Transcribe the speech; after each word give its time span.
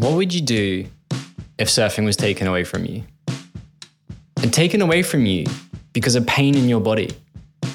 What 0.00 0.14
would 0.14 0.32
you 0.32 0.40
do 0.40 0.86
if 1.58 1.68
surfing 1.68 2.06
was 2.06 2.16
taken 2.16 2.46
away 2.46 2.64
from 2.64 2.86
you? 2.86 3.04
And 4.42 4.50
taken 4.50 4.80
away 4.80 5.02
from 5.02 5.26
you 5.26 5.44
because 5.92 6.14
of 6.14 6.26
pain 6.26 6.56
in 6.56 6.70
your 6.70 6.80
body, 6.80 7.10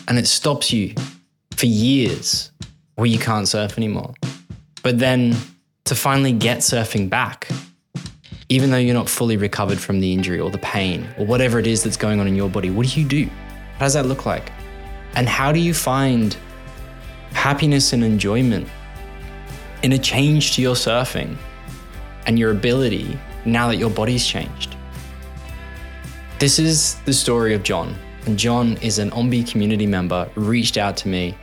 and 0.08 0.18
it 0.18 0.26
stops 0.26 0.74
you 0.74 0.96
for 1.52 1.68
years 1.68 2.52
where 2.96 3.06
you 3.06 3.20
can't 3.20 3.48
surf 3.48 3.78
anymore. 3.78 4.16
But 4.82 4.98
then 4.98 5.35
to 5.83 5.94
finally 5.94 6.31
get 6.31 6.62
surfing 6.62 7.12
back, 7.12 7.47
even 8.49 8.71
though 8.71 8.78
you're 8.78 8.96
not 8.96 9.07
fully 9.07 9.37
recovered 9.37 9.79
from 9.79 9.99
the 9.99 10.12
injury 10.12 10.39
or 10.39 10.49
the 10.49 10.57
pain 10.57 11.07
or 11.19 11.28
whatever 11.28 11.60
it 11.60 11.67
is 11.67 11.83
that's 11.83 11.96
going 11.96 12.19
on 12.19 12.28
in 12.28 12.35
your 12.35 12.49
body, 12.49 12.71
what 12.71 12.87
do 12.87 12.99
you 12.99 13.07
do? 13.07 13.29
How 13.78 13.85
does 13.85 13.94
that 13.94 14.07
look 14.07 14.26
like? 14.26 14.51
And 15.13 15.29
how 15.29 15.51
do 15.51 15.60
you 15.60 15.76
find 15.76 16.35
happiness 17.34 17.94
and 17.94 18.03
enjoyment 18.03 18.67
in 19.84 19.91
a 19.91 19.99
change 19.99 20.55
to 20.55 20.63
your 20.63 20.73
surfing 20.73 21.38
and 22.25 22.38
your 22.39 22.52
ability 22.52 23.20
now 23.45 23.67
that 23.67 23.77
your 23.77 23.89
body's 23.89 24.25
changed. 24.25 24.75
This 26.39 26.59
is 26.59 26.95
the 27.05 27.13
story 27.13 27.53
of 27.53 27.63
Jon. 27.63 27.95
And 28.25 28.38
Jon 28.38 28.77
is 28.77 28.99
an 28.99 29.11
OMBE 29.11 29.49
community 29.49 29.85
member, 29.85 30.30
reached 30.35 30.77
out 30.77 30.97
to 30.97 31.07
me. 31.07 31.38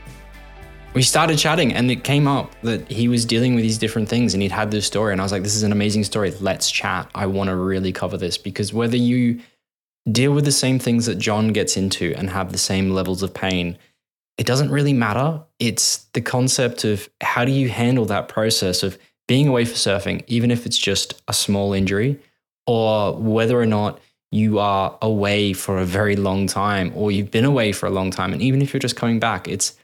We 0.95 1.03
started 1.03 1.39
chatting 1.39 1.73
and 1.73 1.91
it 1.91 2.05
came 2.05 2.29
up 2.29 2.55
that 2.63 2.91
he 2.91 3.09
was 3.09 3.25
dealing 3.25 3.55
with 3.55 3.63
these 3.63 3.79
different 3.79 4.09
things 4.09 4.35
and 4.35 4.43
he'd 4.43 4.53
had 4.53 4.71
this 4.71 4.87
story. 4.87 5.13
And 5.13 5.21
I 5.21 5.25
was 5.25 5.33
like, 5.33 5.43
this 5.43 5.55
is 5.55 5.63
an 5.63 5.73
amazing 5.73 6.05
story. 6.05 6.33
Let's 6.41 6.71
chat. 6.71 7.11
I 7.15 7.27
want 7.27 7.49
to 7.49 7.57
really 7.57 7.93
cover 7.93 8.19
this 8.19 8.37
because 8.37 8.75
whether 8.75 8.97
you 8.97 9.41
deal 10.11 10.33
with 10.33 10.45
the 10.45 10.53
same 10.53 10.79
things 10.79 11.07
that 11.07 11.15
Jon 11.15 11.49
gets 11.49 11.77
into 11.77 12.13
and 12.17 12.29
have 12.29 12.53
the 12.53 12.59
same 12.59 12.91
levels 12.91 13.23
of 13.23 13.33
pain, 13.33 13.79
it 14.37 14.47
doesn't 14.47 14.71
really 14.71 14.93
matter. 14.93 15.43
It's 15.59 16.05
the 16.13 16.21
concept 16.21 16.85
of 16.85 17.09
how 17.21 17.45
do 17.45 17.53
you 17.53 17.69
handle 17.69 18.05
that 18.07 18.29
process 18.29 18.83
of 18.83 18.99
being 19.29 19.49
away 19.49 19.65
for 19.65 19.75
surfing, 19.75 20.25
even 20.27 20.51
if 20.51 20.67
it's 20.67 20.79
just 20.79 21.23
a 21.29 21.33
small 21.33 21.73
injury, 21.73 22.19
or 22.67 23.15
whether 23.17 23.61
or 23.61 23.67
not 23.67 24.01
you 24.31 24.59
are 24.59 24.97
away 25.03 25.53
for 25.53 25.79
a 25.79 25.85
very 25.85 26.17
long 26.17 26.47
time 26.47 26.91
or 26.95 27.13
you've 27.13 27.31
been 27.31 27.45
away 27.45 27.71
for 27.71 27.87
a 27.87 27.91
long 27.91 28.11
time. 28.11 28.33
And 28.33 28.41
even 28.41 28.63
if 28.63 28.73
you're 28.73 28.81
just 28.81 28.97
coming 28.97 29.21
back, 29.21 29.47
it's 29.47 29.77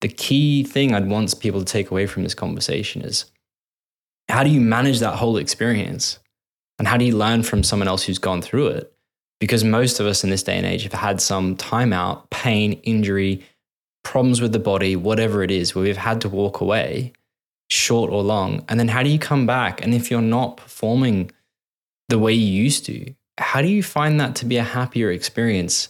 the 0.00 0.08
key 0.08 0.62
thing 0.62 0.94
I'd 0.94 1.08
want 1.08 1.38
people 1.40 1.60
to 1.60 1.66
take 1.66 1.90
away 1.90 2.06
from 2.06 2.22
this 2.22 2.34
conversation 2.34 3.02
is 3.02 3.24
how 4.28 4.44
do 4.44 4.50
you 4.50 4.60
manage 4.60 5.00
that 5.00 5.16
whole 5.16 5.36
experience? 5.36 6.20
And 6.78 6.86
how 6.86 6.96
do 6.96 7.04
you 7.04 7.16
learn 7.16 7.42
from 7.42 7.64
someone 7.64 7.88
else 7.88 8.04
who's 8.04 8.18
gone 8.18 8.40
through 8.40 8.68
it? 8.68 8.92
Because 9.40 9.64
most 9.64 9.98
of 9.98 10.06
us 10.06 10.22
in 10.22 10.30
this 10.30 10.44
day 10.44 10.56
and 10.56 10.66
age 10.66 10.84
have 10.84 10.92
had 10.92 11.20
some 11.20 11.56
timeout, 11.56 12.30
pain, 12.30 12.74
injury, 12.84 13.44
problems 14.04 14.40
with 14.40 14.52
the 14.52 14.60
body, 14.60 14.94
whatever 14.94 15.42
it 15.42 15.50
is, 15.50 15.74
where 15.74 15.82
we've 15.82 15.96
had 15.96 16.20
to 16.20 16.28
walk 16.28 16.60
away, 16.60 17.12
short 17.68 18.10
or 18.10 18.22
long. 18.22 18.64
And 18.68 18.78
then 18.78 18.88
how 18.88 19.02
do 19.02 19.10
you 19.10 19.18
come 19.18 19.46
back? 19.46 19.82
And 19.82 19.94
if 19.94 20.10
you're 20.10 20.20
not 20.22 20.56
performing 20.56 21.30
the 22.08 22.18
way 22.18 22.32
you 22.32 22.62
used 22.62 22.86
to, 22.86 23.14
how 23.38 23.62
do 23.62 23.68
you 23.68 23.82
find 23.82 24.20
that 24.20 24.34
to 24.36 24.46
be 24.46 24.56
a 24.56 24.64
happier 24.64 25.10
experience 25.10 25.88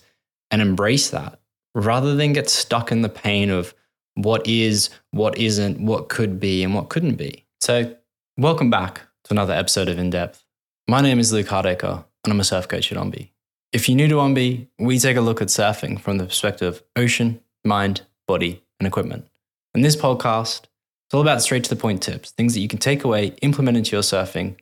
and 0.50 0.60
embrace 0.60 1.10
that 1.10 1.40
rather 1.74 2.14
than 2.14 2.32
get 2.32 2.50
stuck 2.50 2.90
in 2.92 3.02
the 3.02 3.08
pain 3.08 3.50
of 3.50 3.74
what 4.14 4.46
is, 4.46 4.90
what 5.12 5.38
isn't, 5.38 5.80
what 5.80 6.08
could 6.08 6.40
be, 6.40 6.64
and 6.64 6.74
what 6.74 6.88
couldn't 6.88 7.14
be? 7.14 7.46
So, 7.60 7.94
welcome 8.36 8.68
back 8.68 9.02
to 9.24 9.32
another 9.32 9.54
episode 9.54 9.88
of 9.88 9.98
In 9.98 10.10
Depth. 10.10 10.44
My 10.88 11.00
name 11.00 11.20
is 11.20 11.32
Luke 11.32 11.46
Hardaker, 11.46 12.04
and 12.24 12.32
I'm 12.32 12.40
a 12.40 12.44
surf 12.44 12.66
coach 12.66 12.90
at 12.90 12.98
OMBE. 12.98 13.30
If 13.72 13.88
you're 13.88 13.96
new 13.96 14.08
to 14.08 14.14
OMBE, 14.14 14.66
we 14.78 14.98
take 14.98 15.16
a 15.16 15.20
look 15.20 15.40
at 15.40 15.48
surfing 15.48 16.00
from 16.00 16.18
the 16.18 16.24
perspective 16.24 16.74
of 16.74 16.82
ocean, 16.96 17.40
mind, 17.64 18.02
body, 18.26 18.62
and 18.80 18.86
equipment. 18.86 19.28
In 19.74 19.82
this 19.82 19.96
podcast, 19.96 20.62
it's 21.08 21.14
all 21.14 21.22
about 21.22 21.40
straight 21.40 21.64
to 21.64 21.70
the 21.70 21.80
point 21.80 22.02
tips, 22.02 22.32
things 22.32 22.52
that 22.52 22.60
you 22.60 22.68
can 22.68 22.78
take 22.78 23.02
away, 23.02 23.28
implement 23.40 23.78
into 23.78 23.92
your 23.92 24.02
surfing, 24.02 24.56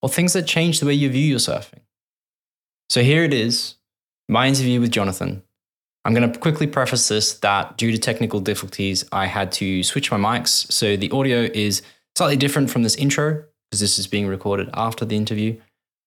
or 0.00 0.08
things 0.08 0.32
that 0.32 0.46
change 0.46 0.80
the 0.80 0.86
way 0.86 0.94
you 0.94 1.10
view 1.10 1.20
your 1.20 1.38
surfing. 1.38 1.80
So 2.88 3.02
here 3.02 3.22
it 3.22 3.34
is 3.34 3.74
my 4.26 4.48
interview 4.48 4.80
with 4.80 4.90
Jonathan. 4.90 5.42
I'm 6.06 6.14
going 6.14 6.32
to 6.32 6.38
quickly 6.38 6.66
preface 6.66 7.08
this 7.08 7.34
that 7.40 7.76
due 7.76 7.92
to 7.92 7.98
technical 7.98 8.40
difficulties, 8.40 9.04
I 9.12 9.26
had 9.26 9.52
to 9.52 9.82
switch 9.82 10.10
my 10.10 10.16
mics. 10.16 10.72
So 10.72 10.96
the 10.96 11.10
audio 11.10 11.50
is 11.52 11.82
slightly 12.16 12.38
different 12.38 12.70
from 12.70 12.82
this 12.82 12.94
intro 12.94 13.44
because 13.70 13.80
this 13.80 13.98
is 13.98 14.06
being 14.06 14.26
recorded 14.26 14.70
after 14.72 15.04
the 15.04 15.16
interview. 15.16 15.60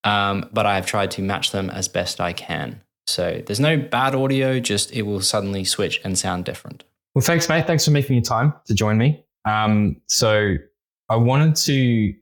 Um, 0.03 0.49
but 0.51 0.65
I've 0.65 0.87
tried 0.87 1.11
to 1.11 1.21
match 1.21 1.51
them 1.51 1.69
as 1.69 1.87
best 1.87 2.19
I 2.19 2.33
can. 2.33 2.81
So 3.05 3.43
there's 3.45 3.59
no 3.59 3.77
bad 3.77 4.15
audio, 4.15 4.59
just 4.59 4.91
it 4.91 5.03
will 5.03 5.21
suddenly 5.21 5.63
switch 5.63 6.01
and 6.03 6.17
sound 6.17 6.45
different. 6.45 6.83
Well, 7.13 7.21
thanks, 7.21 7.47
mate. 7.47 7.67
Thanks 7.67 7.85
for 7.85 7.91
making 7.91 8.15
your 8.15 8.23
time 8.23 8.55
to 8.65 8.73
join 8.73 8.97
me. 8.97 9.23
Um, 9.45 9.97
so 10.07 10.55
I 11.09 11.15
wanted 11.15 11.55
to 11.57 12.13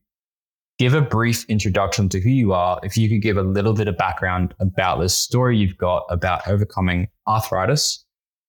give 0.80 0.94
a 0.94 1.02
brief 1.02 1.46
introduction 1.48 2.09
to 2.09 2.20
who 2.20 2.30
you 2.30 2.54
are. 2.54 2.80
If 2.82 2.98
you 2.98 3.08
could 3.08 3.22
give 3.22 3.38
a 3.38 3.44
little 3.44 3.74
bit 3.74 3.88
of 3.88 3.98
background 3.98 4.56
about 4.59 5.00
the 5.00 5.09
story 5.09 5.58
you've 5.58 5.78
got 5.78 6.06
about 6.10 6.48
overcoming 6.48 7.08
arthritis 7.28 8.04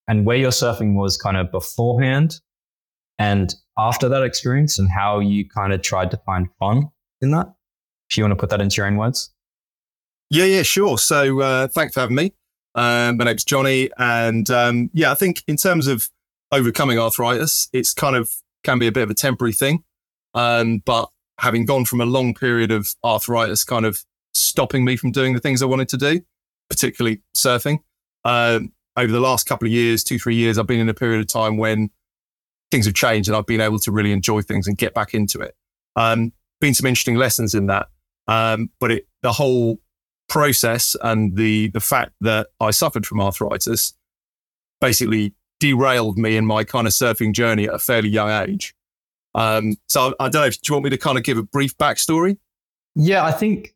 and 0.09 0.25
where 0.25 0.37
your 0.37 0.51
surfing 0.51 0.95
was 0.95 1.17
kind 1.17 1.37
of 1.37 1.51
beforehand 1.51 2.41
and 3.19 3.55
after 3.79 4.09
that 4.09 4.23
experience 4.23 4.79
and 4.79 4.91
how 4.91 5.19
you 5.19 5.49
kind 5.49 5.73
of 5.73 5.83
tried 5.83 6.11
to 6.11 6.17
find 6.25 6.49
fun 6.59 6.89
in 7.21 7.31
that. 7.33 7.53
If 8.09 8.17
you 8.17 8.25
want 8.25 8.33
to 8.33 8.37
put 8.37 8.51
that 8.51 8.61
into 8.61 8.77
your 8.77 8.87
own 8.87 8.97
words. 8.97 9.33
Yeah, 10.31 10.45
yeah, 10.45 10.63
sure. 10.63 10.97
So 10.99 11.41
uh, 11.41 11.69
thanks 11.69 11.95
for 11.95 12.01
having 12.01 12.17
me. 12.17 12.33
Um, 12.75 13.19
my 13.19 13.25
name's 13.25 13.45
Johnny. 13.45 13.91
And 13.99 14.49
um, 14.51 14.91
yeah, 14.95 15.13
I 15.13 15.15
think 15.15 15.43
in 15.47 15.57
terms 15.57 15.87
of 15.87 16.09
overcoming 16.51 16.99
arthritis, 16.99 17.69
it's 17.73 17.93
kind 17.93 18.17
of 18.17 18.33
can 18.65 18.79
be 18.79 18.87
a 18.87 18.93
bit 18.93 19.03
of 19.03 19.11
a 19.11 19.15
temporary 19.15 19.53
thing. 19.53 19.85
Um, 20.35 20.79
but 20.79 21.09
having 21.39 21.65
gone 21.65 21.85
from 21.85 22.01
a 22.01 22.07
long 22.07 22.35
period 22.35 22.71
of 22.71 22.95
arthritis 23.05 23.65
kind 23.65 23.85
of 23.85 24.05
stopping 24.35 24.85
me 24.85 24.97
from 24.97 25.13
doing 25.13 25.35
the 25.35 25.41
things 25.41 25.63
I 25.63 25.67
wanted 25.67 25.89
to 25.91 25.97
do, 25.97 26.21
particularly 26.71 27.23
surfing, 27.37 27.79
um, 28.25 28.73
over 28.97 29.11
the 29.13 29.21
last 29.21 29.47
couple 29.47 29.67
of 29.67 29.73
years, 29.73 30.05
two, 30.05 30.19
three 30.19 30.37
years, 30.37 30.59
I've 30.59 30.67
been 30.67 30.81
in 30.81 30.89
a 30.89 30.95
period 30.95 31.21
of 31.21 31.27
time 31.27 31.57
when 31.57 31.91
things 32.71 32.87
have 32.87 32.95
changed 32.95 33.29
and 33.29 33.37
I've 33.37 33.47
been 33.47 33.61
able 33.61 33.79
to 33.81 33.93
really 33.93 34.13
enjoy 34.13 34.43
things 34.43 34.67
and 34.67 34.77
get 34.77 34.95
back 34.95 35.15
into 35.15 35.41
it. 35.41 35.55
Um, 35.97 36.33
been 36.61 36.75
some 36.75 36.87
interesting 36.87 37.17
lessons 37.17 37.55
in 37.55 37.67
that. 37.67 37.89
Um, 38.29 38.71
but 38.79 38.91
it, 38.93 39.09
the 39.23 39.33
whole 39.33 39.81
process 40.29 40.97
and 41.03 41.37
the, 41.37 41.69
the 41.69 41.81
fact 41.81 42.13
that 42.21 42.49
I 42.61 42.71
suffered 42.71 43.07
from 43.07 43.21
arthritis 43.21 43.95
basically 44.81 45.35
derailed 45.63 46.19
me 46.19 46.37
in 46.37 46.45
my 46.45 46.65
kind 46.65 46.89
of 46.89 46.93
surfing 46.93 47.33
journey 47.33 47.69
at 47.69 47.75
a 47.75 47.79
fairly 47.79 48.09
young 48.09 48.29
age. 48.29 48.75
Um, 49.37 49.77
so 49.89 50.13
I, 50.19 50.25
I 50.25 50.29
don't 50.29 50.43
know. 50.43 50.47
If, 50.49 50.61
do 50.61 50.71
you 50.71 50.75
want 50.75 50.85
me 50.85 50.91
to 50.91 50.99
kind 50.99 51.17
of 51.17 51.23
give 51.23 51.39
a 51.39 51.45
brief 51.45 51.79
backstory? 51.79 52.37
Yeah, 52.97 53.25
I 53.25 53.31
think 53.31 53.73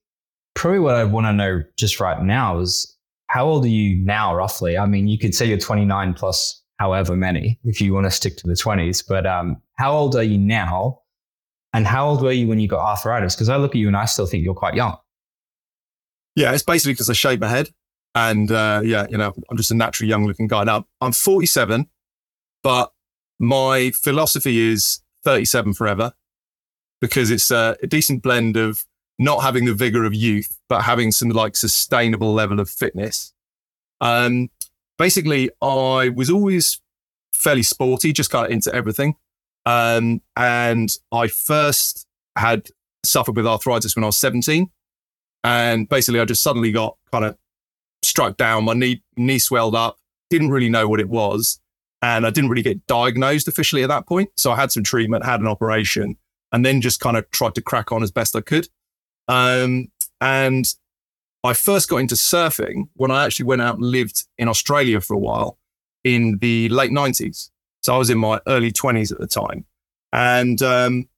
probably 0.56 0.80
what 0.80 0.96
I 0.96 1.04
want 1.04 1.26
to 1.26 1.32
know 1.32 1.62
just 1.78 2.00
right 2.00 2.20
now 2.20 2.58
is 2.58 2.92
how 3.28 3.46
old 3.46 3.64
are 3.64 3.68
you 3.68 4.04
now, 4.04 4.34
roughly? 4.34 4.76
I 4.76 4.84
mean, 4.86 5.06
you 5.06 5.16
could 5.16 5.32
say 5.32 5.46
you're 5.46 5.58
29 5.58 6.14
plus 6.14 6.60
however 6.78 7.16
many 7.16 7.58
if 7.64 7.80
you 7.80 7.94
want 7.94 8.06
to 8.06 8.10
stick 8.10 8.36
to 8.38 8.48
the 8.48 8.54
20s, 8.54 9.04
but 9.08 9.24
um, 9.24 9.56
how 9.76 9.92
old 9.92 10.16
are 10.16 10.24
you 10.24 10.38
now? 10.38 11.02
And 11.72 11.86
how 11.86 12.08
old 12.08 12.20
were 12.20 12.32
you 12.32 12.48
when 12.48 12.58
you 12.58 12.66
got 12.66 12.80
arthritis? 12.80 13.36
Because 13.36 13.48
I 13.48 13.56
look 13.56 13.72
at 13.72 13.78
you 13.78 13.86
and 13.86 13.96
I 13.96 14.06
still 14.06 14.26
think 14.26 14.44
you're 14.44 14.54
quite 14.54 14.74
young. 14.74 14.96
Yeah, 16.34 16.52
it's 16.52 16.64
basically 16.64 16.94
because 16.94 17.10
I 17.10 17.12
shaved 17.12 17.40
my 17.40 17.48
head. 17.48 17.68
And 18.16 18.50
uh, 18.50 18.80
yeah, 18.82 19.06
you 19.10 19.18
know, 19.18 19.34
I'm 19.50 19.58
just 19.58 19.70
a 19.70 19.74
naturally 19.74 20.08
young 20.08 20.26
looking 20.26 20.46
guy. 20.46 20.64
Now, 20.64 20.86
I'm 21.02 21.12
47, 21.12 21.86
but 22.62 22.90
my 23.38 23.90
philosophy 23.90 24.58
is 24.72 25.00
37 25.24 25.74
forever 25.74 26.14
because 27.02 27.30
it's 27.30 27.50
a, 27.50 27.76
a 27.82 27.86
decent 27.86 28.22
blend 28.22 28.56
of 28.56 28.86
not 29.18 29.42
having 29.42 29.66
the 29.66 29.74
vigor 29.74 30.04
of 30.04 30.14
youth, 30.14 30.58
but 30.66 30.82
having 30.82 31.12
some 31.12 31.28
like 31.28 31.56
sustainable 31.56 32.32
level 32.32 32.58
of 32.58 32.70
fitness. 32.70 33.34
Um, 34.00 34.48
basically, 34.96 35.50
I 35.60 36.08
was 36.08 36.30
always 36.30 36.80
fairly 37.34 37.62
sporty, 37.62 38.14
just 38.14 38.30
kind 38.30 38.46
of 38.46 38.52
into 38.52 38.74
everything. 38.74 39.16
Um, 39.66 40.22
and 40.36 40.90
I 41.12 41.26
first 41.28 42.06
had 42.38 42.68
suffered 43.04 43.36
with 43.36 43.46
arthritis 43.46 43.94
when 43.94 44.04
I 44.04 44.06
was 44.06 44.16
17. 44.16 44.70
And 45.44 45.86
basically, 45.86 46.20
I 46.20 46.24
just 46.24 46.42
suddenly 46.42 46.72
got 46.72 46.96
kind 47.12 47.26
of 47.26 47.36
struck 48.06 48.36
down. 48.36 48.64
My 48.64 48.74
knee 48.74 49.02
knee 49.16 49.38
swelled 49.38 49.74
up. 49.74 49.98
Didn't 50.30 50.50
really 50.50 50.68
know 50.68 50.88
what 50.88 51.00
it 51.00 51.08
was, 51.08 51.60
and 52.02 52.26
I 52.26 52.30
didn't 52.30 52.50
really 52.50 52.62
get 52.62 52.86
diagnosed 52.86 53.48
officially 53.48 53.82
at 53.82 53.88
that 53.88 54.06
point. 54.06 54.30
So 54.36 54.50
I 54.52 54.56
had 54.56 54.72
some 54.72 54.82
treatment, 54.82 55.24
had 55.24 55.40
an 55.40 55.46
operation, 55.46 56.16
and 56.52 56.64
then 56.64 56.80
just 56.80 57.00
kind 57.00 57.16
of 57.16 57.30
tried 57.30 57.54
to 57.54 57.62
crack 57.62 57.92
on 57.92 58.02
as 58.02 58.10
best 58.10 58.34
I 58.34 58.40
could. 58.40 58.68
Um, 59.28 59.88
and 60.20 60.64
I 61.44 61.52
first 61.52 61.88
got 61.88 61.98
into 61.98 62.16
surfing 62.16 62.88
when 62.94 63.10
I 63.10 63.24
actually 63.24 63.46
went 63.46 63.62
out 63.62 63.76
and 63.76 63.84
lived 63.84 64.24
in 64.38 64.48
Australia 64.48 65.00
for 65.00 65.14
a 65.14 65.18
while 65.18 65.58
in 66.02 66.38
the 66.38 66.68
late 66.70 66.92
nineties. 66.92 67.50
So 67.82 67.94
I 67.94 67.98
was 67.98 68.10
in 68.10 68.18
my 68.18 68.40
early 68.48 68.72
twenties 68.72 69.12
at 69.12 69.18
the 69.18 69.28
time, 69.28 69.64
and 70.12 70.60
um, 70.62 71.08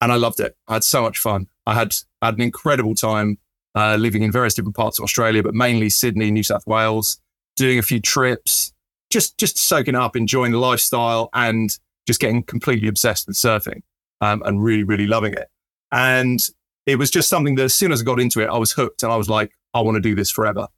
and 0.00 0.12
I 0.12 0.16
loved 0.16 0.40
it. 0.40 0.56
I 0.66 0.74
had 0.74 0.84
so 0.84 1.02
much 1.02 1.18
fun. 1.18 1.48
I 1.66 1.74
had 1.74 1.94
I 2.22 2.26
had 2.26 2.36
an 2.36 2.42
incredible 2.42 2.94
time 2.94 3.38
uh, 3.74 3.96
living 3.96 4.22
in 4.22 4.30
various 4.30 4.54
different 4.54 4.76
parts 4.76 4.98
of 4.98 5.02
Australia, 5.04 5.42
but 5.42 5.54
mainly 5.54 5.90
Sydney, 5.90 6.30
New 6.30 6.42
South 6.42 6.66
Wales, 6.66 7.18
doing 7.56 7.78
a 7.78 7.82
few 7.82 8.00
trips, 8.00 8.72
just 9.10 9.38
just 9.38 9.58
soaking 9.58 9.94
up, 9.94 10.16
enjoying 10.16 10.52
the 10.52 10.58
lifestyle, 10.58 11.30
and 11.34 11.78
just 12.06 12.20
getting 12.20 12.42
completely 12.42 12.88
obsessed 12.88 13.26
with 13.26 13.36
surfing 13.36 13.82
um, 14.20 14.42
and 14.44 14.62
really 14.62 14.84
really 14.84 15.06
loving 15.06 15.32
it. 15.32 15.48
And 15.92 16.40
it 16.86 16.96
was 16.96 17.10
just 17.10 17.28
something 17.28 17.54
that 17.56 17.64
as 17.64 17.74
soon 17.74 17.92
as 17.92 18.02
I 18.02 18.04
got 18.04 18.20
into 18.20 18.40
it, 18.40 18.48
I 18.48 18.58
was 18.58 18.72
hooked 18.72 19.02
and 19.02 19.12
I 19.12 19.16
was 19.16 19.28
like, 19.28 19.52
I 19.72 19.80
want 19.80 19.96
to 19.96 20.00
do 20.00 20.14
this 20.14 20.30
forever. 20.30 20.68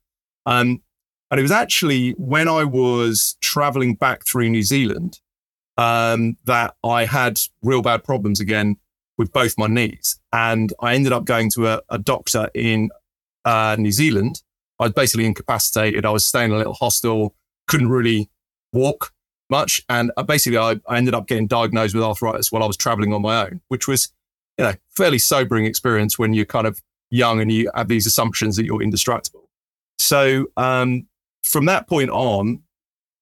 Um, 0.45 0.83
and 1.31 1.41
it 1.41 1.43
was 1.43 1.51
actually 1.51 2.13
when 2.13 2.49
I 2.49 2.63
was 2.65 3.37
traveling 3.41 3.95
back 3.95 4.25
through 4.25 4.49
New 4.51 4.63
Zealand 4.63 5.21
um, 5.77 6.37
that 6.45 6.77
I 6.85 7.05
had 7.05 7.41
real 7.63 7.83
bad 7.83 8.05
problems 8.05 8.39
again 8.39 8.77
with 9.19 9.33
both 9.33 9.57
my 9.59 9.67
knees. 9.67 10.19
And 10.33 10.73
I 10.81 10.95
ended 10.95 11.13
up 11.13 11.25
going 11.25 11.51
to 11.53 11.69
a, 11.69 11.83
a 11.89 11.99
doctor 11.99 12.51
in 12.55 12.91
uh, 13.45 13.77
New 13.79 13.93
Zealand. 13.93 14.43
I 14.79 14.85
was 14.85 14.93
basically 14.93 15.27
incapacitated. 15.27 16.05
I 16.05 16.11
was 16.11 16.25
staying 16.25 16.51
in 16.51 16.55
a 16.55 16.59
little 16.59 16.75
hostel, 16.75 17.35
couldn't 17.67 17.89
really 17.89 18.29
walk 18.73 19.13
much. 19.49 19.83
And 19.89 20.13
uh, 20.17 20.23
basically, 20.23 20.59
I, 20.59 20.81
I 20.89 20.99
ended 20.99 21.15
up 21.15 21.27
getting 21.27 21.47
diagnosed 21.47 21.95
with 21.95 22.05
arthritis 22.05 22.53
while 22.53 22.63
I 22.63 22.67
was 22.67 22.77
traveling 22.77 23.13
on 23.13 23.23
my 23.23 23.47
own, 23.47 23.61
which 23.69 23.89
was, 23.89 24.13
you 24.59 24.65
know, 24.65 24.75
fairly 24.91 25.19
sobering 25.19 25.65
experience 25.65 26.19
when 26.19 26.35
you're 26.35 26.45
kind 26.45 26.67
of 26.67 26.83
young 27.11 27.41
and 27.41 27.51
you 27.51 27.71
have 27.75 27.89
these 27.89 28.07
assumptions 28.07 28.57
that 28.57 28.67
you're 28.67 28.83
indestructible. 28.83 29.49
So 29.99 30.47
um, 30.57 31.07
from 31.43 31.67
that 31.67 31.89
point 31.89 32.11
on, 32.11 32.63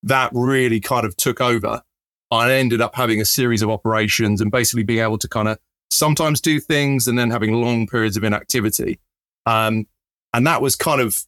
that 0.03 0.31
really 0.33 0.81
kind 0.81 1.07
of 1.07 1.17
took 1.17 1.41
over. 1.41 1.83
I 2.31 2.53
ended 2.53 2.81
up 2.81 2.95
having 2.95 3.21
a 3.21 3.25
series 3.25 3.63
of 3.63 3.71
operations 3.71 4.41
and 4.41 4.51
basically 4.51 4.83
being 4.83 5.01
able 5.01 5.19
to 5.19 5.29
kind 5.29 5.49
of 5.49 5.59
sometimes 5.95 6.41
do 6.41 6.61
things 6.61 7.09
and 7.09 7.19
then 7.19 7.31
having 7.31 7.53
long 7.53 7.87
periods 7.87 8.17
of 8.17 8.25
inactivity. 8.25 8.99
Um, 9.47 9.87
and 10.33 10.47
that 10.47 10.61
was 10.61 10.77
kind 10.77 11.01
of, 11.01 11.25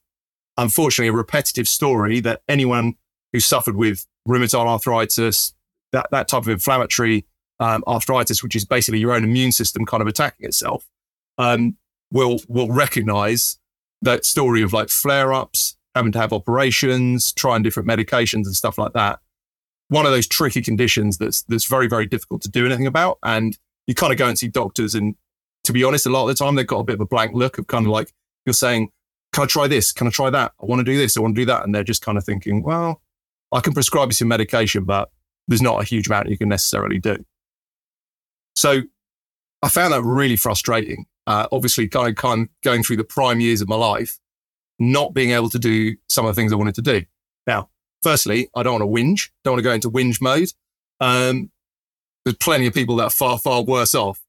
unfortunately, 0.57 1.09
a 1.09 1.13
repetitive 1.13 1.69
story 1.69 2.21
that 2.21 2.43
anyone 2.49 2.95
who 3.33 3.41
suffered 3.41 3.77
with 3.77 4.07
rheumatoid 4.29 4.67
arthritis, 4.67 5.55
that, 5.93 6.09
that 6.11 6.29
type 6.29 6.43
of 6.43 6.49
inflammatory 6.49 7.25
um, 7.61 7.85
arthritis, 7.87 8.43
which 8.43 8.57
is 8.57 8.65
basically 8.65 8.99
your 8.99 9.13
own 9.13 9.25
immune 9.25 9.53
system 9.53 9.87
kind 9.87 10.01
of 10.01 10.07
attacking 10.07 10.47
itself, 10.47 10.87
um, 11.39 11.77
will 12.11 12.41
will 12.49 12.71
recognize 12.71 13.59
that 14.03 14.25
story 14.25 14.63
of 14.63 14.73
like 14.73 14.89
flare 14.89 15.33
ups, 15.33 15.77
having 15.95 16.13
to 16.13 16.19
have 16.19 16.33
operations, 16.33 17.33
trying 17.33 17.63
different 17.63 17.89
medications 17.89 18.45
and 18.47 18.55
stuff 18.55 18.79
like 18.79 18.93
that. 18.93 19.21
One 19.89 20.07
of 20.07 20.13
those 20.13 20.27
tricky 20.27 20.63
conditions 20.63 21.19
that's 21.19 21.43
that's 21.43 21.65
very 21.65 21.89
very 21.89 22.07
difficult 22.07 22.43
to 22.43 22.51
do 22.51 22.67
anything 22.67 22.87
about, 22.87 23.19
and 23.23 23.57
you 23.87 23.95
kind 23.95 24.13
of 24.13 24.19
go 24.19 24.29
and 24.29 24.39
see 24.39 24.49
doctors, 24.49 24.95
and 24.95 25.15
to 25.65 25.73
be 25.73 25.85
honest, 25.85 26.07
a 26.07 26.11
lot 26.11 26.23
of 26.23 26.29
the 26.29 26.35
time 26.35 26.55
they've 26.55 26.67
got 26.67 26.81
a 26.81 26.85
bit 26.85 26.95
of 26.95 27.01
a 27.01 27.07
blank 27.07 27.35
look 27.35 27.59
of 27.59 27.67
kind 27.67 27.87
of 27.87 27.91
like 27.91 28.13
you're 28.45 28.53
saying, 28.53 28.91
"Can 29.33 29.45
I 29.45 29.47
try 29.47 29.67
this? 29.67 29.93
Can 29.93 30.07
I 30.07 30.11
try 30.11 30.31
that? 30.31 30.53
I 30.61 30.67
want 30.67 30.81
to 30.81 30.85
do 30.85 30.97
this. 30.97 31.17
I 31.17 31.21
want 31.21 31.35
to 31.35 31.41
do 31.41 31.47
that," 31.47 31.65
and 31.65 31.75
they're 31.75 31.85
just 31.85 32.03
kind 32.03 32.19
of 32.19 32.25
thinking, 32.25 32.63
"Well, 32.63 33.03
I 33.53 33.61
can 33.61 33.73
prescribe 33.73 34.09
you 34.09 34.15
some 34.15 34.29
medication, 34.29 34.85
but 34.85 35.11
there's 35.49 35.63
not 35.63 35.81
a 35.81 35.85
huge 35.85 36.07
amount 36.07 36.29
you 36.29 36.39
can 36.39 36.49
necessarily 36.49 36.99
do." 36.99 37.25
So 38.55 38.83
I 39.63 39.69
found 39.69 39.93
that 39.93 40.03
really 40.03 40.37
frustrating. 40.37 41.07
Uh, 41.27 41.49
obviously, 41.51 41.89
kind 41.89 42.09
of, 42.09 42.15
kind 42.17 42.43
of 42.43 42.49
going 42.63 42.83
through 42.83 42.97
the 42.97 43.05
prime 43.05 43.41
years 43.41 43.61
of 43.61 43.69
my 43.69 43.77
life, 43.77 44.19
not 44.79 45.13
being 45.13 45.31
able 45.31 45.51
to 45.51 45.59
do 45.59 45.97
some 46.09 46.25
of 46.25 46.35
the 46.35 46.41
things 46.41 46.53
I 46.53 46.57
wanted 46.57 46.77
to 46.77 46.83
do. 46.83 47.03
Now, 47.47 47.71
firstly, 48.03 48.49
I 48.55 48.63
don't 48.63 48.81
want 48.81 48.83
to 48.83 48.87
whinge, 48.87 49.31
don't 49.43 49.53
want 49.53 49.59
to 49.59 49.65
go 49.65 49.73
into 49.73 49.91
whinge 49.91 50.21
mode. 50.21 50.53
Um, 51.01 51.51
there's 52.27 52.37
plenty 52.37 52.67
of 52.67 52.75
people 52.75 52.97
that 52.97 53.05
are 53.05 53.11
far, 53.11 53.39
far 53.39 53.63
worse 53.63 53.95
off. 53.95 54.21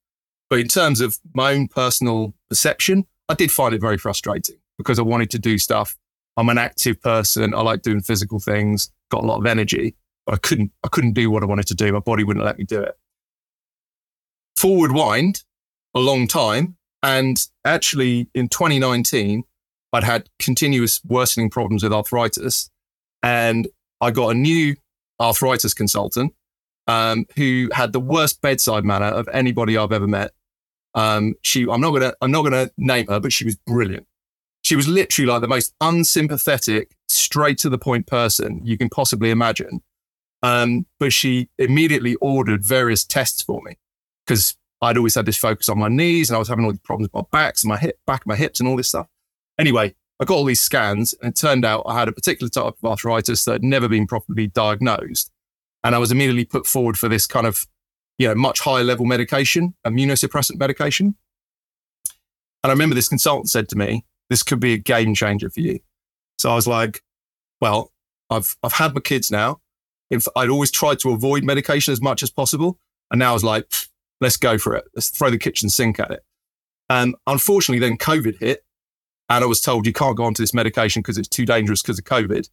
But 0.51 0.59
in 0.59 0.67
terms 0.67 1.01
of 1.01 1.17
my 1.33 1.53
own 1.53 1.67
personal 1.67 2.35
perception, 2.47 3.07
I 3.27 3.33
did 3.33 3.51
find 3.51 3.73
it 3.73 3.81
very 3.81 3.97
frustrating 3.97 4.57
because 4.77 4.99
I 4.99 5.01
wanted 5.01 5.31
to 5.31 5.39
do 5.39 5.57
stuff. 5.57 5.97
I'm 6.37 6.47
an 6.49 6.59
active 6.59 7.01
person. 7.01 7.55
I 7.55 7.61
like 7.61 7.81
doing 7.81 8.01
physical 8.01 8.39
things, 8.39 8.91
got 9.09 9.23
a 9.23 9.25
lot 9.25 9.39
of 9.39 9.47
energy, 9.47 9.95
but 10.27 10.35
I 10.35 10.37
couldn't, 10.37 10.71
I 10.83 10.89
couldn't 10.89 11.13
do 11.13 11.31
what 11.31 11.41
I 11.41 11.47
wanted 11.47 11.65
to 11.67 11.73
do. 11.73 11.91
My 11.91 11.99
body 11.99 12.23
wouldn't 12.23 12.45
let 12.45 12.59
me 12.59 12.65
do 12.65 12.81
it. 12.81 12.95
Forward 14.55 14.91
wind 14.91 15.43
a 15.95 15.99
long 15.99 16.27
time. 16.27 16.77
And 17.01 17.43
actually 17.65 18.29
in 18.35 18.47
2019, 18.47 19.43
I'd 19.91 20.03
had 20.03 20.29
continuous 20.37 21.03
worsening 21.03 21.49
problems 21.49 21.81
with 21.81 21.93
arthritis. 21.93 22.69
And 23.23 23.67
I 24.01 24.11
got 24.11 24.29
a 24.29 24.33
new 24.35 24.75
arthritis 25.19 25.73
consultant 25.73 26.35
um, 26.87 27.25
who 27.35 27.69
had 27.73 27.93
the 27.93 27.99
worst 27.99 28.41
bedside 28.41 28.85
manner 28.85 29.05
of 29.05 29.27
anybody 29.33 29.77
I've 29.77 29.91
ever 29.91 30.07
met. 30.07 30.31
Um, 30.95 31.35
she, 31.43 31.67
I'm 31.69 31.81
not 31.81 31.91
gonna, 31.91 32.13
I'm 32.21 32.31
not 32.31 32.43
gonna 32.43 32.69
name 32.77 33.07
her, 33.07 33.19
but 33.19 33.33
she 33.33 33.45
was 33.45 33.55
brilliant. 33.55 34.07
She 34.63 34.75
was 34.75 34.87
literally 34.87 35.27
like 35.31 35.41
the 35.41 35.47
most 35.47 35.73
unsympathetic, 35.79 36.95
straight 37.07 37.57
to 37.59 37.69
the 37.69 37.77
point 37.77 38.07
person 38.07 38.61
you 38.63 38.77
can 38.77 38.89
possibly 38.89 39.29
imagine. 39.29 39.81
Um, 40.43 40.85
but 40.99 41.13
she 41.13 41.49
immediately 41.57 42.15
ordered 42.15 42.65
various 42.65 43.03
tests 43.03 43.41
for 43.41 43.61
me 43.63 43.77
because 44.25 44.55
I'd 44.81 44.97
always 44.97 45.15
had 45.15 45.25
this 45.25 45.37
focus 45.37 45.69
on 45.69 45.79
my 45.79 45.87
knees 45.87 46.29
and 46.29 46.35
I 46.35 46.39
was 46.39 46.47
having 46.47 46.65
all 46.65 46.71
these 46.71 46.79
problems 46.81 47.09
with 47.11 47.23
my 47.23 47.39
backs 47.39 47.63
and 47.63 47.69
my 47.69 47.77
hip, 47.77 47.99
back 48.05 48.21
of 48.21 48.27
my 48.27 48.35
hips 48.35 48.59
and 48.59 48.69
all 48.69 48.77
this 48.77 48.89
stuff. 48.89 49.07
Anyway, 49.59 49.95
I 50.19 50.25
got 50.25 50.35
all 50.35 50.45
these 50.45 50.61
scans 50.61 51.13
and 51.21 51.31
it 51.31 51.35
turned 51.35 51.65
out 51.65 51.83
I 51.87 51.97
had 51.97 52.07
a 52.07 52.11
particular 52.11 52.49
type 52.49 52.75
of 52.81 52.85
arthritis 52.85 53.45
that 53.45 53.53
had 53.53 53.63
never 53.63 53.87
been 53.87 54.05
properly 54.05 54.47
diagnosed. 54.47 55.31
And 55.83 55.95
I 55.95 55.97
was 55.97 56.11
immediately 56.11 56.45
put 56.45 56.65
forward 56.65 56.97
for 56.97 57.07
this 57.07 57.27
kind 57.27 57.47
of, 57.47 57.65
you 58.17 58.27
know, 58.27 58.35
much 58.35 58.59
higher 58.59 58.83
level 58.83 59.05
medication, 59.05 59.75
immunosuppressant 59.85 60.57
medication. 60.57 61.15
And 62.63 62.71
I 62.71 62.73
remember 62.73 62.95
this 62.95 63.09
consultant 63.09 63.49
said 63.49 63.69
to 63.69 63.77
me, 63.77 64.05
this 64.29 64.43
could 64.43 64.59
be 64.59 64.73
a 64.73 64.77
game 64.77 65.13
changer 65.13 65.49
for 65.49 65.61
you. 65.61 65.79
So 66.39 66.51
I 66.51 66.55
was 66.55 66.67
like, 66.67 67.01
well, 67.61 67.91
I've, 68.29 68.57
I've 68.63 68.73
had 68.73 68.93
my 68.93 69.01
kids 69.01 69.31
now. 69.31 69.61
If 70.09 70.27
I'd 70.35 70.49
always 70.49 70.71
tried 70.71 70.99
to 70.99 71.11
avoid 71.11 71.43
medication 71.43 71.91
as 71.91 72.01
much 72.01 72.23
as 72.23 72.29
possible. 72.29 72.79
And 73.11 73.19
now 73.19 73.31
I 73.31 73.33
was 73.33 73.43
like, 73.43 73.71
let's 74.19 74.37
go 74.37 74.57
for 74.57 74.75
it. 74.75 74.85
Let's 74.95 75.09
throw 75.09 75.29
the 75.29 75.37
kitchen 75.37 75.69
sink 75.69 75.99
at 75.99 76.11
it. 76.11 76.23
And 76.89 77.15
unfortunately, 77.25 77.85
then 77.85 77.97
COVID 77.97 78.39
hit 78.39 78.63
and 79.29 79.43
I 79.43 79.47
was 79.47 79.61
told 79.61 79.85
you 79.85 79.93
can't 79.93 80.15
go 80.15 80.23
onto 80.23 80.41
this 80.41 80.53
medication 80.53 81.01
because 81.01 81.17
it's 81.17 81.27
too 81.27 81.45
dangerous 81.45 81.81
because 81.81 81.99
of 81.99 82.05
COVID. 82.05 82.49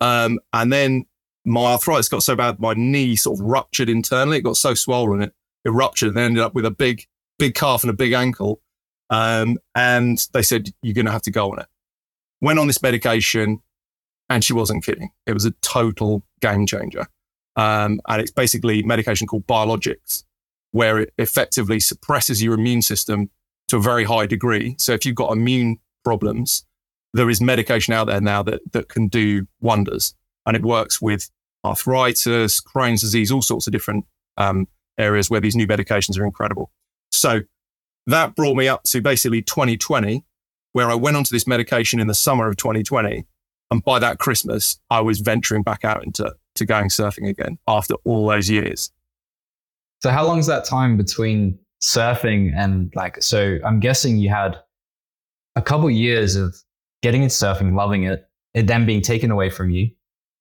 Um, 0.00 0.38
and 0.52 0.72
then 0.72 1.06
my 1.44 1.72
arthritis 1.72 2.08
got 2.08 2.22
so 2.22 2.34
bad, 2.34 2.58
my 2.60 2.74
knee 2.74 3.16
sort 3.16 3.38
of 3.38 3.44
ruptured 3.44 3.88
internally. 3.88 4.38
It 4.38 4.42
got 4.42 4.56
so 4.56 4.74
swollen, 4.74 5.22
it, 5.22 5.34
it 5.64 5.70
ruptured 5.70 6.10
and 6.10 6.18
ended 6.18 6.42
up 6.42 6.54
with 6.54 6.64
a 6.64 6.70
big, 6.70 7.06
big 7.38 7.54
calf 7.54 7.82
and 7.82 7.90
a 7.90 7.94
big 7.94 8.12
ankle. 8.12 8.60
Um, 9.10 9.58
and 9.74 10.26
they 10.32 10.42
said, 10.42 10.70
you're 10.82 10.94
going 10.94 11.06
to 11.06 11.12
have 11.12 11.22
to 11.22 11.30
go 11.30 11.52
on 11.52 11.60
it. 11.60 11.66
Went 12.40 12.58
on 12.58 12.66
this 12.66 12.82
medication 12.82 13.60
and 14.28 14.42
she 14.42 14.52
wasn't 14.52 14.84
kidding. 14.84 15.10
It 15.26 15.34
was 15.34 15.44
a 15.44 15.52
total 15.62 16.24
game 16.40 16.66
changer. 16.66 17.06
Um, 17.56 18.00
and 18.08 18.20
it's 18.20 18.30
basically 18.30 18.82
medication 18.82 19.26
called 19.26 19.46
biologics, 19.46 20.24
where 20.72 20.98
it 20.98 21.12
effectively 21.18 21.78
suppresses 21.78 22.42
your 22.42 22.54
immune 22.54 22.82
system 22.82 23.30
to 23.68 23.76
a 23.76 23.80
very 23.80 24.04
high 24.04 24.26
degree. 24.26 24.76
So 24.78 24.92
if 24.92 25.06
you've 25.06 25.14
got 25.14 25.32
immune 25.32 25.78
problems, 26.02 26.64
there 27.12 27.30
is 27.30 27.40
medication 27.40 27.94
out 27.94 28.06
there 28.08 28.20
now 28.20 28.42
that, 28.42 28.60
that 28.72 28.88
can 28.88 29.08
do 29.08 29.46
wonders. 29.60 30.14
And 30.46 30.56
it 30.56 30.62
works 30.62 31.00
with 31.00 31.30
arthritis, 31.64 32.60
Crohn's 32.60 33.00
disease, 33.00 33.30
all 33.30 33.42
sorts 33.42 33.66
of 33.66 33.72
different 33.72 34.04
um, 34.36 34.68
areas 34.98 35.30
where 35.30 35.40
these 35.40 35.56
new 35.56 35.66
medications 35.66 36.18
are 36.18 36.24
incredible. 36.24 36.70
So 37.10 37.40
that 38.06 38.34
brought 38.34 38.56
me 38.56 38.68
up 38.68 38.82
to 38.84 39.00
basically 39.00 39.42
2020, 39.42 40.24
where 40.72 40.90
I 40.90 40.94
went 40.94 41.16
onto 41.16 41.34
this 41.34 41.46
medication 41.46 42.00
in 42.00 42.06
the 42.06 42.14
summer 42.14 42.48
of 42.48 42.56
2020. 42.56 43.24
And 43.70 43.84
by 43.84 43.98
that 43.98 44.18
Christmas, 44.18 44.78
I 44.90 45.00
was 45.00 45.20
venturing 45.20 45.62
back 45.62 45.84
out 45.84 46.04
into 46.04 46.34
to 46.56 46.66
going 46.66 46.88
surfing 46.88 47.28
again 47.28 47.58
after 47.66 47.94
all 48.04 48.28
those 48.28 48.48
years. 48.48 48.92
So 50.02 50.10
how 50.10 50.26
long 50.26 50.38
is 50.38 50.46
that 50.46 50.64
time 50.64 50.96
between 50.96 51.58
surfing 51.82 52.52
and 52.54 52.92
like 52.94 53.22
so 53.22 53.58
I'm 53.64 53.80
guessing 53.80 54.16
you 54.18 54.30
had 54.30 54.58
a 55.56 55.62
couple 55.62 55.90
years 55.90 56.36
of 56.36 56.54
getting 57.02 57.22
into 57.22 57.34
surfing, 57.34 57.74
loving 57.74 58.04
it, 58.04 58.28
it 58.54 58.66
then 58.66 58.86
being 58.86 59.02
taken 59.02 59.30
away 59.30 59.50
from 59.50 59.70
you, 59.70 59.90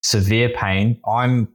severe 0.03 0.49
pain. 0.49 0.99
I'm 1.07 1.47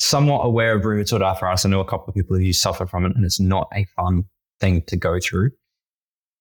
somewhat 0.00 0.44
aware 0.44 0.76
of 0.76 0.82
rheumatoid 0.82 1.22
arthritis. 1.22 1.64
I 1.64 1.68
know 1.68 1.80
a 1.80 1.84
couple 1.84 2.08
of 2.08 2.14
people 2.14 2.36
who 2.36 2.52
suffer 2.52 2.86
from 2.86 3.06
it, 3.06 3.16
and 3.16 3.24
it's 3.24 3.40
not 3.40 3.68
a 3.74 3.84
fun 3.96 4.24
thing 4.60 4.82
to 4.88 4.96
go 4.96 5.18
through. 5.20 5.50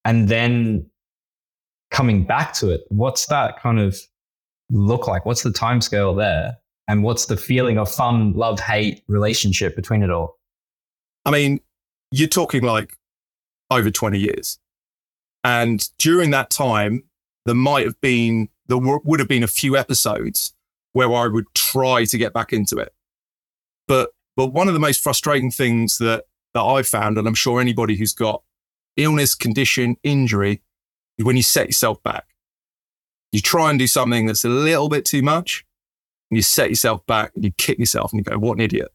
And 0.06 0.28
then 0.28 0.90
coming 1.92 2.26
back 2.26 2.54
to 2.56 2.70
it, 2.72 2.82
what's 2.90 3.28
that 3.28 3.60
kind 3.62 3.80
of 3.80 3.98
look 4.70 5.08
like? 5.08 5.26
What's 5.26 5.44
the 5.44 5.52
time 5.52 5.82
scale 5.82 6.14
there? 6.14 6.58
And 6.88 7.04
what's 7.04 7.28
the 7.28 7.38
feeling 7.38 7.78
of 7.78 7.90
fun, 7.90 8.34
love, 8.34 8.60
hate 8.60 9.04
relationship 9.08 9.76
between 9.76 10.04
it 10.04 10.10
all? 10.10 10.38
I 11.26 11.32
mean, 11.32 11.62
you're 12.12 12.28
talking 12.28 12.64
like 12.64 12.98
over 13.72 13.90
20 13.90 14.20
years. 14.20 14.60
And 15.46 15.88
during 15.98 16.32
that 16.32 16.50
time, 16.50 17.04
there 17.46 17.56
might 17.56 17.86
have 17.86 18.00
been, 18.02 18.50
there 18.68 18.78
would 18.78 19.20
have 19.20 19.30
been 19.30 19.44
a 19.44 19.48
few 19.48 19.78
episodes 19.78 20.54
where 20.94 21.12
I 21.14 21.28
would 21.28 21.46
try 21.54 22.06
to 22.06 22.18
get 22.18 22.34
back 22.34 22.54
into 22.54 22.78
it. 22.78 22.94
But, 23.88 24.12
but 24.36 24.48
one 24.48 24.68
of 24.68 24.74
the 24.74 24.80
most 24.80 25.02
frustrating 25.04 25.52
things 25.52 25.98
that, 25.98 26.26
that 26.54 26.62
I 26.64 26.84
found, 26.84 27.18
and 27.18 27.28
I'm 27.28 27.34
sure 27.34 27.60
anybody 27.60 27.96
who's 27.96 28.14
got 28.14 28.44
illness, 28.96 29.36
condition, 29.36 29.98
injury, 30.04 30.62
is 31.18 31.26
when 31.26 31.36
you 31.36 31.44
set 31.44 31.68
yourself 31.68 32.02
back. 32.04 32.26
You 33.32 33.42
try 33.42 33.70
and 33.70 33.80
do 33.80 33.88
something 33.88 34.28
that's 34.28 34.46
a 34.46 34.50
little 34.50 34.90
bit 34.90 35.06
too 35.06 35.24
much 35.24 35.66
and 36.30 36.38
you 36.38 36.44
set 36.44 36.70
yourself 36.70 37.06
back 37.08 37.32
and 37.36 37.44
you 37.44 37.52
kick 37.58 37.80
yourself 37.80 38.12
and 38.14 38.20
you 38.20 38.24
go, 38.24 38.38
what 38.38 38.54
an 38.54 38.62
idiot. 38.62 38.94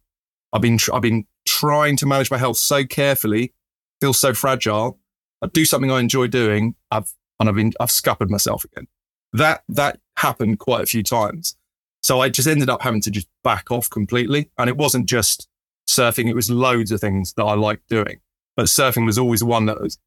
I've 0.52 0.62
been, 0.62 0.78
I've 0.93 1.02
been 1.02 1.26
trying 1.47 1.97
to 1.97 2.07
manage 2.07 2.31
my 2.31 2.38
health 2.38 2.57
so 2.57 2.85
carefully, 2.87 3.52
feel 4.00 4.12
so 4.12 4.33
fragile 4.33 4.99
I 5.43 5.47
do 5.47 5.64
something 5.64 5.90
I 5.90 6.00
enjoy 6.00 6.26
doing, 6.26 6.75
I've 6.90 7.12
and 7.40 7.49
I've 7.49 7.55
been 7.55 7.73
I've 7.81 7.90
scuppered 7.90 8.31
myself 8.31 8.64
again. 8.64 8.88
That 9.33 9.62
that 9.69 10.00
happened 10.17 10.59
quite 10.59 10.83
a 10.83 10.87
few 10.87 11.02
times. 11.02 11.57
So 12.02 12.21
I 12.21 12.28
just 12.28 12.49
ended 12.49 12.71
up 12.71 12.83
having 12.83 13.00
to 13.02 13.11
just 13.11 13.28
back 13.45 13.71
off 13.71 13.90
completely. 13.90 14.50
And 14.59 14.69
it 14.69 14.76
wasn't 14.76 15.07
just 15.07 15.49
surfing, 15.88 16.28
it 16.28 16.35
was 16.35 16.50
loads 16.50 16.93
of 16.93 17.00
things 17.00 17.33
that 17.35 17.45
I 17.45 17.55
liked 17.55 17.88
doing. 17.88 18.21
But 18.57 18.67
surfing 18.67 19.07
was 19.07 19.19
always 19.19 19.43
one 19.43 19.67
that 19.67 19.81
was 19.81 19.99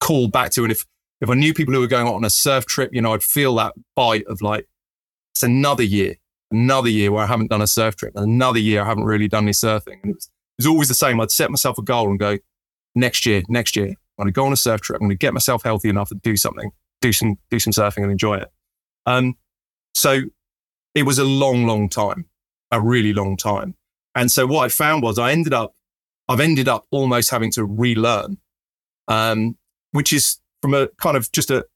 called 0.00 0.32
back 0.32 0.50
to. 0.52 0.62
And 0.62 0.72
if 0.72 0.84
if 1.20 1.30
I 1.30 1.34
knew 1.34 1.54
people 1.54 1.72
who 1.72 1.80
were 1.80 1.86
going 1.86 2.06
on 2.06 2.24
a 2.24 2.30
surf 2.30 2.66
trip, 2.66 2.90
you 2.92 3.00
know, 3.00 3.14
I'd 3.14 3.22
feel 3.22 3.54
that 3.56 3.72
bite 3.94 4.26
of 4.26 4.42
like, 4.42 4.66
it's 5.34 5.42
another 5.42 5.82
year, 5.82 6.16
another 6.50 6.90
year 6.90 7.10
where 7.10 7.24
I 7.24 7.26
haven't 7.26 7.50
done 7.50 7.62
a 7.62 7.66
surf 7.66 7.96
trip, 7.96 8.12
another 8.16 8.58
year 8.58 8.82
I 8.82 8.84
haven't 8.84 9.04
really 9.04 9.28
done 9.28 9.44
any 9.44 9.52
surfing. 9.52 9.98
And 10.02 10.10
it 10.10 10.14
was, 10.14 10.26
it 10.26 10.62
was 10.62 10.66
always 10.66 10.88
the 10.88 10.94
same. 10.94 11.20
I'd 11.20 11.30
set 11.30 11.50
myself 11.50 11.78
a 11.78 11.82
goal 11.82 12.10
and 12.10 12.18
go, 12.18 12.38
next 12.94 13.24
year, 13.24 13.42
next 13.48 13.76
year, 13.76 13.88
I'm 13.88 14.24
going 14.24 14.26
to 14.28 14.32
go 14.32 14.44
on 14.44 14.52
a 14.52 14.56
surf 14.56 14.82
trip. 14.82 14.96
I'm 15.00 15.08
going 15.08 15.16
to 15.16 15.18
get 15.18 15.32
myself 15.32 15.62
healthy 15.62 15.88
enough 15.88 16.10
to 16.10 16.16
do 16.16 16.36
something, 16.36 16.70
do 17.00 17.12
some, 17.12 17.38
do 17.50 17.58
some 17.58 17.72
surfing 17.72 18.02
and 18.02 18.12
enjoy 18.12 18.36
it. 18.36 18.50
Um, 19.06 19.36
so 19.94 20.20
it 20.96 21.02
was 21.04 21.18
a 21.18 21.24
long, 21.24 21.66
long 21.66 21.88
time, 21.90 22.24
a 22.72 22.80
really 22.80 23.12
long 23.12 23.36
time. 23.36 23.76
And 24.14 24.32
so 24.32 24.46
what 24.46 24.64
I 24.64 24.68
found 24.70 25.02
was 25.02 25.18
I 25.18 25.30
ended 25.30 25.52
up, 25.52 25.74
I've 26.26 26.40
ended 26.40 26.68
up 26.68 26.86
almost 26.90 27.30
having 27.30 27.52
to 27.52 27.64
relearn, 27.64 28.38
um, 29.06 29.58
which 29.92 30.10
is 30.12 30.38
from 30.62 30.72
a 30.72 30.88
kind 30.98 31.16
of 31.16 31.30
just 31.30 31.50
a 31.50 31.66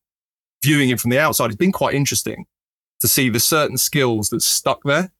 viewing 0.64 0.88
it 0.88 0.98
from 0.98 1.10
the 1.10 1.18
outside, 1.18 1.46
it's 1.46 1.56
been 1.56 1.70
quite 1.70 1.94
interesting 1.94 2.46
to 3.00 3.08
see 3.08 3.28
the 3.28 3.38
certain 3.38 3.76
skills 3.76 4.30
that 4.30 4.40
stuck 4.40 4.82
there 4.84 5.12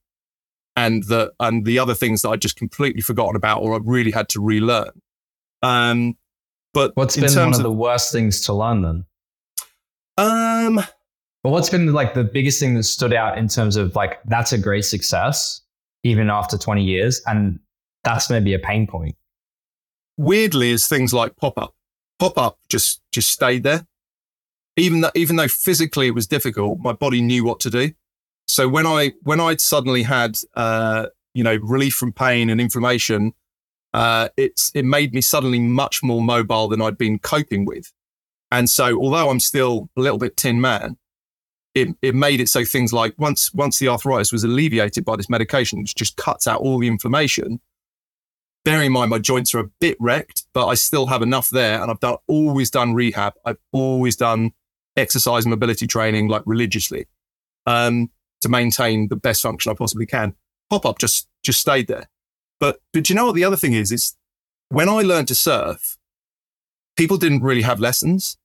and 0.77 1.05
the, 1.05 1.33
and 1.39 1.67
the 1.67 1.79
other 1.79 1.95
things 1.95 2.23
that 2.23 2.31
I 2.31 2.37
just 2.37 2.57
completely 2.57 3.03
forgotten 3.03 3.37
about 3.37 3.61
or 3.61 3.75
I 3.75 3.81
really 3.83 4.13
had 4.13 4.31
to 4.31 4.41
relearn. 4.41 5.03
Um, 5.63 6.17
but 6.73 6.93
what's 6.97 7.17
been 7.17 7.35
one 7.35 7.49
of, 7.49 7.57
of 7.57 7.63
the 7.63 7.71
worst 7.71 8.13
things 8.13 8.41
to 8.43 8.55
learn 8.55 8.81
then? 8.81 9.05
Um, 10.17 10.83
but 11.43 11.51
what's 11.51 11.71
been 11.71 11.93
like 11.93 12.15
the 12.15 12.25
biggest 12.25 12.61
thing 12.61 12.75
that 12.75 12.83
stood 12.83 13.13
out 13.13 13.39
in 13.39 13.49
terms 13.49 13.77
of 13.77 13.95
like 13.97 14.21
that's 14.27 14.53
a 14.53 14.59
great 14.59 14.85
success 14.85 15.63
even 16.03 16.31
after 16.31 16.57
20 16.57 16.83
years 16.83 17.21
and 17.27 17.59
that's 18.05 18.31
maybe 18.31 18.55
a 18.55 18.59
pain 18.59 18.87
point? 18.87 19.17
Weirdly, 20.17 20.71
is 20.71 20.87
things 20.87 21.15
like 21.15 21.37
pop 21.37 21.59
up. 21.59 21.75
Pop 22.19 22.37
up 22.37 22.59
just 22.69 23.01
just 23.13 23.31
stayed 23.31 23.63
there. 23.63 23.87
Even 24.77 25.01
though 25.01 25.11
even 25.15 25.37
though 25.37 25.49
physically 25.49 26.09
it 26.09 26.15
was 26.15 26.27
difficult, 26.27 26.79
my 26.81 26.93
body 26.93 27.23
knew 27.23 27.45
what 27.45 27.61
to 27.61 27.71
do. 27.71 27.93
So 28.47 28.69
when 28.69 28.87
I 28.87 29.13
when 29.23 29.41
I'd 29.41 29.61
suddenly 29.61 30.03
had 30.03 30.39
uh, 30.55 31.07
you 31.33 31.43
know 31.43 31.57
relief 31.63 31.95
from 31.95 32.13
pain 32.13 32.51
and 32.51 32.61
inflammation, 32.61 33.33
uh, 33.95 34.29
it's 34.37 34.71
it 34.75 34.85
made 34.85 35.15
me 35.15 35.23
suddenly 35.23 35.59
much 35.59 36.03
more 36.03 36.23
mobile 36.23 36.69
than 36.69 36.83
I'd 36.83 36.99
been 36.99 37.19
coping 37.19 37.65
with. 37.65 37.93
And 38.51 38.69
so 38.69 39.01
although 39.01 39.31
I'm 39.31 39.41
still 39.41 39.89
a 39.97 40.01
little 40.01 40.19
bit 40.19 40.37
tin 40.37 40.61
man, 40.61 40.99
it, 41.75 41.89
it 42.03 42.15
made 42.15 42.41
it 42.41 42.49
so 42.49 42.65
things 42.65 42.93
like 42.93 43.15
once 43.19 43.53
once 43.55 43.79
the 43.79 43.89
arthritis 43.89 44.33
was 44.33 44.45
alleviated 44.45 45.05
by 45.05 45.17
this 45.17 45.31
medication, 45.31 45.81
which 45.81 45.95
just 45.95 46.17
cuts 46.17 46.47
out 46.47 46.61
all 46.61 46.79
the 46.79 46.89
inflammation. 46.89 47.61
Bearing 48.65 48.87
in 48.87 48.93
mind 48.93 49.11
my 49.11 49.19
joints 49.19 49.55
are 49.55 49.61
a 49.61 49.71
bit 49.81 49.97
wrecked, 50.01 50.45
but 50.53 50.67
I 50.67 50.75
still 50.75 51.07
have 51.07 51.23
enough 51.23 51.49
there, 51.51 51.81
and 51.81 51.91
I've 51.91 52.01
done 52.01 52.17
always 52.27 52.71
done 52.71 52.95
rehab. 52.95 53.35
I've 53.45 53.59
always 53.73 54.17
done 54.17 54.53
exercise 54.97 55.45
and 55.45 55.51
mobility 55.51 55.87
training 55.87 56.29
like 56.29 56.43
religiously 56.45 57.07
um, 57.67 58.11
to 58.41 58.49
maintain 58.49 59.09
the 59.09 59.17
best 59.17 59.43
function 59.43 59.71
I 59.71 59.75
possibly 59.75 60.07
can. 60.07 60.35
Pop 60.69 60.85
up 60.85 60.99
just 60.99 61.29
just 61.43 61.61
stayed 61.61 61.87
there. 61.87 62.09
But 62.59 62.81
but 62.93 63.09
you 63.09 63.15
know 63.15 63.27
what 63.27 63.35
the 63.35 63.45
other 63.45 63.57
thing 63.57 63.75
is? 63.75 63.93
Is 63.93 64.17
when 64.69 64.89
I 64.89 65.03
learned 65.03 65.29
to 65.29 65.35
surf, 65.35 65.99
people 66.97 67.17
didn't 67.17 67.43
really 67.43 67.63
have 67.63 67.81
lessons, 67.81 68.39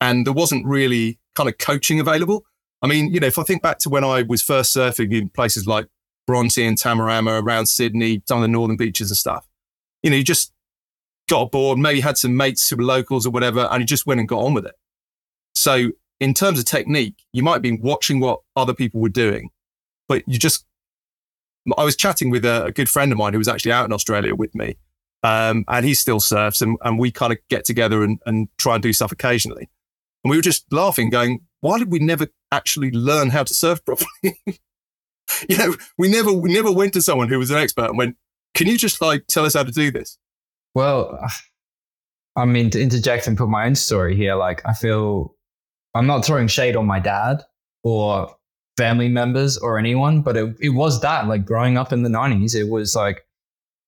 and 0.00 0.26
there 0.26 0.32
wasn't 0.32 0.66
really 0.66 1.18
kind 1.34 1.48
of 1.48 1.58
coaching 1.58 2.00
available. 2.00 2.44
I 2.82 2.86
mean, 2.86 3.12
you 3.12 3.20
know, 3.20 3.26
if 3.26 3.38
I 3.38 3.42
think 3.42 3.62
back 3.62 3.78
to 3.80 3.88
when 3.88 4.04
I 4.04 4.22
was 4.22 4.42
first 4.42 4.76
surfing 4.76 5.12
in 5.12 5.28
places 5.30 5.66
like 5.66 5.86
Bronte 6.26 6.64
and 6.64 6.78
Tamarama 6.78 7.42
around 7.42 7.66
Sydney, 7.66 8.22
some 8.26 8.38
of 8.38 8.42
the 8.42 8.48
northern 8.48 8.76
beaches 8.76 9.10
and 9.10 9.16
stuff, 9.16 9.46
you 10.02 10.10
know, 10.10 10.16
you 10.16 10.24
just 10.24 10.52
got 11.28 11.42
aboard, 11.42 11.78
maybe 11.78 12.00
had 12.00 12.18
some 12.18 12.36
mates 12.36 12.68
who 12.68 12.76
were 12.76 12.84
locals 12.84 13.26
or 13.26 13.30
whatever, 13.30 13.68
and 13.70 13.80
you 13.80 13.86
just 13.86 14.06
went 14.06 14.20
and 14.20 14.28
got 14.28 14.40
on 14.40 14.54
with 14.54 14.66
it. 14.66 14.74
So 15.54 15.92
in 16.20 16.34
terms 16.34 16.58
of 16.58 16.64
technique, 16.64 17.24
you 17.32 17.42
might 17.42 17.62
be 17.62 17.72
watching 17.72 18.20
what 18.20 18.40
other 18.56 18.74
people 18.74 19.00
were 19.00 19.08
doing, 19.08 19.50
but 20.08 20.22
you 20.26 20.38
just, 20.38 20.66
I 21.78 21.84
was 21.84 21.96
chatting 21.96 22.30
with 22.30 22.44
a, 22.44 22.66
a 22.66 22.72
good 22.72 22.90
friend 22.90 23.10
of 23.12 23.18
mine 23.18 23.32
who 23.32 23.38
was 23.38 23.48
actually 23.48 23.72
out 23.72 23.86
in 23.86 23.92
Australia 23.92 24.34
with 24.34 24.54
me. 24.54 24.76
Um, 25.22 25.64
and 25.68 25.86
he 25.86 25.94
still 25.94 26.20
surfs 26.20 26.60
and, 26.60 26.76
and 26.82 26.98
we 26.98 27.10
kind 27.10 27.32
of 27.32 27.38
get 27.48 27.64
together 27.64 28.04
and, 28.04 28.20
and 28.26 28.48
try 28.58 28.74
and 28.74 28.82
do 28.82 28.92
stuff 28.92 29.10
occasionally. 29.10 29.70
And 30.24 30.30
we 30.30 30.36
were 30.36 30.42
just 30.42 30.72
laughing, 30.72 31.10
going, 31.10 31.40
why 31.60 31.78
did 31.78 31.92
we 31.92 31.98
never 31.98 32.28
actually 32.50 32.90
learn 32.90 33.30
how 33.30 33.44
to 33.44 33.54
surf 33.54 33.84
properly? 33.84 34.08
you 35.48 35.56
know, 35.56 35.74
we 35.98 36.08
never, 36.08 36.32
we 36.32 36.52
never 36.52 36.72
went 36.72 36.94
to 36.94 37.02
someone 37.02 37.28
who 37.28 37.38
was 37.38 37.50
an 37.50 37.58
expert 37.58 37.90
and 37.90 37.98
went, 37.98 38.16
can 38.54 38.66
you 38.66 38.78
just 38.78 39.00
like 39.00 39.26
tell 39.26 39.44
us 39.44 39.54
how 39.54 39.62
to 39.62 39.70
do 39.70 39.90
this? 39.90 40.18
Well, 40.74 41.18
I 42.36 42.44
mean, 42.46 42.70
to 42.70 42.80
interject 42.80 43.26
and 43.26 43.36
put 43.36 43.48
my 43.48 43.66
own 43.66 43.74
story 43.74 44.16
here, 44.16 44.34
like 44.34 44.62
I 44.66 44.72
feel 44.72 45.34
I'm 45.94 46.06
not 46.06 46.24
throwing 46.24 46.48
shade 46.48 46.74
on 46.74 46.86
my 46.86 46.98
dad 46.98 47.42
or 47.82 48.34
family 48.76 49.08
members 49.08 49.56
or 49.58 49.78
anyone, 49.78 50.22
but 50.22 50.36
it, 50.36 50.56
it 50.60 50.70
was 50.70 51.00
that 51.02 51.28
like 51.28 51.44
growing 51.44 51.76
up 51.76 51.92
in 51.92 52.02
the 52.02 52.08
90s, 52.08 52.54
it 52.54 52.68
was 52.68 52.96
like, 52.96 53.26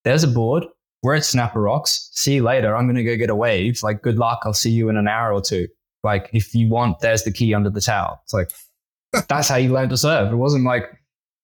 there's 0.04 0.22
a 0.22 0.28
board, 0.28 0.64
we're 1.02 1.14
at 1.14 1.24
Snapper 1.24 1.60
Rocks. 1.60 2.10
See 2.12 2.34
you 2.34 2.42
later. 2.42 2.74
I'm 2.74 2.86
going 2.86 2.96
to 2.96 3.04
go 3.04 3.16
get 3.16 3.30
a 3.30 3.34
wave. 3.34 3.80
Like, 3.82 4.02
good 4.02 4.18
luck. 4.18 4.42
I'll 4.44 4.52
see 4.52 4.70
you 4.70 4.88
in 4.88 4.96
an 4.96 5.06
hour 5.06 5.32
or 5.32 5.40
two. 5.40 5.68
Like, 6.06 6.30
if 6.32 6.54
you 6.54 6.68
want, 6.68 7.00
there's 7.00 7.24
the 7.24 7.32
key 7.32 7.52
under 7.52 7.68
the 7.68 7.80
towel. 7.80 8.20
It's 8.22 8.32
like, 8.32 8.52
that's 9.28 9.48
how 9.48 9.56
you 9.56 9.72
learn 9.72 9.88
to 9.88 9.96
serve. 9.96 10.32
It 10.32 10.36
wasn't 10.36 10.64
like, 10.64 10.84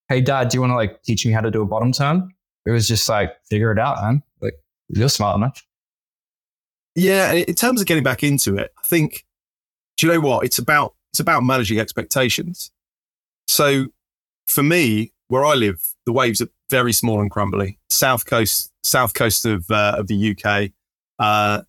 hey, 0.08 0.20
dad, 0.20 0.50
do 0.50 0.56
you 0.56 0.60
want 0.60 0.70
to 0.70 0.76
like 0.76 1.02
teach 1.02 1.26
me 1.26 1.32
how 1.32 1.40
to 1.40 1.50
do 1.50 1.62
a 1.62 1.66
bottom 1.66 1.90
turn? 1.90 2.32
It 2.64 2.70
was 2.70 2.86
just 2.86 3.08
like, 3.08 3.32
figure 3.50 3.72
it 3.72 3.78
out, 3.80 4.00
man. 4.00 4.22
Like, 4.40 4.54
you're 4.88 5.08
smart 5.08 5.36
enough. 5.36 5.66
Yeah. 6.94 7.32
In 7.32 7.54
terms 7.56 7.80
of 7.80 7.88
getting 7.88 8.04
back 8.04 8.22
into 8.22 8.56
it, 8.56 8.72
I 8.78 8.86
think, 8.86 9.26
do 9.96 10.06
you 10.06 10.12
know 10.12 10.20
what? 10.20 10.44
It's 10.44 10.58
about, 10.58 10.94
it's 11.12 11.18
about 11.18 11.42
managing 11.42 11.80
expectations. 11.80 12.70
So 13.48 13.86
for 14.46 14.62
me, 14.62 15.12
where 15.26 15.44
I 15.44 15.54
live, 15.54 15.82
the 16.06 16.12
waves 16.12 16.40
are 16.40 16.48
very 16.70 16.92
small 16.92 17.20
and 17.20 17.32
crumbly. 17.32 17.80
South 17.90 18.26
coast, 18.26 18.70
south 18.84 19.14
coast 19.14 19.44
of, 19.44 19.68
uh, 19.72 19.96
of 19.98 20.06
the 20.06 20.36
UK, 20.36 20.70
uh, 21.18 21.62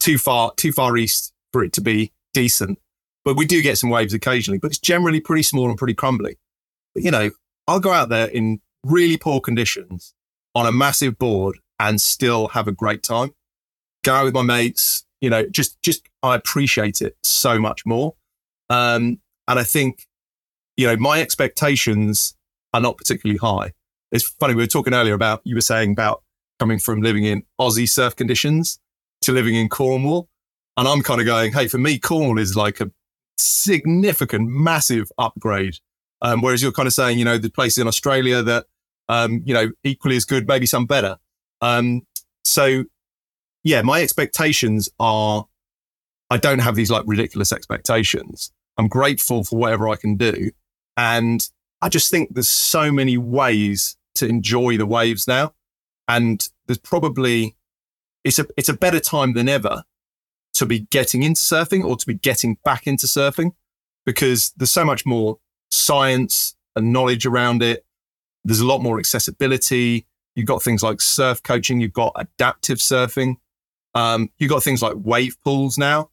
too 0.00 0.18
far, 0.18 0.52
too 0.56 0.72
far 0.72 0.96
east 0.96 1.32
for 1.52 1.62
it 1.62 1.72
to 1.74 1.80
be 1.80 2.12
decent. 2.36 2.78
But 3.24 3.36
we 3.36 3.46
do 3.46 3.62
get 3.62 3.78
some 3.78 3.90
waves 3.90 4.14
occasionally, 4.14 4.58
but 4.58 4.68
it's 4.68 4.78
generally 4.78 5.20
pretty 5.20 5.42
small 5.42 5.68
and 5.68 5.78
pretty 5.78 5.94
crumbly. 5.94 6.36
But 6.94 7.02
you 7.02 7.10
know, 7.10 7.30
I'll 7.66 7.80
go 7.80 7.92
out 7.92 8.10
there 8.10 8.28
in 8.28 8.60
really 8.84 9.16
poor 9.16 9.40
conditions 9.40 10.14
on 10.54 10.66
a 10.66 10.70
massive 10.72 11.18
board 11.18 11.58
and 11.80 12.00
still 12.00 12.48
have 12.48 12.68
a 12.68 12.72
great 12.72 13.02
time. 13.02 13.30
Go 14.04 14.14
out 14.14 14.24
with 14.26 14.34
my 14.34 14.42
mates, 14.42 15.04
you 15.20 15.30
know, 15.30 15.46
just, 15.46 15.80
just, 15.82 16.08
I 16.22 16.36
appreciate 16.36 17.02
it 17.02 17.16
so 17.22 17.58
much 17.58 17.84
more. 17.84 18.14
Um, 18.70 19.20
and 19.48 19.58
I 19.58 19.64
think, 19.64 20.06
you 20.76 20.86
know, 20.86 20.96
my 20.96 21.20
expectations 21.20 22.36
are 22.72 22.80
not 22.80 22.96
particularly 22.96 23.38
high. 23.38 23.72
It's 24.12 24.28
funny. 24.28 24.54
We 24.54 24.62
were 24.62 24.68
talking 24.68 24.94
earlier 24.94 25.14
about, 25.14 25.40
you 25.44 25.54
were 25.54 25.60
saying 25.60 25.92
about 25.92 26.22
coming 26.60 26.78
from 26.78 27.02
living 27.02 27.24
in 27.24 27.42
Aussie 27.60 27.88
surf 27.88 28.14
conditions 28.14 28.78
to 29.22 29.32
living 29.32 29.56
in 29.56 29.68
Cornwall. 29.68 30.28
And 30.76 30.86
I'm 30.86 31.02
kind 31.02 31.20
of 31.20 31.26
going, 31.26 31.52
hey, 31.52 31.68
for 31.68 31.78
me, 31.78 31.98
Cornwall 31.98 32.38
is 32.38 32.56
like 32.56 32.80
a 32.80 32.90
significant, 33.38 34.48
massive 34.48 35.10
upgrade. 35.18 35.78
Um, 36.22 36.40
whereas 36.40 36.62
you're 36.62 36.72
kind 36.72 36.86
of 36.86 36.92
saying, 36.92 37.18
you 37.18 37.24
know, 37.24 37.38
the 37.38 37.50
places 37.50 37.78
in 37.78 37.86
Australia 37.86 38.42
that, 38.42 38.66
um, 39.08 39.42
you 39.44 39.54
know, 39.54 39.70
equally 39.84 40.16
as 40.16 40.24
good, 40.24 40.48
maybe 40.48 40.66
some 40.66 40.86
better. 40.86 41.18
Um, 41.60 42.06
so 42.44 42.84
yeah, 43.64 43.82
my 43.82 44.02
expectations 44.02 44.88
are, 45.00 45.46
I 46.30 46.36
don't 46.36 46.60
have 46.60 46.74
these 46.74 46.90
like 46.90 47.04
ridiculous 47.06 47.52
expectations. 47.52 48.52
I'm 48.78 48.88
grateful 48.88 49.44
for 49.44 49.58
whatever 49.58 49.88
I 49.88 49.96
can 49.96 50.16
do. 50.16 50.50
And 50.96 51.48
I 51.82 51.88
just 51.88 52.10
think 52.10 52.34
there's 52.34 52.48
so 52.48 52.92
many 52.92 53.18
ways 53.18 53.96
to 54.16 54.26
enjoy 54.26 54.76
the 54.76 54.86
waves 54.86 55.26
now. 55.26 55.54
And 56.08 56.48
there's 56.66 56.78
probably, 56.78 57.56
it's 58.24 58.38
a, 58.38 58.46
it's 58.56 58.68
a 58.68 58.74
better 58.74 59.00
time 59.00 59.34
than 59.34 59.48
ever 59.48 59.84
to 60.56 60.66
be 60.66 60.80
getting 60.80 61.22
into 61.22 61.40
surfing 61.40 61.84
or 61.84 61.96
to 61.96 62.06
be 62.06 62.14
getting 62.14 62.56
back 62.64 62.86
into 62.86 63.06
surfing 63.06 63.52
because 64.04 64.52
there's 64.56 64.70
so 64.70 64.84
much 64.84 65.04
more 65.04 65.38
science 65.70 66.56
and 66.74 66.92
knowledge 66.92 67.26
around 67.26 67.62
it. 67.62 67.84
There's 68.44 68.60
a 68.60 68.66
lot 68.66 68.82
more 68.82 68.98
accessibility. 68.98 70.06
You've 70.34 70.46
got 70.46 70.62
things 70.62 70.82
like 70.82 71.00
surf 71.00 71.42
coaching. 71.42 71.80
You've 71.80 71.92
got 71.92 72.12
adaptive 72.16 72.78
surfing. 72.78 73.36
Um, 73.94 74.30
you've 74.38 74.50
got 74.50 74.62
things 74.62 74.82
like 74.82 74.94
wave 74.96 75.36
pools 75.42 75.76
now. 75.78 76.10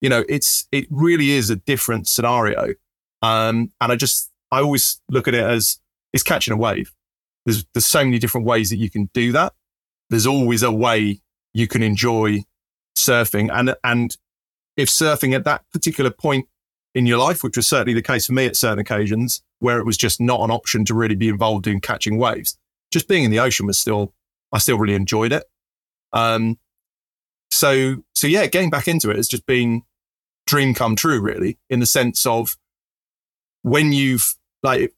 You 0.00 0.08
know, 0.08 0.24
it's, 0.28 0.66
it 0.72 0.86
really 0.90 1.30
is 1.30 1.50
a 1.50 1.56
different 1.56 2.08
scenario. 2.08 2.74
Um, 3.22 3.72
and 3.80 3.92
I 3.92 3.96
just, 3.96 4.30
I 4.50 4.60
always 4.60 5.00
look 5.10 5.28
at 5.28 5.34
it 5.34 5.42
as 5.42 5.80
it's 6.12 6.22
catching 6.22 6.54
a 6.54 6.56
wave. 6.56 6.92
There's, 7.44 7.64
there's 7.74 7.86
so 7.86 8.04
many 8.04 8.18
different 8.18 8.46
ways 8.46 8.70
that 8.70 8.76
you 8.76 8.90
can 8.90 9.10
do 9.12 9.32
that. 9.32 9.54
There's 10.10 10.26
always 10.26 10.62
a 10.62 10.72
way 10.72 11.20
you 11.52 11.66
can 11.66 11.82
enjoy 11.82 12.44
surfing. 12.98 13.50
And, 13.52 13.74
and 13.84 14.16
if 14.76 14.88
surfing 14.88 15.34
at 15.34 15.44
that 15.44 15.64
particular 15.72 16.10
point 16.10 16.46
in 16.94 17.06
your 17.06 17.18
life, 17.18 17.42
which 17.42 17.56
was 17.56 17.66
certainly 17.66 17.94
the 17.94 18.02
case 18.02 18.26
for 18.26 18.32
me 18.32 18.46
at 18.46 18.56
certain 18.56 18.78
occasions, 18.78 19.42
where 19.60 19.78
it 19.78 19.86
was 19.86 19.96
just 19.96 20.20
not 20.20 20.40
an 20.40 20.50
option 20.50 20.84
to 20.86 20.94
really 20.94 21.14
be 21.14 21.28
involved 21.28 21.66
in 21.66 21.80
catching 21.80 22.18
waves, 22.18 22.58
just 22.90 23.08
being 23.08 23.24
in 23.24 23.30
the 23.30 23.40
ocean 23.40 23.66
was 23.66 23.78
still, 23.78 24.14
I 24.52 24.58
still 24.58 24.78
really 24.78 24.94
enjoyed 24.94 25.32
it. 25.32 25.44
Um, 26.12 26.58
so, 27.50 28.04
so 28.14 28.26
yeah, 28.26 28.46
getting 28.46 28.70
back 28.70 28.88
into 28.88 29.10
it 29.10 29.16
has 29.16 29.28
just 29.28 29.46
been 29.46 29.82
dream 30.46 30.74
come 30.74 30.96
true, 30.96 31.20
really, 31.20 31.58
in 31.68 31.80
the 31.80 31.86
sense 31.86 32.24
of 32.24 32.56
when 33.62 33.92
you've 33.92 34.34
like, 34.62 34.94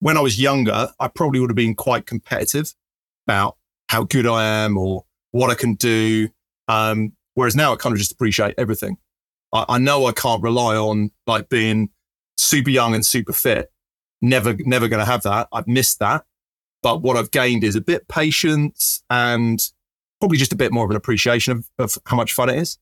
when 0.00 0.16
I 0.16 0.20
was 0.20 0.40
younger, 0.40 0.88
I 0.98 1.08
probably 1.08 1.40
would 1.40 1.50
have 1.50 1.56
been 1.56 1.74
quite 1.74 2.06
competitive 2.06 2.74
about 3.26 3.56
how 3.88 4.04
good 4.04 4.26
I 4.26 4.44
am 4.44 4.76
or 4.76 5.04
what 5.30 5.50
I 5.50 5.54
can 5.54 5.74
do. 5.74 6.28
Um, 6.72 7.12
whereas 7.34 7.54
now 7.54 7.72
I 7.72 7.76
kind 7.76 7.92
of 7.92 7.98
just 7.98 8.12
appreciate 8.12 8.54
everything. 8.56 8.96
I, 9.52 9.64
I 9.68 9.78
know 9.78 10.06
I 10.06 10.12
can't 10.12 10.42
rely 10.42 10.76
on 10.76 11.10
like 11.26 11.48
being 11.48 11.90
super 12.36 12.70
young 12.70 12.94
and 12.94 13.04
super 13.04 13.32
fit. 13.32 13.70
Never, 14.22 14.54
never 14.60 14.88
going 14.88 15.00
to 15.00 15.10
have 15.10 15.22
that. 15.22 15.48
I've 15.52 15.66
missed 15.66 15.98
that. 15.98 16.24
But 16.82 17.02
what 17.02 17.16
I've 17.16 17.30
gained 17.30 17.62
is 17.62 17.76
a 17.76 17.80
bit 17.80 18.08
patience 18.08 19.02
and 19.10 19.60
probably 20.20 20.38
just 20.38 20.52
a 20.52 20.56
bit 20.56 20.72
more 20.72 20.84
of 20.84 20.90
an 20.90 20.96
appreciation 20.96 21.52
of, 21.52 21.68
of 21.78 21.98
how 22.06 22.16
much 22.16 22.32
fun 22.32 22.48
it 22.48 22.56
is. 22.56 22.78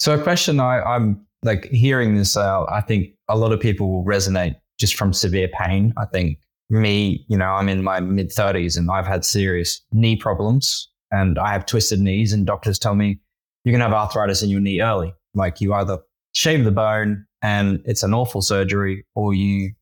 So 0.00 0.18
a 0.18 0.22
question 0.22 0.60
I, 0.60 0.80
I'm 0.82 1.24
like 1.42 1.66
hearing 1.66 2.16
this, 2.16 2.36
uh, 2.36 2.64
I 2.64 2.80
think 2.80 3.14
a 3.28 3.36
lot 3.38 3.52
of 3.52 3.60
people 3.60 3.90
will 3.90 4.04
resonate 4.04 4.56
just 4.78 4.96
from 4.96 5.12
severe 5.12 5.48
pain. 5.60 5.94
I 5.96 6.06
think 6.06 6.38
me, 6.68 7.24
you 7.28 7.38
know, 7.38 7.46
I'm 7.46 7.68
in 7.68 7.84
my 7.84 8.00
mid 8.00 8.30
30s 8.30 8.76
and 8.76 8.90
I've 8.90 9.06
had 9.06 9.24
serious 9.24 9.80
knee 9.92 10.16
problems 10.16 10.88
and 11.10 11.38
I 11.38 11.52
have 11.52 11.66
twisted 11.66 12.00
knees, 12.00 12.32
and 12.32 12.46
doctors 12.46 12.78
tell 12.78 12.94
me 12.94 13.20
you're 13.64 13.72
going 13.72 13.80
to 13.80 13.86
have 13.86 13.94
arthritis 13.94 14.42
in 14.42 14.50
your 14.50 14.60
knee 14.60 14.80
early. 14.80 15.14
Like 15.34 15.60
you 15.60 15.74
either 15.74 15.98
shave 16.32 16.64
the 16.64 16.70
bone 16.70 17.26
and 17.42 17.82
it's 17.84 18.02
an 18.02 18.14
awful 18.14 18.42
surgery, 18.42 19.06
or 19.14 19.34
you 19.34 19.72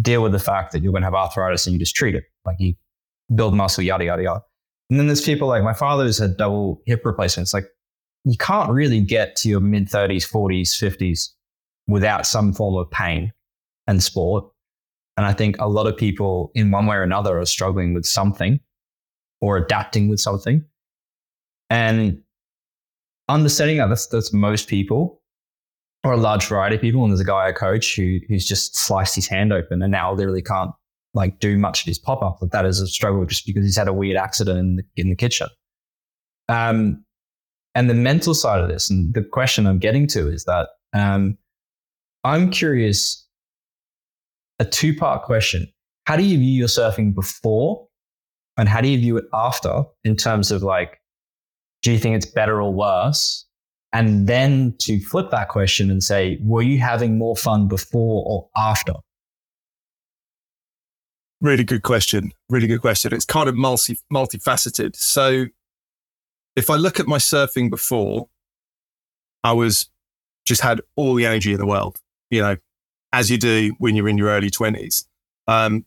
deal 0.00 0.22
with 0.22 0.32
the 0.32 0.38
fact 0.38 0.72
that 0.72 0.82
you're 0.82 0.92
going 0.92 1.02
to 1.02 1.06
have 1.06 1.14
arthritis 1.14 1.66
and 1.66 1.72
you 1.72 1.78
just 1.78 1.94
treat 1.94 2.14
it. 2.14 2.24
Like 2.44 2.56
you 2.58 2.74
build 3.34 3.54
muscle, 3.54 3.84
yada, 3.84 4.04
yada, 4.04 4.22
yada. 4.22 4.42
And 4.90 4.98
then 4.98 5.06
there's 5.06 5.22
people 5.22 5.48
like 5.48 5.62
my 5.62 5.72
father's 5.72 6.18
had 6.18 6.36
double 6.36 6.82
hip 6.86 7.02
replacements. 7.04 7.54
Like 7.54 7.66
you 8.24 8.36
can't 8.36 8.70
really 8.70 9.00
get 9.00 9.36
to 9.36 9.48
your 9.48 9.60
mid 9.60 9.88
30s, 9.88 10.30
40s, 10.30 10.70
50s 10.70 11.30
without 11.86 12.26
some 12.26 12.52
form 12.52 12.76
of 12.76 12.90
pain 12.90 13.32
and 13.86 14.02
sport. 14.02 14.46
And 15.16 15.24
I 15.26 15.32
think 15.32 15.56
a 15.58 15.68
lot 15.68 15.86
of 15.86 15.96
people, 15.96 16.50
in 16.54 16.70
one 16.70 16.86
way 16.86 16.96
or 16.96 17.02
another, 17.02 17.38
are 17.38 17.46
struggling 17.46 17.94
with 17.94 18.04
something 18.04 18.58
or 19.44 19.58
adapting 19.58 20.08
with 20.08 20.18
something. 20.20 20.64
And 21.68 22.22
understanding 23.28 23.76
that 23.76 23.88
that's, 23.88 24.06
that's 24.06 24.32
most 24.32 24.68
people 24.68 25.20
or 26.02 26.12
a 26.12 26.16
large 26.16 26.46
variety 26.46 26.76
of 26.76 26.80
people. 26.80 27.02
And 27.04 27.12
there's 27.12 27.20
a 27.20 27.24
guy 27.24 27.48
I 27.48 27.52
coach 27.52 27.94
who, 27.94 28.20
who's 28.26 28.46
just 28.46 28.74
sliced 28.74 29.14
his 29.14 29.28
hand 29.28 29.52
open 29.52 29.82
and 29.82 29.92
now 29.92 30.14
literally 30.14 30.40
can't 30.40 30.70
like 31.12 31.40
do 31.40 31.58
much 31.58 31.82
of 31.82 31.86
his 31.86 31.98
pop 31.98 32.22
up. 32.22 32.38
But 32.40 32.52
that 32.52 32.64
is 32.64 32.80
a 32.80 32.86
struggle 32.86 33.26
just 33.26 33.44
because 33.44 33.64
he's 33.64 33.76
had 33.76 33.86
a 33.86 33.92
weird 33.92 34.16
accident 34.16 34.58
in 34.58 34.76
the, 34.76 34.82
in 34.96 35.10
the 35.10 35.16
kitchen. 35.16 35.48
Um, 36.48 37.04
and 37.74 37.90
the 37.90 37.94
mental 37.94 38.32
side 38.32 38.60
of 38.60 38.68
this, 38.68 38.88
and 38.88 39.12
the 39.12 39.22
question 39.22 39.66
I'm 39.66 39.78
getting 39.78 40.06
to 40.08 40.30
is 40.30 40.44
that 40.44 40.68
um, 40.94 41.36
I'm 42.22 42.50
curious 42.50 43.28
a 44.58 44.64
two 44.64 44.96
part 44.96 45.24
question. 45.24 45.68
How 46.06 46.16
do 46.16 46.22
you 46.22 46.38
view 46.38 46.50
your 46.50 46.68
surfing 46.68 47.14
before 47.14 47.86
and 48.56 48.68
how 48.68 48.80
do 48.80 48.88
you 48.88 48.98
view 48.98 49.16
it 49.16 49.24
after 49.32 49.84
in 50.04 50.16
terms 50.16 50.50
of 50.50 50.62
like, 50.62 51.00
do 51.82 51.92
you 51.92 51.98
think 51.98 52.16
it's 52.16 52.26
better 52.26 52.62
or 52.62 52.72
worse? 52.72 53.46
And 53.92 54.26
then 54.26 54.74
to 54.80 55.00
flip 55.00 55.30
that 55.30 55.48
question 55.48 55.90
and 55.90 56.02
say, 56.02 56.38
were 56.42 56.62
you 56.62 56.78
having 56.78 57.16
more 57.18 57.36
fun 57.36 57.68
before 57.68 58.24
or 58.26 58.48
after? 58.56 58.94
Really 61.40 61.64
good 61.64 61.82
question. 61.82 62.32
Really 62.48 62.66
good 62.66 62.80
question. 62.80 63.12
It's 63.12 63.24
kind 63.24 63.48
of 63.48 63.54
multi 63.54 63.98
multifaceted. 64.12 64.96
So 64.96 65.46
if 66.56 66.70
I 66.70 66.76
look 66.76 66.98
at 66.98 67.06
my 67.06 67.18
surfing 67.18 67.70
before, 67.70 68.28
I 69.42 69.52
was 69.52 69.90
just 70.44 70.62
had 70.62 70.80
all 70.96 71.14
the 71.14 71.26
energy 71.26 71.52
in 71.52 71.58
the 71.58 71.66
world, 71.66 71.98
you 72.30 72.40
know, 72.40 72.56
as 73.12 73.30
you 73.30 73.38
do 73.38 73.74
when 73.78 73.94
you're 73.94 74.08
in 74.08 74.18
your 74.18 74.28
early 74.28 74.50
20s. 74.50 75.04
Um, 75.46 75.84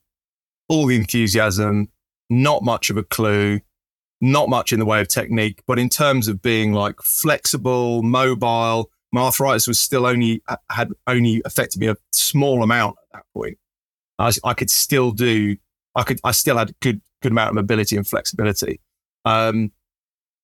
all 0.69 0.85
the 0.85 0.95
enthusiasm, 0.95 1.89
not 2.29 2.63
much 2.63 2.89
of 2.89 2.97
a 2.97 3.03
clue, 3.03 3.59
not 4.21 4.49
much 4.49 4.73
in 4.73 4.79
the 4.79 4.85
way 4.85 5.01
of 5.01 5.07
technique, 5.07 5.61
but 5.67 5.79
in 5.79 5.89
terms 5.89 6.27
of 6.27 6.41
being 6.41 6.73
like 6.73 7.01
flexible, 7.01 8.03
mobile, 8.03 8.89
my 9.11 9.21
arthritis 9.21 9.67
was 9.67 9.79
still 9.79 10.05
only 10.05 10.41
had 10.69 10.91
only 11.05 11.41
affected 11.45 11.79
me 11.79 11.87
a 11.87 11.95
small 12.11 12.63
amount 12.63 12.97
at 13.03 13.17
that 13.19 13.23
point. 13.33 13.57
I, 14.19 14.31
I 14.43 14.53
could 14.53 14.69
still 14.69 15.11
do, 15.11 15.57
I 15.95 16.03
could, 16.03 16.19
I 16.23 16.31
still 16.31 16.57
had 16.57 16.73
good, 16.81 17.01
good 17.21 17.31
amount 17.31 17.49
of 17.49 17.55
mobility 17.55 17.95
and 17.95 18.05
flexibility. 18.05 18.81
Um, 19.25 19.71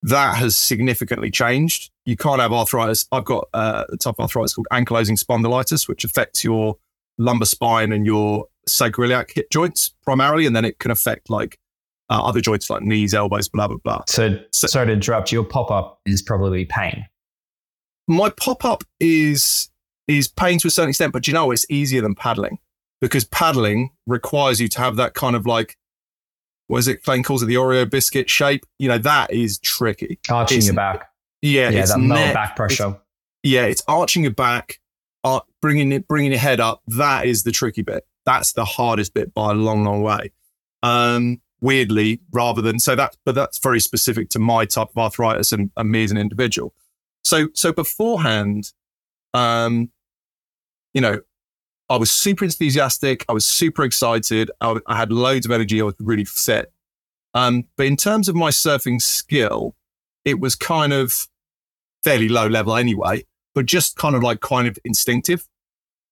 that 0.03 0.35
has 0.35 0.57
significantly 0.57 1.31
changed. 1.31 1.89
You 2.05 2.17
can't 2.17 2.41
have 2.41 2.51
arthritis. 2.51 3.07
I've 3.11 3.25
got 3.25 3.47
uh, 3.53 3.85
a 3.89 3.97
type 3.97 4.15
of 4.17 4.23
arthritis 4.23 4.53
called 4.53 4.67
ankylosing 4.71 5.21
spondylitis, 5.21 5.87
which 5.87 6.03
affects 6.03 6.43
your 6.43 6.77
lumbar 7.17 7.45
spine 7.45 7.91
and 7.91 8.05
your 8.05 8.47
sacroiliac 8.67 9.31
hip 9.33 9.49
joints 9.49 9.93
primarily, 10.03 10.45
and 10.45 10.55
then 10.55 10.65
it 10.65 10.79
can 10.79 10.91
affect 10.91 11.29
like 11.29 11.57
uh, 12.09 12.21
other 12.23 12.41
joints 12.41 12.69
like 12.69 12.81
knees, 12.83 13.13
elbows, 13.13 13.49
blah, 13.49 13.67
blah, 13.67 13.77
blah. 13.83 14.01
So, 14.07 14.37
so 14.51 14.67
sorry 14.67 14.87
to 14.87 14.93
interrupt, 14.93 15.31
your 15.31 15.43
pop 15.43 15.71
up 15.71 15.99
is 16.05 16.21
probably 16.21 16.65
pain. 16.65 17.05
My 18.07 18.29
pop 18.29 18.65
up 18.65 18.83
is 18.99 19.69
is 20.07 20.27
pain 20.27 20.59
to 20.59 20.67
a 20.67 20.71
certain 20.71 20.89
extent, 20.89 21.13
but 21.13 21.27
you 21.27 21.33
know, 21.33 21.51
it's 21.51 21.65
easier 21.69 22.01
than 22.01 22.13
paddling 22.13 22.57
because 22.99 23.23
paddling 23.23 23.89
requires 24.05 24.59
you 24.59 24.67
to 24.67 24.79
have 24.79 24.97
that 24.97 25.13
kind 25.13 25.33
of 25.35 25.45
like, 25.45 25.77
what 26.67 26.79
is 26.79 26.87
it? 26.89 27.03
Plain 27.03 27.23
calls 27.23 27.41
it 27.41 27.45
the 27.45 27.55
Oreo 27.55 27.89
biscuit 27.89 28.29
shape. 28.29 28.65
You 28.79 28.89
know, 28.89 28.97
that 28.97 29.31
is 29.31 29.59
tricky. 29.59 30.19
Arching 30.29 30.57
It's- 30.57 30.67
your 30.67 30.75
back. 30.75 31.09
Yeah, 31.41 31.69
Yeah, 31.69 31.79
it's 31.81 31.93
that 31.93 31.99
lower 31.99 32.33
back 32.33 32.55
pressure. 32.55 32.97
yeah, 33.43 33.63
it's 33.63 33.83
arching 33.87 34.23
your 34.23 34.31
back, 34.33 34.79
uh, 35.25 35.41
bringing 35.61 35.91
it, 35.91 36.07
bringing 36.07 36.31
your 36.31 36.39
head 36.39 36.59
up. 36.61 36.81
That 36.87 37.25
is 37.25 37.43
the 37.43 37.51
tricky 37.51 37.81
bit. 37.81 38.05
That's 38.25 38.53
the 38.53 38.63
hardest 38.65 39.13
bit 39.13 39.33
by 39.33 39.51
a 39.51 39.53
long, 39.53 39.83
long 39.83 40.01
way. 40.01 40.31
Um, 40.83 41.41
weirdly, 41.63 42.19
rather 42.31 42.61
than 42.61 42.77
so 42.77 42.93
that, 42.93 43.15
but 43.25 43.33
that's 43.33 43.57
very 43.57 43.79
specific 43.79 44.29
to 44.29 44.37
my 44.37 44.65
type 44.65 44.89
of 44.89 44.97
arthritis 44.97 45.53
and, 45.53 45.71
and 45.77 45.89
me 45.89 46.03
as 46.03 46.11
an 46.11 46.17
individual. 46.17 46.73
So, 47.23 47.47
so 47.53 47.71
beforehand, 47.71 48.73
um, 49.33 49.89
you 50.93 50.99
know, 50.99 51.21
I 51.89 51.95
was 51.95 52.11
super 52.11 52.43
enthusiastic. 52.43 53.25
I 53.29 53.33
was 53.33 53.45
super 53.45 53.83
excited. 53.83 54.51
I, 54.59 54.75
I 54.87 54.97
had 54.97 55.11
loads 55.11 55.45
of 55.45 55.51
energy. 55.53 55.79
I 55.79 55.85
was 55.85 55.95
really 55.99 56.25
fit. 56.25 56.71
Um, 57.33 57.63
but 57.77 57.85
in 57.85 57.95
terms 57.95 58.27
of 58.27 58.35
my 58.35 58.49
surfing 58.49 59.01
skill, 59.01 59.73
it 60.25 60.39
was 60.41 60.55
kind 60.55 60.91
of 60.91 61.27
fairly 62.03 62.27
low 62.27 62.47
level 62.47 62.75
anyway, 62.75 63.25
but 63.55 63.65
just 63.65 63.95
kind 63.95 64.15
of 64.15 64.21
like 64.21 64.41
kind 64.41 64.67
of 64.67 64.77
instinctive. 64.83 65.47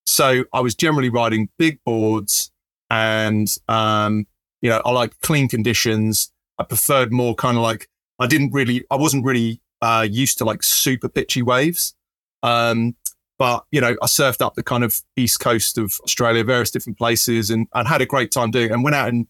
So 0.05 0.45
I 0.53 0.61
was 0.61 0.75
generally 0.75 1.09
riding 1.09 1.49
big 1.59 1.79
boards 1.85 2.51
and, 2.89 3.53
um, 3.67 4.27
you 4.61 4.69
know, 4.69 4.81
I 4.85 4.91
like 4.91 5.19
clean 5.21 5.47
conditions. 5.47 6.31
I 6.57 6.63
preferred 6.63 7.11
more 7.11 7.35
kind 7.35 7.57
of 7.57 7.63
like, 7.63 7.89
I 8.19 8.27
didn't 8.27 8.51
really, 8.51 8.83
I 8.91 8.95
wasn't 8.95 9.25
really 9.25 9.61
uh, 9.81 10.07
used 10.09 10.37
to 10.37 10.45
like 10.45 10.63
super 10.63 11.09
pitchy 11.09 11.41
waves. 11.41 11.95
Um, 12.43 12.95
but, 13.39 13.65
you 13.71 13.81
know, 13.81 13.95
I 14.01 14.05
surfed 14.05 14.41
up 14.41 14.53
the 14.53 14.63
kind 14.63 14.83
of 14.83 15.01
east 15.17 15.39
coast 15.39 15.77
of 15.79 15.99
Australia, 16.03 16.43
various 16.43 16.69
different 16.69 16.99
places 16.99 17.49
and, 17.49 17.67
and 17.73 17.87
had 17.87 18.01
a 18.01 18.05
great 18.05 18.31
time 18.31 18.51
doing 18.51 18.65
it 18.65 18.71
and 18.71 18.83
went 18.83 18.95
out 18.95 19.09
in 19.09 19.27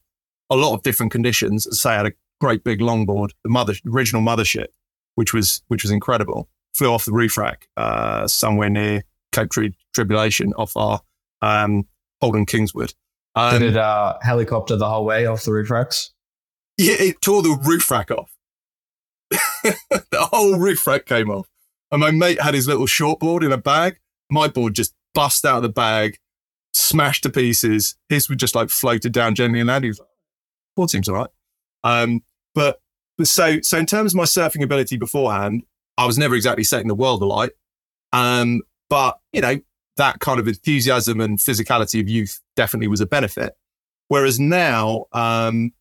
a 0.50 0.56
lot 0.56 0.74
of 0.74 0.84
different 0.84 1.14
conditions. 1.14 1.66
Say, 1.80 1.92
I 1.92 1.98
had 1.98 2.06
a 2.08 2.12
great 2.42 2.66
big 2.66 2.80
longboard, 2.80 3.30
the 3.44 3.50
mother, 3.50 3.74
original 3.88 4.22
mothership, 4.22 4.68
which 5.16 5.34
was, 5.34 5.62
which 5.70 5.84
was 5.84 5.92
incredible. 5.92 6.50
Flew 6.74 6.92
off 6.92 7.06
the 7.06 7.14
reef 7.14 7.38
rack, 7.38 7.70
uh, 7.78 8.28
somewhere 8.28 8.70
near 8.70 9.04
Cape 9.32 9.50
Tribulation 9.94 10.54
off 10.56 10.76
our, 10.76 11.00
um, 11.42 11.88
Holden 12.20 12.46
Kingswood. 12.46 12.94
Um, 13.36 13.60
Did 13.60 13.72
it 13.72 13.78
uh, 13.78 14.18
helicopter 14.22 14.76
the 14.76 14.90
whole 14.90 15.06
way 15.06 15.26
off 15.26 15.44
the 15.44 15.54
roof 15.54 15.70
racks? 15.70 16.12
yeah, 16.78 16.96
it 17.00 17.22
tore 17.22 17.42
the 17.42 17.58
roof 17.64 17.90
rack 17.92 18.12
off. 18.12 18.34
the 19.32 20.28
whole 20.32 20.58
roof 20.58 20.86
rack 20.88 21.06
came 21.06 21.30
off. 21.30 21.48
And 21.92 22.02
my 22.02 22.12
mate 22.12 22.42
had 22.42 22.54
his 22.54 22.68
little 22.68 22.86
shortboard 22.86 23.44
in 23.46 23.52
a 23.52 23.58
bag. 23.58 23.98
My 24.30 24.48
board 24.48 24.74
just 24.74 24.94
bust 25.14 25.46
out 25.46 25.58
of 25.58 25.64
the 25.64 25.70
bag, 25.70 26.18
smashed 26.74 27.24
to 27.24 27.30
pieces. 27.30 27.96
His 28.10 28.30
would 28.30 28.40
just 28.40 28.56
like 28.56 28.70
floated 28.70 29.12
down 29.12 29.36
gently 29.36 29.60
and 29.60 29.68
landed. 29.68 30.00
Like, 30.00 30.08
board 30.76 30.90
seems 30.90 31.10
all 31.10 31.16
right. 31.16 31.30
Um, 31.84 32.24
but, 32.56 32.82
but 33.18 33.28
so, 33.28 33.60
so 33.62 33.78
in 33.78 33.86
terms 33.86 34.14
of 34.14 34.18
my 34.18 34.24
surfing 34.24 34.64
ability 34.64 34.98
beforehand, 34.98 35.64
I 35.98 36.06
was 36.06 36.18
never 36.18 36.36
exactly 36.36 36.64
setting 36.64 36.88
the 36.88 36.96
world 36.96 37.22
alight. 37.22 37.52
Um, 38.14 38.62
but 38.90 39.20
you 39.34 39.42
know, 39.42 39.60
that 40.02 40.20
kind 40.20 40.40
of 40.40 40.48
enthusiasm 40.48 41.22
and 41.22 41.38
physicality 41.38 42.02
of 42.02 42.10
youth 42.10 42.42
definitely 42.56 42.88
was 42.88 43.02
a 43.02 43.06
benefit. 43.06 43.56
Whereas 44.08 44.40
now, 44.40 45.06
um, 45.14 45.74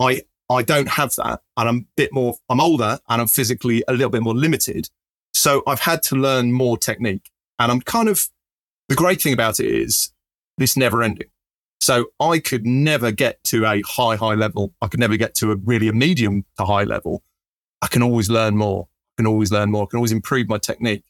I 0.00 0.22
I 0.48 0.62
don't 0.62 0.88
have 0.88 1.12
that. 1.16 1.40
And 1.56 1.68
I'm 1.68 1.76
a 1.78 1.86
bit 1.96 2.12
more, 2.12 2.36
I'm 2.48 2.60
older 2.60 3.00
and 3.08 3.20
I'm 3.20 3.26
physically 3.26 3.82
a 3.88 3.92
little 3.92 4.10
bit 4.10 4.22
more 4.22 4.34
limited. 4.34 4.88
So 5.34 5.62
I've 5.66 5.80
had 5.80 6.02
to 6.04 6.14
learn 6.16 6.52
more 6.52 6.78
technique. 6.78 7.30
And 7.58 7.70
I'm 7.72 7.80
kind 7.80 8.08
of, 8.08 8.28
the 8.88 8.94
great 8.94 9.20
thing 9.20 9.34
about 9.34 9.58
it 9.60 9.66
is 9.66 10.12
this 10.56 10.76
never 10.76 11.02
ending. 11.02 11.28
So 11.80 12.06
I 12.20 12.38
could 12.38 12.64
never 12.64 13.10
get 13.10 13.42
to 13.44 13.66
a 13.66 13.82
high, 13.82 14.16
high 14.16 14.34
level. 14.34 14.72
I 14.80 14.86
could 14.86 15.00
never 15.00 15.16
get 15.16 15.34
to 15.36 15.52
a 15.52 15.56
really 15.56 15.88
a 15.88 15.92
medium 15.92 16.44
to 16.58 16.64
high 16.64 16.84
level. 16.84 17.22
I 17.82 17.88
can 17.88 18.02
always 18.02 18.30
learn 18.30 18.56
more. 18.56 18.86
I 18.86 19.22
can 19.22 19.26
always 19.26 19.50
learn 19.50 19.70
more. 19.72 19.82
I 19.82 19.86
can 19.90 19.98
always 19.98 20.12
improve 20.12 20.48
my 20.48 20.58
technique. 20.58 21.04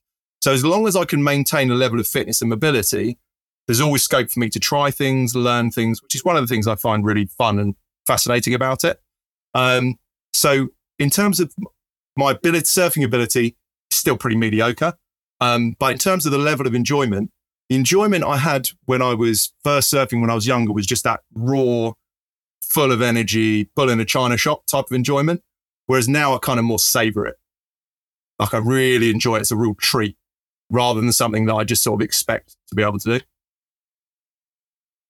So 0.49 0.55
as 0.55 0.65
long 0.65 0.89
as 0.89 0.97
I 0.97 1.05
can 1.05 1.23
maintain 1.23 1.71
a 1.71 1.75
level 1.75 2.01
of 2.01 2.09
fitness 2.09 2.41
and 2.41 2.49
mobility, 2.49 3.19
there's 3.67 3.83
always 3.83 4.03
scope 4.03 4.31
for 4.31 4.41
me 4.41 4.49
to 4.49 4.59
try 4.59 4.91
things, 4.91 5.37
learn 5.37 5.71
things, 5.71 6.03
which 6.03 6.15
is 6.15 6.25
one 6.25 6.39
of 6.39 6.43
the 6.43 6.47
things 6.47 6.67
I 6.67 6.75
find 6.75 7.05
really 7.05 7.27
fun 7.27 7.59
and 7.59 7.75
fascinating 8.07 8.55
about 8.55 8.83
it. 8.83 8.99
Um, 9.53 9.99
so 10.33 10.69
in 10.99 11.11
terms 11.11 11.39
of 11.39 11.55
my 12.17 12.31
ability, 12.31 12.65
surfing 12.65 13.05
ability, 13.05 13.59
still 13.91 14.17
pretty 14.17 14.37
mediocre. 14.39 14.95
Um, 15.39 15.77
but 15.79 15.93
in 15.93 15.99
terms 15.99 16.25
of 16.25 16.33
the 16.33 16.39
level 16.39 16.67
of 16.67 16.75
enjoyment, 16.75 17.31
the 17.69 17.77
enjoyment 17.77 18.25
I 18.25 18.39
had 18.39 18.71
when 18.87 19.03
I 19.03 19.13
was 19.13 19.53
first 19.63 19.93
surfing 19.93 20.23
when 20.23 20.31
I 20.31 20.35
was 20.35 20.47
younger 20.47 20.73
was 20.73 20.87
just 20.87 21.05
that 21.05 21.21
raw, 21.35 21.93
full 22.63 22.91
of 22.91 23.03
energy, 23.03 23.69
bull 23.77 23.91
in 23.91 24.01
a 24.01 24.07
china 24.07 24.39
shop 24.39 24.65
type 24.65 24.87
of 24.87 24.93
enjoyment. 24.93 25.43
Whereas 25.85 26.09
now 26.09 26.35
I 26.35 26.39
kind 26.39 26.59
of 26.59 26.65
more 26.65 26.79
savor 26.79 27.27
it. 27.27 27.37
Like 28.39 28.55
I 28.55 28.59
really 28.61 29.11
enjoy 29.11 29.37
it. 29.37 29.41
It's 29.41 29.51
a 29.51 29.57
real 29.57 29.75
treat 29.75 30.17
rather 30.71 31.01
than 31.01 31.13
something 31.13 31.47
that 31.47 31.55
I 31.55 31.65
just 31.65 31.83
sort 31.83 32.01
of 32.01 32.05
expect 32.05 32.57
to 32.69 32.75
be 32.75 32.83
able 32.83 32.99
to 32.99 33.19
do. 33.19 33.25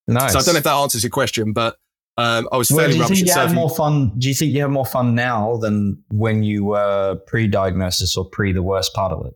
Nice. 0.07 0.33
So 0.33 0.39
I 0.39 0.43
don't 0.43 0.55
know 0.55 0.59
if 0.59 0.65
that 0.65 0.75
answers 0.75 1.03
your 1.03 1.11
question, 1.11 1.53
but 1.53 1.77
um, 2.17 2.49
I 2.51 2.57
was 2.57 2.71
Well, 2.71 2.81
fairly 2.81 2.95
do 2.95 2.97
you 2.97 3.03
rubbish 3.03 3.19
think 3.19 3.29
you 3.29 3.35
have 3.35 3.55
more 3.55 3.71
fun? 3.71 4.13
Do 4.19 4.29
you 4.29 4.35
think 4.35 4.53
you 4.53 4.61
have 4.63 4.71
more 4.71 4.87
fun 4.87 5.15
now 5.15 5.57
than 5.59 6.03
when 6.11 6.43
you 6.43 6.65
were 6.65 7.17
pre-diagnosis 7.27 8.17
or 8.17 8.25
pre 8.25 8.53
the 8.53 8.63
worst 8.63 8.95
part 8.95 9.13
of 9.13 9.27
it? 9.27 9.35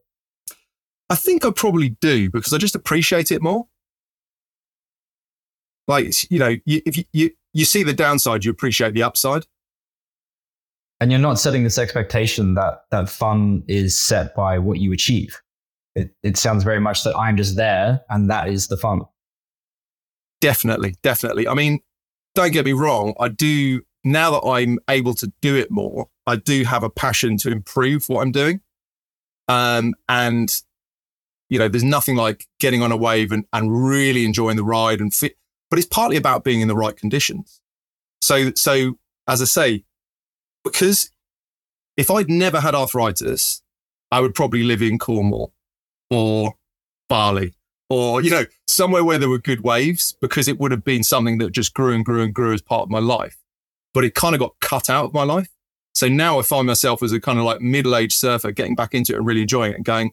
I 1.11 1.15
think 1.15 1.45
I 1.45 1.51
probably 1.51 1.91
do 2.01 2.31
because 2.31 2.53
I 2.53 2.59
just 2.59 2.75
appreciate 2.75 3.31
it 3.31 3.43
more. 3.43 3.67
Like 5.87 6.31
you 6.31 6.39
know, 6.39 6.57
you, 6.65 6.81
if 6.87 6.97
you, 6.97 7.05
you 7.13 7.31
you 7.53 7.65
see 7.65 7.83
the 7.83 7.93
downside, 7.93 8.45
you 8.45 8.51
appreciate 8.51 8.95
the 8.95 9.03
upside. 9.03 9.45
And 11.01 11.11
you're 11.11 11.21
not 11.21 11.39
setting 11.39 11.65
this 11.65 11.79
expectation 11.79 12.55
that 12.55 12.85
that 12.91 13.09
fun 13.09 13.63
is 13.69 14.01
set 14.01 14.35
by 14.35 14.59
what 14.59 14.79
you 14.79 14.93
achieve. 14.93 15.41
It 15.95 16.15
it 16.23 16.37
sounds 16.37 16.65
very 16.65 16.81
much 16.81 17.05
that 17.05 17.17
I'm 17.17 17.37
just 17.37 17.57
there 17.57 18.03
and 18.09 18.31
that 18.31 18.49
is 18.49 18.69
the 18.69 18.77
fun. 18.77 19.03
Definitely, 20.41 20.97
definitely. 21.03 21.47
I 21.47 21.55
mean, 21.55 21.81
don't 22.35 22.53
get 22.53 22.65
me 22.65 22.73
wrong. 22.73 23.15
I 23.21 23.29
do 23.29 23.83
now 24.05 24.33
that 24.33 24.47
I'm 24.47 24.79
able 24.89 25.15
to 25.15 25.33
do 25.41 25.55
it 25.57 25.71
more. 25.71 26.09
I 26.27 26.37
do 26.37 26.65
have 26.65 26.83
a 26.83 26.91
passion 26.91 27.37
to 27.39 27.51
improve 27.51 28.09
what 28.09 28.23
I'm 28.23 28.33
doing. 28.33 28.61
Um, 29.49 29.95
and 30.09 30.53
you 31.49 31.59
know, 31.59 31.69
there's 31.69 31.85
nothing 31.85 32.17
like 32.17 32.47
getting 32.61 32.83
on 32.83 32.93
a 32.93 32.97
wave 32.97 33.31
and, 33.31 33.45
and 33.53 33.87
really 33.87 34.25
enjoying 34.25 34.57
the 34.57 34.65
ride 34.65 35.01
and 35.01 35.13
fit. 35.13 35.37
But 35.69 35.79
it's 35.79 35.87
partly 35.87 36.17
about 36.17 36.45
being 36.45 36.63
in 36.63 36.69
the 36.69 36.75
right 36.75 36.97
conditions. 36.97 37.61
So, 38.23 38.53
so 38.57 38.99
as 39.29 39.43
I 39.43 39.45
say, 39.45 39.85
because 40.65 41.11
if 41.99 42.11
I'd 42.11 42.31
never 42.31 42.61
had 42.61 42.75
arthritis, 42.75 43.63
I 44.11 44.21
would 44.21 44.35
probably 44.35 44.63
live 44.63 44.81
in 44.81 44.99
Cornwall 44.99 45.53
or 46.13 46.55
Bali 47.09 47.55
or, 47.89 48.23
you 48.23 48.31
know, 48.31 48.45
somewhere 48.67 49.05
where 49.05 49.19
there 49.19 49.29
were 49.29 49.39
good 49.39 49.63
waves 49.63 50.17
because 50.21 50.49
it 50.49 50.59
would 50.59 50.71
have 50.71 50.85
been 50.85 51.03
something 51.03 51.39
that 51.39 51.53
just 51.53 51.75
grew 51.75 51.95
and 51.95 52.05
grew 52.05 52.23
and 52.23 52.33
grew 52.33 52.53
as 52.53 52.63
part 52.63 52.83
of 52.83 52.91
my 52.91 52.99
life. 52.99 53.39
But 53.93 54.05
it 54.05 54.15
kind 54.15 54.35
of 54.35 54.39
got 54.39 54.59
cut 54.61 54.89
out 54.89 55.07
of 55.07 55.15
my 55.15 55.25
life. 55.25 55.49
So 55.95 56.09
now 56.09 56.39
I 56.39 56.43
find 56.43 56.67
myself 56.67 57.03
as 57.03 57.13
a 57.13 57.21
kind 57.21 57.39
of 57.39 57.45
like 57.45 57.61
middle 57.61 57.95
aged 57.95 58.15
surfer 58.15 58.51
getting 58.51 58.75
back 58.75 58.95
into 58.95 59.13
it 59.13 59.19
and 59.19 59.27
really 59.27 59.43
enjoying 59.43 59.73
it 59.73 59.77
and 59.77 59.85
going, 59.85 60.13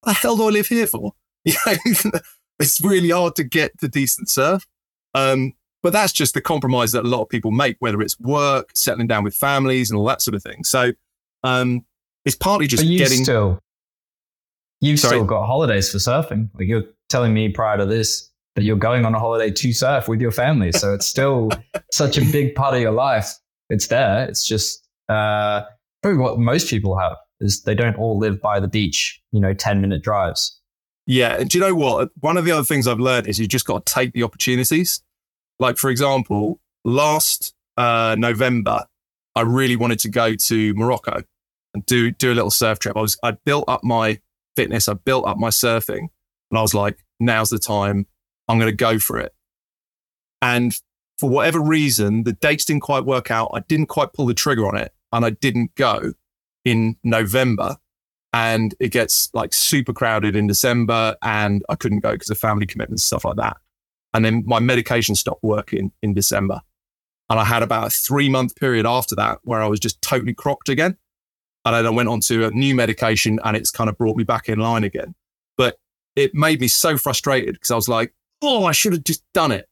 what 0.00 0.12
the 0.12 0.18
hell 0.18 0.36
do 0.36 0.48
I 0.48 0.50
live 0.50 0.68
here 0.68 0.86
for? 0.86 1.12
You 1.44 1.54
know, 1.66 2.20
it's 2.60 2.80
really 2.84 3.10
hard 3.10 3.34
to 3.34 3.42
get 3.42 3.76
to 3.80 3.88
decent 3.88 4.30
surf. 4.30 4.64
Um, 5.12 5.54
but 5.82 5.92
that's 5.92 6.12
just 6.12 6.34
the 6.34 6.40
compromise 6.40 6.92
that 6.92 7.04
a 7.04 7.08
lot 7.08 7.22
of 7.22 7.28
people 7.28 7.50
make, 7.50 7.76
whether 7.80 8.00
it's 8.00 8.18
work, 8.20 8.70
settling 8.74 9.08
down 9.08 9.24
with 9.24 9.34
families 9.34 9.90
and 9.90 9.98
all 9.98 10.06
that 10.06 10.22
sort 10.22 10.36
of 10.36 10.42
thing. 10.44 10.62
So 10.62 10.92
um, 11.42 11.84
it's 12.24 12.36
partly 12.36 12.68
just 12.68 12.84
getting. 12.84 13.24
still 13.24 13.60
you've 14.82 15.00
Sorry? 15.00 15.16
still 15.16 15.24
got 15.24 15.46
holidays 15.46 15.90
for 15.90 15.98
surfing. 15.98 16.50
Like 16.54 16.68
you're 16.68 16.84
telling 17.08 17.32
me 17.32 17.48
prior 17.48 17.78
to 17.78 17.86
this 17.86 18.30
that 18.54 18.64
you're 18.64 18.76
going 18.76 19.06
on 19.06 19.14
a 19.14 19.18
holiday 19.18 19.50
to 19.50 19.72
surf 19.72 20.08
with 20.08 20.20
your 20.20 20.30
family. 20.30 20.72
So 20.72 20.92
it's 20.92 21.06
still 21.06 21.50
such 21.92 22.18
a 22.18 22.20
big 22.20 22.54
part 22.54 22.74
of 22.74 22.80
your 22.82 22.92
life. 22.92 23.32
It's 23.70 23.86
there. 23.86 24.28
It's 24.28 24.46
just 24.46 24.86
uh, 25.08 25.62
probably 26.02 26.18
what 26.18 26.38
most 26.38 26.68
people 26.68 26.98
have 26.98 27.16
is 27.40 27.62
they 27.62 27.74
don't 27.74 27.96
all 27.96 28.18
live 28.18 28.42
by 28.42 28.60
the 28.60 28.68
beach. 28.68 29.20
You 29.30 29.40
know, 29.40 29.54
ten 29.54 29.80
minute 29.80 30.02
drives. 30.02 30.60
Yeah. 31.06 31.36
And 31.38 31.48
do 31.48 31.58
you 31.58 31.64
know 31.64 31.74
what? 31.74 32.10
One 32.20 32.36
of 32.36 32.44
the 32.44 32.52
other 32.52 32.64
things 32.64 32.86
I've 32.86 33.00
learned 33.00 33.26
is 33.26 33.38
you 33.38 33.46
just 33.46 33.66
got 33.66 33.86
to 33.86 33.92
take 33.92 34.12
the 34.12 34.22
opportunities. 34.22 35.02
Like, 35.58 35.76
for 35.76 35.90
example, 35.90 36.60
last 36.84 37.54
uh, 37.76 38.14
November, 38.18 38.84
I 39.34 39.40
really 39.42 39.76
wanted 39.76 39.98
to 40.00 40.08
go 40.08 40.34
to 40.34 40.74
Morocco 40.74 41.22
and 41.74 41.84
do, 41.86 42.10
do 42.12 42.32
a 42.32 42.34
little 42.34 42.50
surf 42.50 42.78
trip. 42.78 42.96
I 42.96 43.00
was, 43.00 43.16
I 43.22 43.32
built 43.32 43.64
up 43.66 43.82
my 43.82 44.20
fitness. 44.56 44.88
I 44.88 44.94
built 44.94 45.26
up 45.26 45.38
my 45.38 45.48
surfing 45.48 46.08
and 46.50 46.58
I 46.58 46.62
was 46.62 46.74
like, 46.74 46.98
now's 47.20 47.50
the 47.50 47.58
time. 47.58 48.06
I'm 48.48 48.58
going 48.58 48.70
to 48.70 48.76
go 48.76 48.98
for 48.98 49.18
it. 49.18 49.34
And 50.40 50.78
for 51.18 51.30
whatever 51.30 51.60
reason, 51.60 52.24
the 52.24 52.32
dates 52.32 52.64
didn't 52.64 52.82
quite 52.82 53.04
work 53.04 53.30
out. 53.30 53.50
I 53.54 53.60
didn't 53.60 53.86
quite 53.86 54.12
pull 54.12 54.26
the 54.26 54.34
trigger 54.34 54.66
on 54.66 54.76
it 54.76 54.92
and 55.12 55.24
I 55.24 55.30
didn't 55.30 55.74
go 55.76 56.12
in 56.64 56.96
November 57.04 57.76
and 58.32 58.74
it 58.80 58.88
gets 58.88 59.30
like 59.34 59.52
super 59.52 59.92
crowded 59.92 60.34
in 60.34 60.46
December 60.46 61.16
and 61.22 61.62
I 61.68 61.76
couldn't 61.76 62.00
go 62.00 62.12
because 62.12 62.30
of 62.30 62.38
family 62.38 62.66
commitments, 62.66 63.04
stuff 63.04 63.24
like 63.24 63.36
that. 63.36 63.58
And 64.14 64.24
then 64.24 64.42
my 64.46 64.58
medication 64.58 65.14
stopped 65.14 65.42
working 65.42 65.92
in 66.02 66.14
December. 66.14 66.60
And 67.30 67.38
I 67.38 67.44
had 67.44 67.62
about 67.62 67.86
a 67.86 67.90
three 67.90 68.28
month 68.28 68.56
period 68.56 68.84
after 68.84 69.14
that 69.16 69.38
where 69.42 69.62
I 69.62 69.66
was 69.66 69.80
just 69.80 70.00
totally 70.02 70.34
crocked 70.34 70.68
again. 70.68 70.96
And 71.64 71.74
then 71.74 71.86
I 71.86 71.90
went 71.90 72.08
on 72.08 72.20
to 72.22 72.46
a 72.46 72.50
new 72.50 72.74
medication 72.74 73.38
and 73.44 73.56
it's 73.56 73.70
kind 73.70 73.88
of 73.88 73.96
brought 73.96 74.16
me 74.16 74.24
back 74.24 74.48
in 74.48 74.58
line 74.58 74.84
again. 74.84 75.14
But 75.56 75.78
it 76.16 76.34
made 76.34 76.60
me 76.60 76.68
so 76.68 76.96
frustrated 76.96 77.54
because 77.54 77.70
I 77.70 77.76
was 77.76 77.88
like, 77.88 78.12
oh, 78.42 78.64
I 78.64 78.72
should 78.72 78.92
have 78.92 79.04
just 79.04 79.22
done 79.32 79.52
it. 79.52 79.68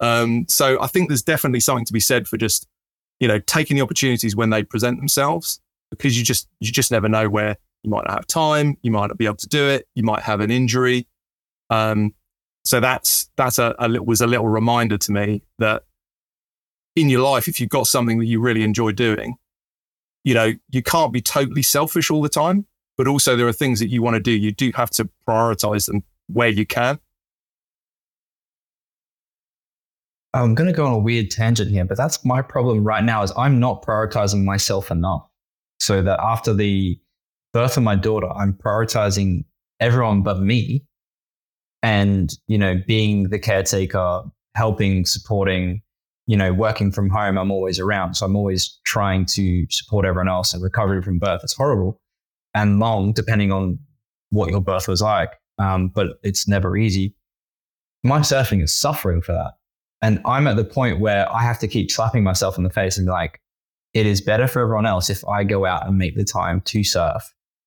Um, 0.00 0.46
so 0.48 0.80
I 0.80 0.86
think 0.86 1.08
there's 1.08 1.22
definitely 1.22 1.60
something 1.60 1.84
to 1.86 1.92
be 1.92 2.00
said 2.00 2.28
for 2.28 2.36
just, 2.36 2.68
you 3.18 3.26
know, 3.26 3.40
taking 3.40 3.76
the 3.76 3.82
opportunities 3.82 4.36
when 4.36 4.50
they 4.50 4.62
present 4.62 4.98
themselves 4.98 5.60
because 5.90 6.16
you 6.16 6.24
just, 6.24 6.48
you 6.60 6.70
just 6.70 6.92
never 6.92 7.08
know 7.08 7.28
where 7.28 7.56
you 7.82 7.90
might 7.90 8.04
not 8.06 8.14
have 8.14 8.26
time. 8.26 8.76
You 8.82 8.90
might 8.90 9.06
not 9.08 9.18
be 9.18 9.26
able 9.26 9.36
to 9.36 9.48
do 9.48 9.68
it. 9.68 9.88
You 9.94 10.02
might 10.02 10.22
have 10.22 10.40
an 10.40 10.50
injury. 10.50 11.06
Um, 11.70 12.14
so 12.64 12.80
that's 12.80 13.30
that's 13.36 13.58
a, 13.60 13.74
a 13.78 14.02
was 14.02 14.20
a 14.20 14.26
little 14.26 14.48
reminder 14.48 14.98
to 14.98 15.12
me 15.12 15.42
that 15.58 15.84
in 16.96 17.08
your 17.08 17.20
life, 17.20 17.46
if 17.46 17.60
you've 17.60 17.70
got 17.70 17.86
something 17.86 18.18
that 18.18 18.26
you 18.26 18.40
really 18.40 18.62
enjoy 18.62 18.90
doing, 18.90 19.36
you 20.26 20.34
know, 20.34 20.52
you 20.70 20.82
can't 20.82 21.12
be 21.12 21.22
totally 21.22 21.62
selfish 21.62 22.10
all 22.10 22.20
the 22.20 22.28
time. 22.28 22.66
But 22.96 23.06
also, 23.06 23.36
there 23.36 23.46
are 23.46 23.52
things 23.52 23.78
that 23.78 23.90
you 23.90 24.02
want 24.02 24.14
to 24.14 24.20
do. 24.20 24.32
You 24.32 24.50
do 24.50 24.72
have 24.74 24.90
to 24.90 25.08
prioritize 25.28 25.86
them 25.86 26.02
where 26.26 26.48
you 26.48 26.66
can. 26.66 26.98
I'm 30.34 30.54
going 30.56 30.66
to 30.66 30.72
go 30.72 30.84
on 30.84 30.92
a 30.92 30.98
weird 30.98 31.30
tangent 31.30 31.70
here, 31.70 31.84
but 31.84 31.96
that's 31.96 32.24
my 32.24 32.42
problem 32.42 32.82
right 32.82 33.04
now 33.04 33.22
is 33.22 33.32
I'm 33.36 33.60
not 33.60 33.82
prioritizing 33.82 34.44
myself 34.44 34.90
enough. 34.90 35.26
So 35.78 36.02
that 36.02 36.18
after 36.20 36.52
the 36.52 36.98
birth 37.52 37.76
of 37.76 37.84
my 37.84 37.94
daughter, 37.94 38.28
I'm 38.28 38.52
prioritizing 38.52 39.44
everyone 39.78 40.22
but 40.22 40.40
me 40.40 40.84
and, 41.82 42.32
you 42.48 42.58
know, 42.58 42.82
being 42.86 43.28
the 43.28 43.38
caretaker, 43.38 44.22
helping, 44.56 45.06
supporting, 45.06 45.82
you 46.26 46.36
know, 46.36 46.52
working 46.52 46.90
from 46.92 47.08
home. 47.08 47.38
I'm 47.38 47.50
always 47.50 47.78
around. 47.78 48.14
So 48.14 48.26
I'm 48.26 48.36
always 48.36 48.78
trying 48.84 49.26
to 49.26 49.66
support 49.70 50.04
everyone 50.04 50.28
else 50.28 50.52
and 50.52 50.62
recovery 50.62 51.02
from 51.02 51.18
birth. 51.18 51.42
is 51.44 51.54
horrible 51.54 52.00
and 52.54 52.78
long, 52.78 53.12
depending 53.12 53.52
on 53.52 53.78
what 54.30 54.50
your 54.50 54.60
birth 54.60 54.88
was 54.88 55.02
like. 55.02 55.30
Um, 55.58 55.88
but 55.88 56.18
it's 56.22 56.48
never 56.48 56.76
easy. 56.76 57.14
My 58.02 58.20
surfing 58.20 58.62
is 58.62 58.74
suffering 58.74 59.22
for 59.22 59.32
that. 59.32 59.52
And 60.02 60.20
I'm 60.26 60.46
at 60.46 60.56
the 60.56 60.64
point 60.64 61.00
where 61.00 61.30
I 61.32 61.42
have 61.42 61.58
to 61.60 61.68
keep 61.68 61.90
slapping 61.90 62.22
myself 62.22 62.58
in 62.58 62.64
the 62.64 62.70
face 62.70 62.98
and 62.98 63.06
be 63.06 63.10
like, 63.10 63.40
it 63.94 64.04
is 64.04 64.20
better 64.20 64.46
for 64.46 64.60
everyone 64.60 64.84
else 64.84 65.08
if 65.08 65.26
I 65.26 65.42
go 65.42 65.64
out 65.64 65.86
and 65.86 65.96
make 65.96 66.16
the 66.16 66.24
time 66.24 66.60
to 66.62 66.84
surf 66.84 67.22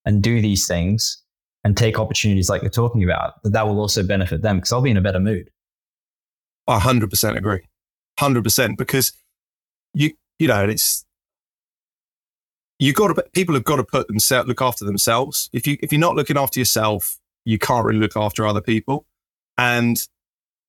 and 0.06 0.22
do 0.22 0.41
these 0.41 0.67
things 0.67 1.24
and 1.63 1.76
take 1.76 2.00
opportunities 2.00 2.50
like 2.50 2.62
you're 2.62 2.69
talking 2.69 3.04
about, 3.04 3.41
that 3.43 3.54
that 3.54 3.67
will 3.67 3.80
also 3.80 4.04
benefit 4.04 4.41
them 4.41 4.58
because 4.58 4.72
I'll 4.72 4.82
be 4.82 4.91
in 4.91 4.98
a 4.98 5.02
better 5.02 5.19
mood. 5.19 5.50
I 6.67 6.80
hundred 6.80 7.10
percent 7.10 7.36
agree, 7.36 7.62
hundred 8.19 8.43
percent. 8.43 8.77
Because 8.77 9.13
you 9.93 10.12
you 10.38 10.47
know 10.47 10.63
it's 10.63 11.05
you 12.79 12.93
got 12.93 13.13
to 13.13 13.23
people 13.34 13.55
have 13.55 13.65
got 13.65 13.77
to 13.77 13.84
put 13.84 14.08
themselves 14.08 14.47
look 14.47 14.62
after 14.62 14.86
themselves. 14.86 15.49
If 15.53 15.67
you 15.67 15.77
if 15.82 15.91
you're 15.91 15.99
not 15.99 16.15
looking 16.15 16.38
after 16.38 16.60
yourself, 16.60 17.19
you 17.45 17.60
can't 17.60 17.86
really 17.86 17.99
look 17.99 18.15
after 18.15 18.45
other 18.45 18.62
people. 18.62 19.05
And 19.58 20.01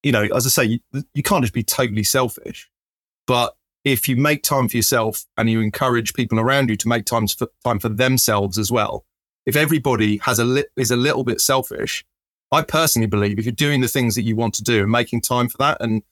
you 0.03 0.13
know, 0.13 0.27
as 0.35 0.47
I 0.47 0.49
say, 0.49 0.65
you, 0.65 1.05
you 1.15 1.23
can't 1.23 1.43
just 1.43 1.55
be 1.55 1.63
totally 1.63 2.05
selfish, 2.05 2.71
but 3.27 3.55
if 3.85 4.09
you 4.09 4.17
make 4.17 4.43
time 4.43 4.69
for 4.69 4.77
yourself 4.77 5.25
and 5.37 5.49
you 5.49 5.61
encourage 5.61 6.15
people 6.15 6.39
around 6.39 6.69
you 6.69 6.77
to 6.77 6.89
make 6.89 7.07
time 7.07 7.27
for, 7.27 7.49
time 7.65 7.79
for 7.79 7.89
themselves 7.89 8.59
as 8.59 8.71
well, 8.71 9.05
if 9.47 9.57
everybody 9.57 10.19
has 10.19 10.39
a 10.39 10.45
li- 10.45 10.67
is 10.77 10.91
a 10.91 10.97
little 10.97 11.25
bit 11.25 11.41
selfish, 11.41 12.05
I 12.53 12.63
personally 12.63 13.07
believe 13.07 13.39
if 13.39 13.45
you're 13.45 13.53
doing 13.53 13.81
the 13.81 13.89
things 13.89 14.15
that 14.17 14.23
you 14.23 14.37
want 14.37 14.55
to 14.55 14.63
do 14.63 14.83
and 14.83 14.91
making 14.91 15.23
time 15.23 15.49
for 15.49 15.59
that 15.59 15.79
and 15.81 16.03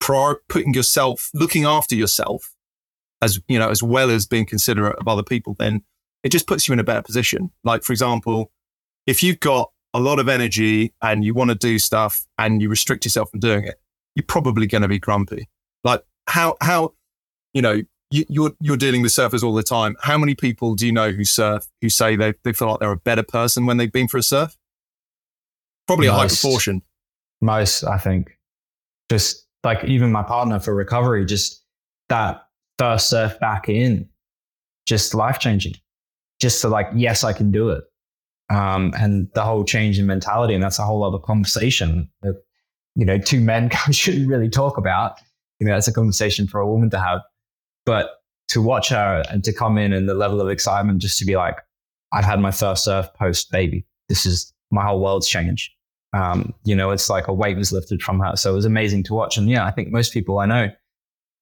prior, 0.00 0.36
putting 0.48 0.74
yourself, 0.74 1.30
looking 1.34 1.64
after 1.64 1.94
yourself 1.94 2.54
as, 3.20 3.40
you 3.48 3.58
know, 3.58 3.68
as 3.68 3.82
well 3.82 4.10
as 4.10 4.26
being 4.26 4.46
considerate 4.46 4.96
of 4.98 5.08
other 5.08 5.22
people, 5.22 5.54
then 5.58 5.82
it 6.22 6.30
just 6.30 6.46
puts 6.46 6.68
you 6.68 6.72
in 6.72 6.78
a 6.78 6.84
better 6.84 7.02
position. 7.02 7.50
Like, 7.64 7.82
for 7.82 7.92
example, 7.92 8.50
if 9.06 9.22
you've 9.22 9.40
got 9.40 9.70
a 9.94 10.00
lot 10.00 10.18
of 10.18 10.28
energy 10.28 10.94
and 11.02 11.24
you 11.24 11.34
want 11.34 11.50
to 11.50 11.54
do 11.54 11.78
stuff 11.78 12.26
and 12.38 12.60
you 12.60 12.68
restrict 12.68 13.04
yourself 13.04 13.30
from 13.30 13.40
doing 13.40 13.64
it, 13.64 13.80
you're 14.14 14.24
probably 14.24 14.66
going 14.66 14.82
to 14.82 14.88
be 14.88 14.98
grumpy. 14.98 15.48
Like 15.84 16.04
how, 16.26 16.56
how, 16.60 16.94
you 17.54 17.62
know, 17.62 17.82
you, 18.10 18.24
you're, 18.28 18.52
you're 18.60 18.76
dealing 18.76 19.02
with 19.02 19.12
surfers 19.12 19.42
all 19.42 19.54
the 19.54 19.62
time. 19.62 19.96
How 20.02 20.18
many 20.18 20.34
people 20.34 20.74
do 20.74 20.86
you 20.86 20.92
know 20.92 21.10
who 21.10 21.24
surf 21.24 21.66
who 21.80 21.88
say 21.88 22.16
they, 22.16 22.34
they 22.42 22.52
feel 22.52 22.68
like 22.68 22.80
they're 22.80 22.92
a 22.92 22.96
better 22.96 23.22
person 23.22 23.66
when 23.66 23.76
they've 23.76 23.92
been 23.92 24.08
for 24.08 24.18
a 24.18 24.22
surf? 24.22 24.56
Probably 25.86 26.06
a 26.06 26.12
high 26.12 26.24
Most. 26.24 26.42
proportion. 26.42 26.82
Most, 27.40 27.84
I 27.84 27.98
think. 27.98 28.38
Just 29.10 29.46
like 29.64 29.84
even 29.84 30.12
my 30.12 30.22
partner 30.22 30.58
for 30.58 30.74
recovery, 30.74 31.24
just 31.24 31.62
that 32.08 32.46
first 32.78 33.08
surf 33.08 33.38
back 33.40 33.68
in, 33.68 34.08
just 34.86 35.14
life 35.14 35.38
changing. 35.38 35.74
Just 36.40 36.60
to 36.62 36.68
like, 36.68 36.86
yes, 36.94 37.24
I 37.24 37.32
can 37.32 37.50
do 37.50 37.70
it. 37.70 37.84
Um, 38.50 38.94
and 38.96 39.28
the 39.34 39.42
whole 39.42 39.64
change 39.64 39.98
in 39.98 40.06
mentality, 40.06 40.54
and 40.54 40.62
that's 40.62 40.78
a 40.78 40.84
whole 40.84 41.04
other 41.04 41.18
conversation 41.18 42.08
that, 42.22 42.40
you 42.94 43.04
know, 43.04 43.18
two 43.18 43.40
men 43.40 43.70
shouldn't 43.90 44.28
really 44.28 44.48
talk 44.48 44.78
about. 44.78 45.18
You 45.58 45.66
know, 45.66 45.74
that's 45.74 45.88
a 45.88 45.92
conversation 45.92 46.46
for 46.46 46.60
a 46.60 46.66
woman 46.66 46.90
to 46.90 47.00
have. 47.00 47.20
But 47.84 48.10
to 48.48 48.62
watch 48.62 48.88
her 48.90 49.24
and 49.30 49.42
to 49.44 49.52
come 49.52 49.76
in 49.76 49.92
and 49.92 50.08
the 50.08 50.14
level 50.14 50.40
of 50.40 50.48
excitement 50.48 51.02
just 51.02 51.18
to 51.18 51.24
be 51.24 51.36
like, 51.36 51.58
I've 52.12 52.24
had 52.24 52.40
my 52.40 52.50
first 52.50 52.84
surf 52.84 53.08
post 53.14 53.50
baby. 53.50 53.84
This 54.08 54.24
is 54.24 54.54
my 54.70 54.84
whole 54.86 55.00
world's 55.00 55.28
changed 55.28 55.72
um, 56.12 56.54
you 56.64 56.74
know, 56.74 56.90
it's 56.90 57.10
like 57.10 57.28
a 57.28 57.32
weight 57.34 57.56
was 57.56 57.72
lifted 57.72 58.02
from 58.02 58.20
her. 58.20 58.36
So 58.36 58.52
it 58.52 58.54
was 58.54 58.64
amazing 58.64 59.04
to 59.04 59.14
watch. 59.14 59.36
And 59.36 59.48
yeah, 59.48 59.64
I 59.64 59.70
think 59.70 59.90
most 59.90 60.12
people 60.12 60.38
I 60.38 60.46
know, 60.46 60.70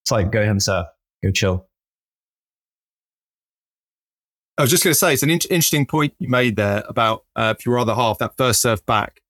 it's 0.02 0.10
like 0.10 0.30
go 0.30 0.44
home 0.44 0.60
surf, 0.60 0.86
go 1.22 1.30
chill. 1.30 1.68
I 4.58 4.62
was 4.62 4.70
just 4.70 4.82
going 4.82 4.92
to 4.92 4.98
say, 4.98 5.12
it's 5.12 5.22
an 5.22 5.30
in- 5.30 5.40
interesting 5.50 5.86
point 5.86 6.14
you 6.18 6.28
made 6.28 6.56
there 6.56 6.82
about 6.88 7.24
uh, 7.36 7.54
if 7.56 7.66
your 7.66 7.78
other 7.78 7.94
half, 7.94 8.18
that 8.18 8.36
first 8.36 8.62
surf 8.62 8.84
back. 8.86 9.20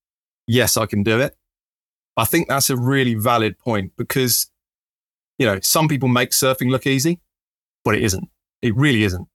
Yes, 0.46 0.76
I 0.76 0.86
can 0.86 1.02
do 1.02 1.20
it. 1.20 1.36
I 2.16 2.24
think 2.24 2.48
that's 2.48 2.70
a 2.70 2.76
really 2.76 3.14
valid 3.14 3.58
point 3.58 3.92
because, 3.96 4.50
you 5.38 5.46
know, 5.46 5.58
some 5.62 5.88
people 5.88 6.08
make 6.08 6.30
surfing 6.30 6.70
look 6.70 6.86
easy, 6.86 7.20
but 7.84 7.96
it 7.96 8.04
isn't. 8.04 8.28
It 8.62 8.74
really 8.76 9.02
isn't. 9.02 9.28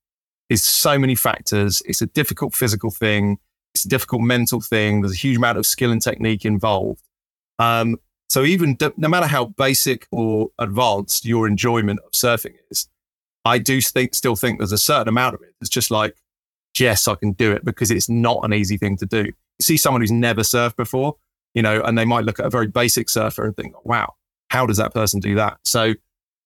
It's 0.50 0.64
so 0.64 0.98
many 0.98 1.16
factors. 1.16 1.82
It's 1.86 2.02
a 2.02 2.08
difficult 2.08 2.56
physical 2.56 2.90
thing. 2.90 3.38
It's 3.74 3.86
a 3.86 3.90
difficult 3.90 4.22
mental 4.22 4.62
thing. 4.62 5.02
There's 5.02 5.14
a 5.14 5.18
huge 5.18 5.38
amount 5.38 5.58
of 5.58 5.66
skill 5.66 5.92
and 5.92 6.02
technique 6.02 6.46
involved. 6.46 7.02
Um, 7.60 7.98
so 8.30 8.44
even 8.44 8.76
d- 8.76 8.92
no 8.98 9.08
matter 9.08 9.28
how 9.28 9.46
basic 9.46 10.08
or 10.12 10.50
advanced 10.58 11.26
your 11.26 11.48
enjoyment 11.48 12.00
of 12.06 12.12
surfing 12.12 12.56
is, 12.70 12.88
I 13.46 13.58
do 13.58 13.82
think 13.82 14.14
still 14.14 14.36
think 14.36 14.60
there's 14.60 14.72
a 14.72 14.78
certain 14.78 15.08
amount 15.08 15.36
of 15.36 15.42
it. 15.42 15.54
It's 15.62 15.70
just 15.70 15.92
like, 15.92 16.16
yes, 16.78 17.08
I 17.08 17.16
can 17.16 17.34
do 17.34 17.52
it 17.52 17.66
because 17.66 17.92
it's 17.92 18.10
not 18.10 18.40
an 18.44 18.54
easy 18.54 18.78
thing 18.78 18.98
to 18.98 19.06
do. 19.06 19.26
You 19.26 19.34
see 19.62 19.78
someone 19.78 20.02
who's 20.02 20.12
never 20.12 20.42
surfed 20.42 20.76
before, 20.76 21.16
you 21.54 21.62
know, 21.62 21.82
and 21.82 21.98
they 21.98 22.06
might 22.06 22.24
look 22.24 22.40
at 22.40 22.46
a 22.46 22.50
very 22.50 22.68
basic 22.68 23.10
surfer 23.10 23.46
and 23.46 23.56
think, 23.56 23.86
wow, 23.86 24.14
how 24.50 24.66
does 24.66 24.78
that 24.78 24.94
person 24.94 25.20
do 25.20 25.36
that? 25.36 25.58
So 25.66 25.94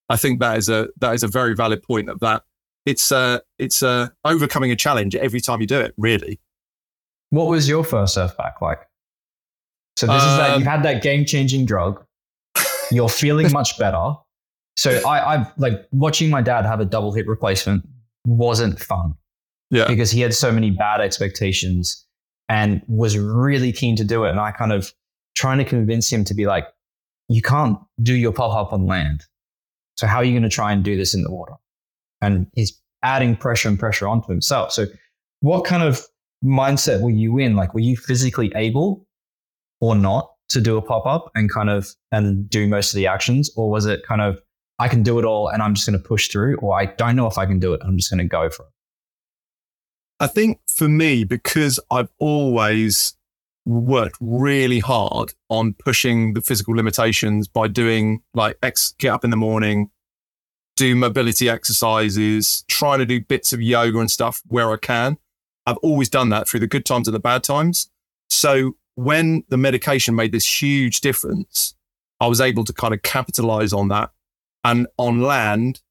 I 0.10 0.18
think 0.18 0.40
that 0.40 0.58
is 0.58 0.70
a 0.70 0.90
that 1.00 1.14
is 1.14 1.24
a 1.24 1.28
very 1.28 1.56
valid 1.56 1.84
point 1.84 2.10
of 2.10 2.20
that. 2.20 2.44
It's 2.86 3.12
uh 3.12 3.40
it's 3.58 3.84
uh 3.84 4.10
overcoming 4.24 4.72
a 4.72 4.76
challenge 4.76 5.16
every 5.16 5.42
time 5.42 5.62
you 5.62 5.68
do 5.68 5.80
it, 5.80 5.94
really. 5.98 6.40
What 7.36 7.48
was 7.48 7.68
your 7.68 7.84
first 7.84 8.14
surf 8.14 8.36
back 8.38 8.62
like? 8.62 8.80
So 9.98 10.08
this 10.08 10.24
is 10.24 10.38
that 10.38 10.52
Um, 10.52 10.60
you've 10.60 10.68
had 10.68 10.84
that 10.84 11.04
game 11.04 11.26
changing 11.26 11.66
drug. 11.66 12.02
You're 12.92 13.10
feeling 13.10 13.52
much 13.52 13.78
better. 13.78 14.14
So 14.78 15.02
I, 15.06 15.36
I 15.36 15.52
like 15.58 15.86
watching 15.92 16.30
my 16.30 16.42
dad 16.42 16.66
have 16.66 16.80
a 16.80 16.86
double 16.86 17.12
hip 17.12 17.28
replacement 17.28 17.86
wasn't 18.26 18.80
fun. 18.80 19.16
Yeah. 19.70 19.86
Because 19.88 20.12
he 20.12 20.22
had 20.22 20.34
so 20.34 20.50
many 20.50 20.72
bad 20.72 21.02
expectations 21.02 22.06
and 22.48 22.82
was 22.88 23.18
really 23.18 23.74
keen 23.74 23.98
to 23.98 24.06
do 24.06 24.24
it. 24.24 24.30
And 24.30 24.40
I 24.40 24.52
kind 24.52 24.72
of 24.72 24.94
trying 25.36 25.58
to 25.58 25.66
convince 25.66 26.10
him 26.10 26.24
to 26.26 26.34
be 26.34 26.46
like, 26.46 26.66
you 27.28 27.42
can't 27.42 27.78
do 28.02 28.14
your 28.14 28.32
pop 28.32 28.56
up 28.56 28.72
on 28.72 28.86
land. 28.86 29.24
So 29.98 30.08
how 30.08 30.18
are 30.18 30.24
you 30.24 30.32
going 30.32 30.44
to 30.44 30.50
try 30.50 30.72
and 30.72 30.84
do 30.84 30.96
this 30.96 31.14
in 31.14 31.24
the 31.24 31.32
water? 31.32 31.54
And 32.22 32.48
he's 32.54 32.80
adding 33.04 33.36
pressure 33.36 33.68
and 33.68 33.78
pressure 33.78 34.08
onto 34.08 34.30
himself. 34.30 34.72
So 34.72 34.86
what 35.42 35.66
kind 35.66 35.84
of 35.84 36.06
mindset 36.44 37.02
were 37.02 37.10
you 37.10 37.38
in? 37.38 37.56
Like, 37.56 37.74
were 37.74 37.80
you 37.80 37.98
physically 37.98 38.52
able 38.56 39.06
or 39.82 39.96
not 39.96 40.30
to 40.50 40.62
do 40.62 40.78
a 40.78 40.82
pop 40.82 41.06
up 41.06 41.32
and 41.36 41.52
kind 41.52 41.70
of 41.70 41.90
and 42.12 42.50
do 42.50 42.68
most 42.68 42.94
of 42.94 42.98
the 42.98 43.08
actions, 43.08 43.52
or 43.56 43.70
was 43.70 43.86
it 43.86 44.04
kind 44.06 44.22
of 44.22 44.40
I 44.78 44.88
can 44.88 45.04
do 45.04 45.20
it 45.20 45.26
all 45.26 45.48
and 45.48 45.62
I'm 45.62 45.74
just 45.74 45.88
going 45.88 46.00
to 46.00 46.08
push 46.08 46.28
through, 46.28 46.58
or 46.58 46.80
I 46.80 46.86
don't 46.86 47.16
know 47.16 47.28
if 47.28 47.38
I 47.38 47.46
can 47.46 47.60
do 47.60 47.74
it, 47.74 47.82
I'm 47.84 47.98
just 47.98 48.10
going 48.10 48.20
to 48.20 48.26
go 48.26 48.50
for 48.50 48.64
it. 48.64 48.70
I 50.20 50.28
think 50.28 50.60
for 50.68 50.88
me, 50.88 51.24
because 51.24 51.80
I've 51.92 52.10
always 52.20 53.16
worked 53.66 54.18
really 54.22 54.80
hard 54.80 55.34
on 55.50 55.74
pushing 55.74 56.34
the 56.34 56.42
physical 56.42 56.76
limitations 56.76 57.48
by 57.48 57.68
doing 57.68 58.22
like 58.34 58.58
ex- 58.62 58.94
get 58.98 59.12
up 59.12 59.24
in 59.24 59.32
the 59.32 59.38
morning, 59.38 59.90
do 60.76 60.96
mobility 60.96 61.50
exercises, 61.50 62.64
trying 62.68 63.00
to 63.00 63.06
do 63.06 63.22
bits 63.22 63.54
of 63.54 63.62
yoga 63.62 64.00
and 64.00 64.12
stuff 64.12 64.42
where 64.48 64.72
I 64.72 64.78
can. 64.78 65.18
I've 65.66 65.78
always 65.78 66.10
done 66.10 66.30
that 66.30 66.48
through 66.48 66.60
the 66.60 66.68
good 66.68 66.86
times 66.86 67.08
and 67.08 67.16
the 67.16 67.20
bad 67.20 67.44
times. 67.44 67.90
So 68.30 68.76
when 68.96 69.44
the 69.50 69.58
medication 69.58 70.16
made 70.16 70.32
this 70.32 70.62
huge 70.62 71.02
difference, 71.02 71.76
I 72.20 72.28
was 72.28 72.40
able 72.40 72.64
to 72.66 72.74
kind 72.74 72.94
of 72.94 73.02
capitalize 73.02 73.74
on 73.74 73.90
that. 73.90 74.12
And 74.64 74.88
on 74.98 75.22
land, 75.22 75.82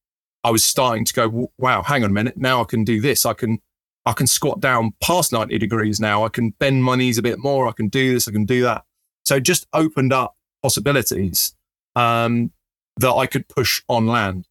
I 0.42 0.50
was 0.50 0.64
starting 0.64 1.04
to 1.04 1.12
go, 1.14 1.52
wow, 1.58 1.82
hang 1.82 2.04
on 2.04 2.10
a 2.10 2.12
minute. 2.12 2.36
Now 2.36 2.60
I 2.60 2.64
can 2.64 2.84
do 2.84 3.00
this. 3.00 3.24
I 3.24 3.32
can 3.34 3.58
I 4.06 4.12
can 4.12 4.26
squat 4.26 4.60
down 4.60 4.92
past 5.00 5.32
90 5.32 5.56
degrees 5.58 5.98
now. 5.98 6.24
I 6.24 6.28
can 6.28 6.50
bend 6.50 6.84
my 6.84 6.94
knees 6.94 7.16
a 7.16 7.22
bit 7.22 7.38
more. 7.38 7.66
I 7.66 7.72
can 7.72 7.88
do 7.88 8.12
this. 8.12 8.28
I 8.28 8.32
can 8.32 8.44
do 8.44 8.62
that. 8.62 8.84
So 9.24 9.40
just 9.40 9.66
opened 9.72 10.12
up 10.12 10.36
possibilities 10.62 11.54
um, 11.96 12.52
that 12.98 13.12
I 13.12 13.26
could 13.26 13.48
push 13.48 13.82
on 13.88 14.06
land. 14.06 14.46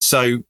So, 0.00 0.44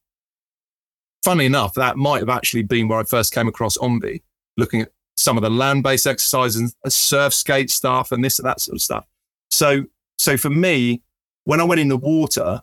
funnily 1.22 1.46
enough, 1.46 1.74
that 1.74 1.96
might 1.96 2.20
have 2.20 2.28
actually 2.28 2.62
been 2.62 2.88
where 2.88 2.98
I 2.98 3.04
first 3.04 3.33
came 3.33 3.48
across 3.48 3.76
OMBE, 3.78 4.22
looking 4.57 4.83
at 4.83 4.92
some 5.16 5.37
of 5.37 5.42
the 5.42 5.50
land 5.50 5.83
based 5.83 6.07
exercises 6.07 6.61
and 6.61 6.72
uh, 6.85 6.90
surf 6.90 7.35
skate 7.35 7.70
stuff 7.70 8.12
and 8.12 8.24
this 8.24 8.38
and 8.38 8.46
that 8.46 8.61
sort 8.61 8.76
of 8.76 8.83
stuff. 8.83 9.04
So, 9.50 9.85
so 10.18 10.37
for 10.37 10.50
me, 10.50 11.02
when 11.44 11.61
I 11.61 11.64
went 11.64 11.81
in 11.81 11.88
the 11.88 11.96
water, 11.96 12.62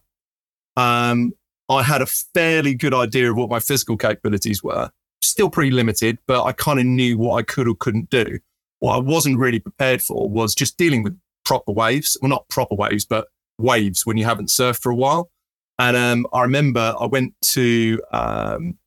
um, 0.78 1.34
I 1.70 1.84
had 1.84 2.02
a 2.02 2.06
fairly 2.06 2.76
good 2.76 2.94
idea 2.94 3.32
of 3.32 3.38
what 3.38 3.50
my 3.50 3.60
physical 3.60 3.98
capabilities 3.98 4.64
were 4.64 4.92
still 5.22 5.50
pretty 5.50 5.72
limited, 5.72 6.20
but 6.28 6.44
I 6.44 6.52
kind 6.52 6.80
of 6.80 6.86
knew 6.86 7.18
what 7.18 7.36
I 7.36 7.42
could 7.42 7.68
or 7.68 7.76
couldn't 7.76 8.10
do. 8.10 8.40
What 8.80 8.96
I 8.96 9.00
wasn't 9.00 9.40
really 9.40 9.60
prepared 9.60 10.02
for 10.02 10.30
was 10.30 10.54
just 10.54 10.78
dealing 10.78 11.04
with 11.04 11.18
proper 11.44 11.72
waves. 11.72 12.18
Well, 12.22 12.30
not 12.30 12.48
proper 12.50 12.76
waves, 12.76 13.06
but 13.06 13.28
waves 13.58 14.06
when 14.06 14.18
you 14.18 14.26
haven't 14.26 14.50
surfed 14.50 14.82
for 14.82 14.92
a 14.92 14.96
while. 14.96 15.32
And 15.78 15.98
um, 15.98 16.28
I 16.32 16.44
remember 16.44 16.96
I 17.00 17.06
went 17.06 17.34
to 17.42 18.02
um, 18.12 18.78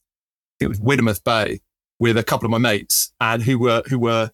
it 0.61 0.68
was 0.68 0.81
Widemouth 0.81 1.22
Bay 1.22 1.61
with 1.98 2.16
a 2.16 2.22
couple 2.22 2.46
of 2.46 2.51
my 2.51 2.59
mates 2.59 3.12
and 3.20 3.42
who 3.42 3.59
were 3.59 3.83
who 3.88 3.98
were 3.98 4.31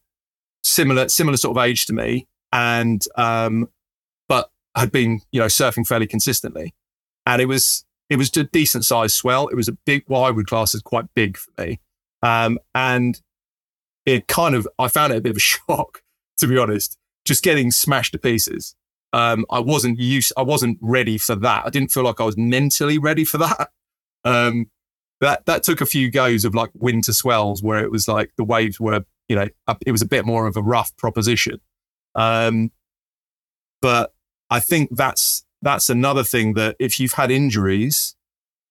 similar 0.63 1.09
similar 1.09 1.37
sort 1.37 1.57
of 1.57 1.65
age 1.65 1.87
to 1.87 1.93
me 1.93 2.27
and 2.53 3.05
um, 3.17 3.69
but 4.29 4.51
had 4.77 4.93
been 4.93 5.21
you 5.33 5.41
know 5.41 5.47
surfing 5.47 5.87
fairly 5.87 6.07
consistently. 6.07 6.75
And 7.27 7.41
it 7.43 7.47
was 7.47 7.85
it 8.11 8.17
was 8.17 8.35
a 8.37 8.45
decent 8.45 8.85
sized 8.85 9.15
swell. 9.15 9.49
It 9.49 9.57
was 9.57 9.69
a 9.69 9.73
big 9.87 10.05
would 10.09 10.47
class 10.47 10.75
as 10.75 10.83
quite 10.83 11.07
big 11.15 11.37
for 11.37 11.51
me. 11.59 11.81
Um, 12.23 12.59
and 12.75 13.21
it 14.07 14.29
kind 14.29 14.55
of, 14.55 14.69
I 14.79 14.89
found 14.89 15.13
it 15.13 15.17
a 15.17 15.21
bit 15.21 15.31
of 15.31 15.37
a 15.37 15.41
shock, 15.41 16.03
to 16.39 16.47
be 16.47 16.59
honest, 16.59 16.97
just 17.25 17.43
getting 17.43 17.71
smashed 17.71 18.13
to 18.13 18.19
pieces. 18.19 18.75
Um, 19.15 19.47
I 19.49 19.61
wasn't 19.61 20.01
used, 20.01 20.33
I 20.37 20.43
wasn't 20.43 20.77
ready 20.81 21.19
for 21.19 21.37
that. 21.37 21.65
I 21.65 21.71
didn't 21.71 21.93
feel 21.93 22.03
like 22.03 22.21
I 22.21 22.25
was 22.25 22.37
mentally 22.37 22.99
ready 22.99 23.25
for 23.25 23.39
that. 23.39 23.71
Um, 24.25 24.73
that, 25.21 25.47
that 25.47 25.63
took 25.63 25.81
a 25.81 25.87
few 25.87 26.11
goes 26.11 26.45
of 26.45 26.53
like 26.53 26.71
winter 26.75 27.13
swells 27.13 27.63
where 27.63 27.85
it 27.85 27.93
was 27.93 28.09
like 28.09 28.33
the 28.37 28.43
waves 28.43 28.81
were, 28.81 29.05
you 29.29 29.37
know, 29.37 29.49
it 29.87 29.93
was 29.93 30.03
a 30.03 30.07
bit 30.07 30.27
more 30.27 30.49
of 30.49 30.57
a 30.57 30.63
rough 30.63 30.97
proposition. 30.97 31.61
Um, 32.17 32.73
but 33.81 34.13
I 34.51 34.59
think 34.59 34.97
that's, 34.97 35.45
that's 35.63 35.89
another 35.89 36.25
thing 36.25 36.55
that 36.55 36.75
if 36.81 36.99
you've 36.99 37.13
had 37.13 37.31
injuries, 37.31 38.17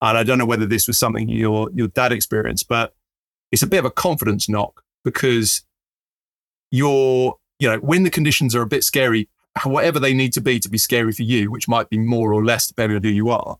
and 0.01 0.17
I 0.17 0.23
don't 0.23 0.37
know 0.37 0.45
whether 0.45 0.65
this 0.65 0.87
was 0.87 0.99
something 0.99 1.29
your, 1.29 1.69
your 1.73 1.87
dad 1.87 2.11
experienced, 2.11 2.67
but 2.67 2.93
it's 3.53 3.63
a 3.63 3.67
bit 3.67 3.79
of 3.79 3.85
a 3.85 3.91
confidence 3.91 4.49
knock 4.49 4.83
because 5.05 5.61
you're, 6.69 7.37
you 7.59 7.69
know, 7.69 7.77
when 7.77 8.03
the 8.03 8.09
conditions 8.09 8.53
are 8.53 8.61
a 8.61 8.67
bit 8.67 8.83
scary, 8.83 9.29
whatever 9.63 9.99
they 9.99 10.13
need 10.13 10.33
to 10.33 10.41
be 10.41 10.59
to 10.59 10.69
be 10.69 10.77
scary 10.77 11.11
for 11.11 11.23
you, 11.23 11.51
which 11.51 11.67
might 11.67 11.89
be 11.89 11.97
more 11.97 12.33
or 12.33 12.43
less 12.43 12.67
depending 12.67 12.97
on 12.97 13.03
who 13.03 13.09
you 13.09 13.29
are, 13.29 13.57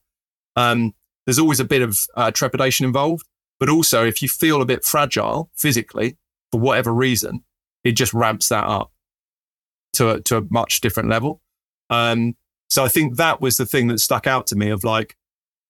Um, 0.56 0.94
there's 1.26 1.40
always 1.40 1.60
a 1.60 1.66
bit 1.66 1.82
of 1.82 2.00
uh, 2.16 2.32
trepidation 2.32 2.86
involved, 2.86 3.28
but 3.60 3.70
also 3.70 4.06
if 4.06 4.22
you 4.22 4.28
feel 4.28 4.62
a 4.62 4.66
bit 4.66 4.84
fragile 4.84 5.50
physically 5.56 6.18
for 6.52 6.60
whatever 6.60 6.94
reason, 6.94 7.44
it 7.84 7.94
just 7.94 8.14
ramps 8.14 8.50
that 8.50 8.66
up 8.66 8.92
to 9.94 10.10
a, 10.10 10.22
to 10.22 10.38
a 10.38 10.42
much 10.50 10.82
different 10.82 11.10
level. 11.10 11.42
Um, 11.90 12.36
so 12.70 12.84
I 12.84 12.88
think 12.88 13.18
that 13.18 13.40
was 13.40 13.58
the 13.58 13.66
thing 13.66 13.88
that 13.88 14.00
stuck 14.00 14.28
out 14.28 14.48
to 14.48 14.56
me 14.56 14.70
of 14.70 14.84
like, 14.84 15.16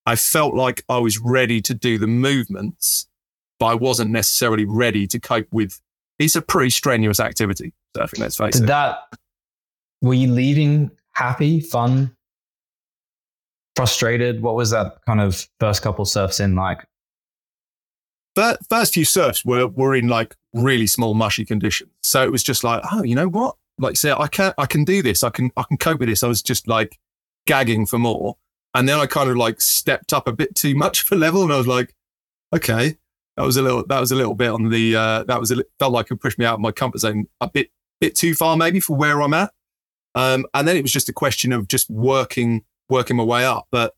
I 0.05 0.15
felt 0.15 0.53
like 0.53 0.83
I 0.89 0.97
was 0.97 1.19
ready 1.19 1.61
to 1.61 1.73
do 1.73 1.97
the 1.97 2.07
movements, 2.07 3.07
but 3.59 3.67
I 3.67 3.75
wasn't 3.75 4.11
necessarily 4.11 4.65
ready 4.65 5.07
to 5.07 5.19
cope 5.19 5.47
with. 5.51 5.79
It's 6.19 6.35
a 6.35 6.41
pretty 6.41 6.69
strenuous 6.69 7.19
activity, 7.19 7.73
surfing. 7.95 8.19
Let's 8.19 8.37
face 8.37 8.55
Did 8.55 8.63
it. 8.63 8.67
that, 8.67 8.97
were 10.03 10.13
you 10.13 10.31
leaving 10.31 10.91
happy, 11.13 11.61
fun, 11.61 12.15
frustrated? 13.75 14.43
What 14.43 14.55
was 14.55 14.69
that 14.71 14.97
kind 15.07 15.21
of 15.21 15.47
first 15.59 15.81
couple 15.81 16.05
surfs 16.05 16.39
in 16.39 16.55
like? 16.55 16.85
Fir- 18.35 18.57
first 18.69 18.93
few 18.93 19.05
surfs 19.05 19.45
were 19.45 19.67
were 19.67 19.95
in 19.95 20.09
like 20.09 20.35
really 20.53 20.87
small, 20.87 21.13
mushy 21.13 21.45
conditions. 21.45 21.91
So 22.03 22.21
it 22.21 22.31
was 22.31 22.43
just 22.43 22.63
like, 22.63 22.83
oh, 22.91 23.03
you 23.03 23.15
know 23.15 23.29
what? 23.29 23.55
Like, 23.79 23.95
say, 23.95 24.11
I 24.11 24.27
can 24.27 24.53
I 24.57 24.65
can 24.65 24.83
do 24.83 25.01
this. 25.01 25.23
I 25.23 25.29
can 25.29 25.51
I 25.55 25.63
can 25.63 25.77
cope 25.77 25.99
with 25.99 26.09
this. 26.09 26.21
I 26.21 26.27
was 26.27 26.43
just 26.43 26.67
like 26.67 26.99
gagging 27.47 27.85
for 27.85 27.97
more, 27.97 28.35
and 28.75 28.87
then 28.87 28.99
I 28.99 29.05
kind 29.05 29.29
of 29.29 29.37
like 29.37 29.61
stepped 29.61 30.11
up 30.11 30.27
a 30.27 30.33
bit 30.33 30.53
too 30.53 30.75
much 30.75 31.03
for 31.03 31.15
level, 31.15 31.43
and 31.43 31.53
I 31.53 31.57
was 31.57 31.67
like, 31.67 31.95
okay, 32.53 32.97
that 33.37 33.45
was 33.45 33.55
a 33.55 33.61
little 33.61 33.85
that 33.87 34.01
was 34.01 34.11
a 34.11 34.15
little 34.15 34.35
bit 34.35 34.49
on 34.49 34.69
the 34.69 34.97
uh, 34.97 35.23
that 35.23 35.39
was 35.39 35.51
a 35.51 35.63
felt 35.79 35.93
like 35.93 36.11
it 36.11 36.17
pushed 36.17 36.37
me 36.37 36.45
out 36.45 36.55
of 36.55 36.59
my 36.59 36.71
comfort 36.71 36.99
zone 36.99 37.27
a 37.39 37.49
bit 37.49 37.69
bit 38.01 38.15
too 38.15 38.35
far 38.35 38.57
maybe 38.57 38.81
for 38.81 38.97
where 38.97 39.21
I'm 39.21 39.33
at. 39.33 39.53
Um, 40.15 40.45
and 40.53 40.67
then 40.67 40.77
it 40.77 40.81
was 40.81 40.91
just 40.91 41.09
a 41.09 41.13
question 41.13 41.51
of 41.51 41.67
just 41.67 41.89
working 41.89 42.63
working 42.89 43.15
my 43.17 43.23
way 43.23 43.45
up, 43.45 43.67
but 43.71 43.95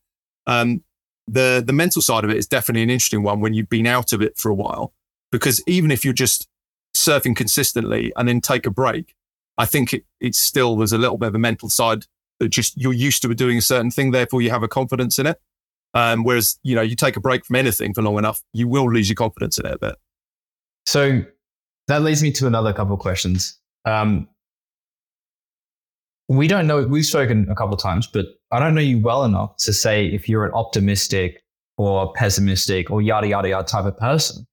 um, 0.48 0.84
the 1.28 1.64
the 1.66 1.74
mental 1.74 2.02
side 2.02 2.24
of 2.24 2.30
it 2.30 2.38
is 2.38 2.48
definitely 2.48 2.84
an 2.84 2.90
interesting 2.90 3.24
one 3.24 3.42
when 3.42 3.54
you've 3.54 3.70
been 3.70 3.88
out 3.88 4.14
of 4.14 4.22
it 4.22 4.38
for 4.38 4.50
a 4.50 4.56
while. 4.56 4.94
Because 5.32 5.62
even 5.68 5.92
if 5.92 6.06
you're 6.06 6.14
just 6.14 6.48
surfing 6.96 7.36
consistently 7.36 8.14
and 8.16 8.28
then 8.28 8.40
take 8.40 8.66
a 8.66 8.72
break 8.72 9.16
i 9.58 9.66
think 9.66 9.94
it, 9.94 10.06
it's 10.22 10.38
still 10.40 10.78
there's 10.78 10.94
a 10.94 10.98
little 10.98 11.18
bit 11.18 11.28
of 11.28 11.36
a 11.36 11.40
mental 11.40 11.70
side 11.70 12.06
that 12.40 12.50
just 12.50 12.78
you're 12.78 12.94
used 12.94 13.22
to 13.22 13.34
doing 13.34 13.58
a 13.58 13.62
certain 13.62 13.92
thing 13.92 14.12
therefore 14.12 14.42
you 14.42 14.50
have 14.50 14.64
a 14.64 14.68
confidence 14.68 15.20
in 15.20 15.28
it. 15.28 15.40
Um, 15.94 16.26
whereas 16.26 16.60
you 16.62 16.76
know 16.76 16.82
you 16.82 16.96
take 16.96 17.16
a 17.16 17.22
break 17.22 17.46
from 17.46 17.56
anything 17.56 17.94
for 17.94 18.02
long 18.02 18.18
enough 18.18 18.42
you 18.52 18.68
will 18.68 18.92
lose 18.92 19.08
your 19.08 19.16
confidence 19.16 19.58
in 19.58 19.66
it 19.66 19.74
a 19.74 19.80
bit. 19.80 19.96
So 20.86 21.24
that 21.88 22.02
leads 22.02 22.22
me 22.22 22.32
to 22.34 22.48
another 22.48 22.74
couple 22.74 22.94
of 22.94 23.00
questions. 23.00 23.60
Um, 23.86 24.28
we 26.28 26.48
don't 26.48 26.68
know, 26.68 26.86
we've 26.88 27.06
spoken 27.06 27.48
a 27.50 27.56
couple 27.56 27.76
of 27.76 27.82
times, 27.82 28.08
but 28.08 28.26
I 28.52 28.60
don't 28.60 28.76
know 28.76 28.82
you 28.82 29.00
well 29.00 29.26
enough 29.26 29.58
to 29.58 29.74
say 29.74 30.08
if 30.08 30.28
you're 30.28 30.46
an 30.46 30.54
optimistic 30.54 31.44
or 31.78 32.14
pessimistic 32.14 32.90
or 32.90 33.02
yada, 33.02 33.28
yada, 33.28 33.50
yada 33.50 33.68
type 33.68 33.86
of 33.86 33.98
person. 33.98 34.46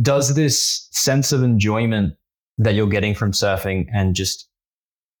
Does 0.00 0.34
this 0.34 0.88
sense 0.92 1.32
of 1.32 1.42
enjoyment 1.42 2.14
that 2.58 2.74
you're 2.74 2.88
getting 2.88 3.14
from 3.14 3.32
surfing 3.32 3.86
and 3.92 4.14
just 4.14 4.48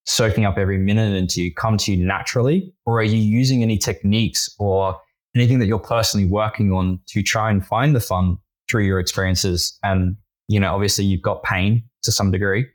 soaking 0.06 0.44
up 0.44 0.56
every 0.56 0.78
minute 0.78 1.14
into 1.14 1.42
you 1.42 1.52
come 1.52 1.76
to 1.78 1.92
you 1.92 2.04
naturally? 2.04 2.72
Or 2.86 2.98
are 2.98 3.04
you 3.04 3.16
using 3.16 3.62
any 3.62 3.78
techniques 3.78 4.48
or 4.58 5.00
anything 5.34 5.58
that 5.58 5.66
you're 5.66 5.78
personally 5.78 6.26
working 6.26 6.72
on 6.72 7.00
to 7.08 7.22
try 7.22 7.50
and 7.50 7.64
find 7.64 7.94
the 7.94 8.00
fun 8.00 8.38
through 8.70 8.84
your 8.84 9.00
experiences? 9.00 9.78
And, 9.82 10.16
you 10.48 10.60
know, 10.60 10.74
obviously 10.74 11.04
you've 11.04 11.22
got 11.22 11.42
pain 11.42 11.84
to 12.02 12.12
some 12.12 12.30
degree 12.30 12.66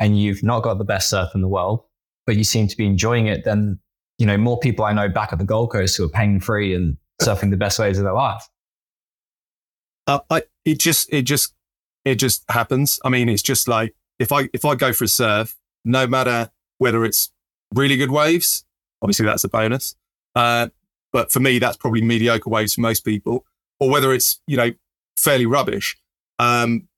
and 0.00 0.20
you've 0.20 0.42
not 0.42 0.62
got 0.62 0.78
the 0.78 0.84
best 0.84 1.08
surf 1.08 1.30
in 1.34 1.40
the 1.40 1.48
world, 1.48 1.82
but 2.26 2.36
you 2.36 2.44
seem 2.44 2.68
to 2.68 2.76
be 2.76 2.86
enjoying 2.86 3.26
it. 3.26 3.44
Then, 3.44 3.78
you 4.18 4.26
know, 4.26 4.36
more 4.36 4.58
people 4.58 4.84
I 4.84 4.92
know 4.92 5.08
back 5.08 5.32
at 5.32 5.38
the 5.38 5.44
Gold 5.44 5.72
Coast 5.72 5.96
who 5.96 6.04
are 6.04 6.08
pain 6.08 6.40
free 6.40 6.74
and 6.74 6.96
surfing 7.20 7.50
the 7.50 7.56
best 7.56 7.78
waves 7.78 7.98
of 7.98 8.04
their 8.04 8.12
life. 8.14 8.42
uh, 10.06 10.20
I, 10.30 10.42
it 10.64 10.78
just 10.78 11.12
it 11.12 11.22
just 11.22 11.54
it 12.04 12.16
just 12.16 12.44
happens 12.50 13.00
i 13.04 13.08
mean 13.08 13.28
it's 13.28 13.42
just 13.42 13.68
like 13.68 13.94
if 14.18 14.32
i 14.32 14.48
if 14.52 14.64
i 14.64 14.74
go 14.74 14.92
for 14.92 15.04
a 15.04 15.08
surf 15.08 15.54
no 15.84 16.06
matter 16.06 16.50
whether 16.78 17.04
it's 17.04 17.30
really 17.74 17.96
good 17.96 18.10
waves 18.10 18.64
obviously 19.00 19.24
that's 19.24 19.44
a 19.44 19.48
bonus 19.48 19.94
uh, 20.34 20.68
but 21.12 21.30
for 21.30 21.40
me 21.40 21.58
that's 21.58 21.76
probably 21.76 22.02
mediocre 22.02 22.48
waves 22.48 22.74
for 22.74 22.80
most 22.80 23.04
people 23.04 23.44
or 23.78 23.90
whether 23.90 24.12
it's 24.12 24.40
you 24.46 24.56
know 24.56 24.72
fairly 25.16 25.46
rubbish 25.46 25.96
um, 26.38 26.88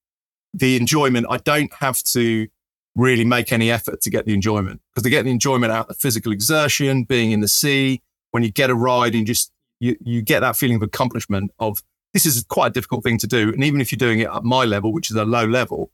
the 0.52 0.76
enjoyment 0.76 1.26
i 1.28 1.36
don't 1.38 1.72
have 1.74 2.02
to 2.02 2.48
really 2.96 3.24
make 3.24 3.52
any 3.52 3.70
effort 3.70 4.00
to 4.00 4.10
get 4.10 4.24
the 4.24 4.32
enjoyment 4.32 4.80
because 4.92 5.02
to 5.02 5.10
get 5.10 5.24
the 5.24 5.30
enjoyment 5.30 5.72
out 5.72 5.82
of 5.82 5.88
the 5.88 5.94
physical 5.94 6.30
exertion 6.30 7.02
being 7.02 7.32
in 7.32 7.40
the 7.40 7.48
sea 7.48 8.00
when 8.30 8.42
you 8.42 8.52
get 8.52 8.70
a 8.70 8.74
ride 8.74 9.14
and 9.14 9.26
just 9.26 9.52
you, 9.80 9.96
you 10.00 10.22
get 10.22 10.40
that 10.40 10.56
feeling 10.56 10.76
of 10.76 10.82
accomplishment 10.82 11.50
of 11.58 11.82
this 12.12 12.24
is 12.24 12.44
quite 12.44 12.68
a 12.68 12.70
difficult 12.70 13.02
thing 13.02 13.18
to 13.18 13.26
do. 13.26 13.52
And 13.52 13.62
even 13.64 13.80
if 13.80 13.90
you're 13.92 13.96
doing 13.96 14.20
it 14.20 14.28
at 14.28 14.44
my 14.44 14.64
level, 14.64 14.92
which 14.92 15.10
is 15.10 15.16
a 15.16 15.24
low 15.24 15.44
level, 15.44 15.90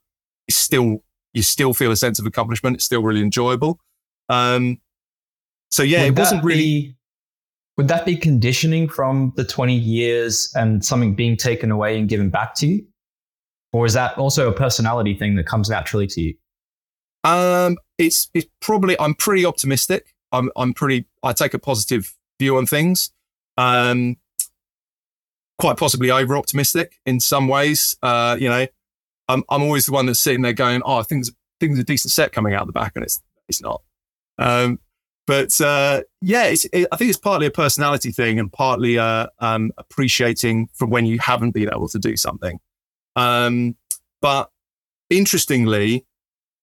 it's 0.47 0.57
still, 0.57 1.03
you 1.33 1.41
still 1.41 1.73
feel 1.73 1.91
a 1.91 1.95
sense 1.95 2.19
of 2.19 2.25
accomplishment. 2.25 2.75
It's 2.75 2.85
still 2.85 3.01
really 3.01 3.21
enjoyable. 3.21 3.79
Um, 4.29 4.79
so 5.71 5.83
yeah, 5.83 6.03
Would 6.03 6.17
it 6.17 6.19
wasn't 6.19 6.43
really, 6.43 6.61
be- 6.61 6.95
would 7.77 7.87
that 7.87 8.05
be 8.05 8.15
conditioning 8.15 8.87
from 8.87 9.33
the 9.35 9.43
20 9.43 9.73
years 9.73 10.51
and 10.55 10.85
something 10.85 11.15
being 11.15 11.35
taken 11.35 11.71
away 11.71 11.97
and 11.97 12.07
given 12.07 12.29
back 12.29 12.53
to 12.55 12.67
you? 12.67 12.85
Or 13.73 13.85
is 13.85 13.93
that 13.93 14.17
also 14.17 14.49
a 14.49 14.53
personality 14.53 15.15
thing 15.15 15.35
that 15.35 15.45
comes 15.45 15.69
naturally 15.69 16.07
to 16.07 16.21
you? 16.21 16.33
Um, 17.23 17.77
it's, 17.97 18.29
it's 18.33 18.47
probably, 18.59 18.99
I'm 18.99 19.13
pretty 19.13 19.45
optimistic. 19.45 20.13
I'm, 20.31 20.49
I'm 20.55 20.73
pretty, 20.73 21.05
I 21.23 21.33
take 21.33 21.53
a 21.53 21.59
positive 21.59 22.15
view 22.39 22.57
on 22.57 22.65
things. 22.65 23.11
Um, 23.57 24.17
quite 25.59 25.77
possibly 25.77 26.09
over 26.09 26.35
optimistic 26.35 26.99
in 27.05 27.19
some 27.19 27.47
ways. 27.47 27.95
Uh, 28.01 28.35
you 28.39 28.49
know, 28.49 28.65
I'm, 29.27 29.43
I'm 29.49 29.61
always 29.61 29.85
the 29.85 29.91
one 29.91 30.07
that's 30.07 30.19
sitting 30.19 30.41
there 30.41 30.53
going, 30.53 30.81
oh, 30.85 31.03
things, 31.03 31.31
things 31.59 31.77
a 31.77 31.83
decent 31.83 32.11
set 32.11 32.31
coming 32.31 32.53
out 32.53 32.65
the 32.65 32.73
back 32.73 32.93
and 32.95 33.03
it's, 33.03 33.21
it's 33.47 33.61
not. 33.61 33.81
Um, 34.39 34.79
but, 35.27 35.61
uh, 35.61 36.01
yeah, 36.21 36.45
it, 36.45 36.87
I 36.91 36.95
think 36.95 37.09
it's 37.09 37.19
partly 37.19 37.45
a 37.45 37.51
personality 37.51 38.11
thing 38.11 38.39
and 38.39 38.51
partly, 38.51 38.97
uh, 38.97 39.27
um, 39.37 39.71
appreciating 39.77 40.69
from 40.73 40.89
when 40.89 41.05
you 41.05 41.19
haven't 41.19 41.51
been 41.51 41.69
able 41.69 41.89
to 41.89 41.99
do 41.99 42.17
something. 42.17 42.59
Um, 43.15 43.75
but 44.21 44.49
interestingly, 45.11 46.05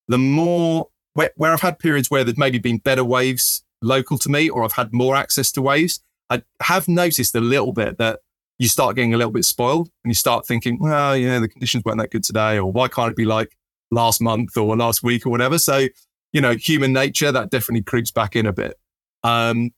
the 0.08 0.18
more 0.18 0.88
where, 1.14 1.30
where 1.36 1.52
I've 1.52 1.60
had 1.60 1.78
periods 1.78 2.10
where 2.10 2.24
there's 2.24 2.38
maybe 2.38 2.58
been 2.58 2.78
better 2.78 3.04
waves 3.04 3.64
local 3.82 4.18
to 4.18 4.28
me, 4.28 4.48
or 4.48 4.64
I've 4.64 4.72
had 4.72 4.92
more 4.92 5.16
access 5.16 5.52
to 5.52 5.62
waves, 5.62 6.00
I 6.30 6.42
have 6.62 6.88
noticed 6.88 7.34
a 7.34 7.40
little 7.40 7.72
bit 7.72 7.98
that 7.98 8.20
you 8.58 8.68
start 8.68 8.96
getting 8.96 9.14
a 9.14 9.16
little 9.16 9.32
bit 9.32 9.44
spoiled 9.44 9.88
and 10.04 10.10
you 10.10 10.14
start 10.14 10.46
thinking, 10.46 10.78
well, 10.80 11.16
you 11.16 11.28
know, 11.28 11.40
the 11.40 11.48
conditions 11.48 11.84
weren't 11.84 11.98
that 11.98 12.10
good 12.10 12.24
today, 12.24 12.58
or 12.58 12.70
why 12.70 12.88
can't 12.88 13.10
it 13.10 13.16
be 13.16 13.24
like 13.24 13.56
last 13.90 14.20
month 14.20 14.56
or 14.56 14.76
last 14.76 15.02
week 15.02 15.24
or 15.26 15.30
whatever? 15.30 15.58
So, 15.58 15.86
you 16.32 16.40
know, 16.40 16.54
human 16.54 16.92
nature, 16.92 17.32
that 17.32 17.50
definitely 17.50 17.82
creeps 17.82 18.10
back 18.10 18.36
in 18.36 18.46
a 18.46 18.52
bit. 18.52 18.78
Um, 19.22 19.70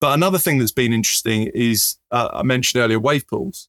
but 0.00 0.14
another 0.14 0.38
thing 0.38 0.58
that's 0.58 0.72
been 0.72 0.92
interesting 0.92 1.48
is 1.54 1.96
uh, 2.10 2.28
I 2.32 2.42
mentioned 2.42 2.82
earlier 2.82 2.98
wave 2.98 3.26
pools. 3.26 3.68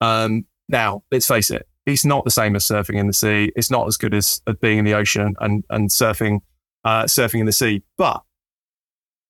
Um, 0.00 0.46
now, 0.68 1.02
let's 1.10 1.26
face 1.26 1.50
it, 1.50 1.66
it's 1.86 2.04
not 2.04 2.24
the 2.24 2.30
same 2.30 2.56
as 2.56 2.64
surfing 2.64 2.98
in 2.98 3.06
the 3.06 3.12
sea. 3.12 3.52
It's 3.56 3.70
not 3.70 3.86
as 3.86 3.96
good 3.96 4.14
as, 4.14 4.40
as 4.46 4.56
being 4.56 4.78
in 4.78 4.84
the 4.84 4.94
ocean 4.94 5.34
and, 5.40 5.64
and 5.70 5.90
surfing, 5.90 6.40
uh, 6.84 7.04
surfing 7.04 7.40
in 7.40 7.46
the 7.46 7.52
sea. 7.52 7.82
But 7.98 8.22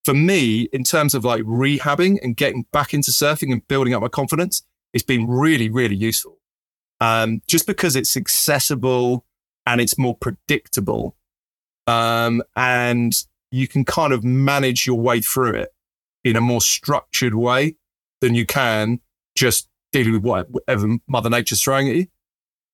for 0.05 0.13
me, 0.13 0.69
in 0.71 0.83
terms 0.83 1.13
of 1.13 1.25
like 1.25 1.41
rehabbing 1.43 2.19
and 2.23 2.37
getting 2.37 2.65
back 2.71 2.93
into 2.93 3.11
surfing 3.11 3.51
and 3.51 3.67
building 3.67 3.93
up 3.93 4.01
my 4.01 4.07
confidence, 4.07 4.63
it's 4.93 5.03
been 5.03 5.27
really, 5.27 5.69
really 5.69 5.95
useful. 5.95 6.37
Um, 7.01 7.41
just 7.47 7.67
because 7.67 7.95
it's 7.95 8.15
accessible 8.15 9.25
and 9.65 9.81
it's 9.81 9.97
more 9.97 10.15
predictable. 10.15 11.17
Um, 11.87 12.41
and 12.55 13.13
you 13.51 13.67
can 13.67 13.83
kind 13.83 14.13
of 14.13 14.23
manage 14.23 14.87
your 14.87 14.99
way 14.99 15.21
through 15.21 15.55
it 15.55 15.73
in 16.23 16.35
a 16.35 16.41
more 16.41 16.61
structured 16.61 17.35
way 17.35 17.75
than 18.21 18.33
you 18.33 18.45
can 18.45 18.99
just 19.35 19.69
dealing 19.91 20.13
with 20.21 20.49
whatever 20.49 20.97
Mother 21.07 21.29
Nature's 21.29 21.61
throwing 21.61 21.89
at 21.89 21.95
you. 21.95 22.07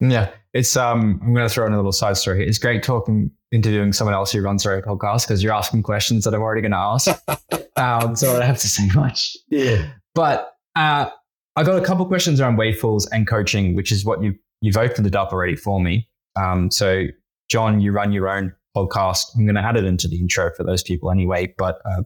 Yeah, 0.01 0.29
it's 0.53 0.75
um. 0.75 1.19
I'm 1.23 1.33
going 1.33 1.47
to 1.47 1.53
throw 1.53 1.65
in 1.67 1.73
a 1.73 1.77
little 1.77 1.91
side 1.91 2.17
story. 2.17 2.39
here. 2.39 2.47
It's 2.47 2.57
great 2.57 2.83
talking 2.83 3.31
interviewing 3.51 3.93
someone 3.93 4.13
else 4.13 4.31
who 4.31 4.41
runs 4.41 4.63
their 4.63 4.73
own 4.73 4.81
podcast 4.81 5.27
because 5.27 5.43
you're 5.43 5.53
asking 5.53 5.83
questions 5.83 6.23
that 6.23 6.33
I'm 6.33 6.41
already 6.41 6.61
going 6.61 6.71
to 6.71 6.77
ask. 6.77 7.07
um, 7.77 8.15
so 8.15 8.29
I 8.29 8.33
don't 8.33 8.41
have 8.43 8.59
to 8.59 8.67
say 8.67 8.87
much. 8.95 9.35
Yeah. 9.49 9.91
But 10.15 10.55
uh, 10.75 11.09
I 11.55 11.63
got 11.63 11.81
a 11.81 11.85
couple 11.85 12.05
questions 12.05 12.39
around 12.39 12.57
wave 12.57 12.79
pools 12.79 13.07
and 13.07 13.27
coaching, 13.27 13.75
which 13.75 13.91
is 13.91 14.05
what 14.05 14.23
you 14.23 14.35
you've 14.61 14.77
opened 14.77 15.07
it 15.07 15.15
up 15.15 15.31
already 15.31 15.55
for 15.55 15.81
me. 15.81 16.07
Um, 16.35 16.71
so 16.71 17.05
Jon, 17.49 17.81
you 17.81 17.91
run 17.91 18.11
your 18.11 18.29
own 18.29 18.53
podcast. 18.75 19.25
I'm 19.35 19.45
going 19.45 19.55
to 19.55 19.61
add 19.61 19.75
it 19.75 19.83
into 19.83 20.07
the 20.07 20.19
intro 20.19 20.51
for 20.55 20.63
those 20.63 20.81
people 20.81 21.11
anyway. 21.11 21.53
But 21.57 21.81
uh, 21.85 22.03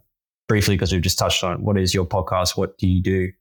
briefly, 0.48 0.76
because 0.76 0.92
we've 0.92 1.02
just 1.02 1.20
touched 1.20 1.44
on 1.44 1.54
it, 1.54 1.60
what 1.60 1.78
is 1.78 1.94
your 1.94 2.06
podcast? 2.06 2.58
What 2.58 2.78
do 2.78 2.88
you 2.88 3.02
do? 3.02 3.32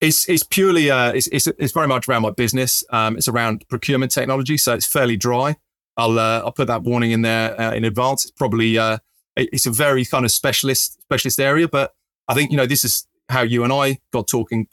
It's 0.00 0.28
it's 0.28 0.42
purely 0.42 0.90
uh 0.90 1.12
it's 1.12 1.26
it's, 1.28 1.46
it's 1.46 1.72
very 1.72 1.86
much 1.86 2.08
around 2.08 2.22
my 2.22 2.30
business. 2.30 2.82
Um, 2.90 3.16
it's 3.16 3.28
around 3.28 3.66
procurement 3.68 4.12
technology, 4.12 4.56
so 4.56 4.74
it's 4.74 4.86
fairly 4.86 5.16
dry. 5.16 5.56
I'll 5.96 6.18
uh, 6.18 6.40
I'll 6.40 6.52
put 6.52 6.68
that 6.68 6.82
warning 6.82 7.10
in 7.10 7.22
there 7.22 7.60
uh, 7.60 7.74
in 7.74 7.84
advance. 7.84 8.24
It's 8.24 8.32
probably 8.32 8.78
uh 8.78 8.98
it's 9.36 9.66
a 9.66 9.70
very 9.70 10.04
kind 10.04 10.24
of 10.24 10.32
specialist 10.32 11.00
specialist 11.02 11.38
area, 11.38 11.68
but 11.68 11.94
I 12.28 12.34
think 12.34 12.50
you 12.50 12.56
know 12.56 12.66
this 12.66 12.84
is 12.84 13.06
how 13.28 13.42
you 13.42 13.64
and 13.64 13.72
I 13.72 14.00
got 14.12 14.26
talking. 14.26 14.66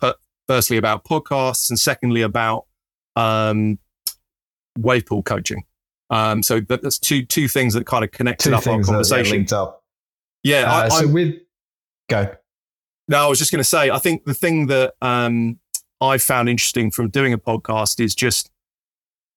Firstly 0.48 0.78
about 0.78 1.04
podcasts, 1.04 1.70
and 1.70 1.78
secondly 1.78 2.22
about 2.22 2.68
um, 3.18 3.80
wave 4.78 5.06
pool 5.06 5.24
coaching. 5.24 5.64
Um, 6.10 6.42
so 6.42 6.62
that's 6.62 6.98
two 6.98 7.26
two 7.26 7.50
things 7.50 7.74
that 7.74 7.86
kind 7.86 8.04
of 8.06 8.12
connected 8.12 8.50
two 8.50 8.56
up 8.56 8.66
our 8.66 8.82
conversation. 8.82 9.38
Linked 9.38 9.54
up. 9.54 9.84
Yeah. 10.44 10.72
Uh, 10.72 10.86
I, 10.86 10.88
so 10.90 11.08
with 11.08 11.36
go. 12.10 12.34
No, 13.08 13.26
I 13.26 13.28
was 13.28 13.40
just 13.40 13.52
going 13.52 13.60
to 13.60 13.70
say. 13.70 13.90
I 13.90 14.00
think 14.00 14.26
the 14.26 14.34
thing 14.34 14.68
that 14.68 14.94
um, 15.02 15.60
I 16.02 16.18
found 16.18 16.50
interesting 16.50 16.92
from 16.92 17.10
doing 17.10 17.34
a 17.34 17.38
podcast 17.38 18.00
is 18.00 18.16
just. 18.16 18.52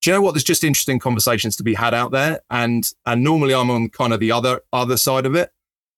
Do 0.01 0.09
you 0.09 0.15
know 0.15 0.21
what? 0.23 0.33
There's 0.33 0.43
just 0.43 0.63
interesting 0.63 0.97
conversations 0.97 1.55
to 1.57 1.63
be 1.63 1.75
had 1.75 1.93
out 1.93 2.11
there, 2.11 2.41
and 2.49 2.89
and 3.05 3.23
normally 3.23 3.53
I'm 3.53 3.69
on 3.69 3.89
kind 3.89 4.13
of 4.13 4.19
the 4.19 4.31
other 4.31 4.61
other 4.73 4.97
side 4.97 5.27
of 5.27 5.35
it, 5.35 5.51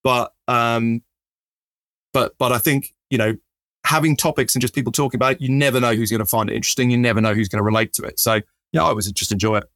but 0.04 0.34
um, 0.50 1.04
but 2.12 2.38
but 2.38 2.52
I 2.52 2.58
think 2.58 2.94
you 3.10 3.18
know 3.18 3.38
having 3.86 4.16
topics 4.16 4.56
and 4.56 4.62
just 4.62 4.76
people 4.76 4.92
talking 4.92 5.18
about 5.18 5.34
it, 5.34 5.42
you 5.42 5.50
never 5.50 5.80
know 5.80 5.94
who's 5.94 6.10
going 6.10 6.20
to 6.20 6.26
find 6.26 6.50
it 6.50 6.56
interesting. 6.56 6.90
You 6.90 6.98
never 6.98 7.22
know 7.22 7.34
who's 7.34 7.50
going 7.50 7.60
to 7.60 7.64
relate 7.64 7.94
to 7.94 8.04
it. 8.04 8.20
So 8.20 8.42
yeah, 8.72 8.84
I 8.84 8.88
always 8.88 9.12
just 9.12 9.32
enjoy 9.32 9.58
it. 9.58 9.70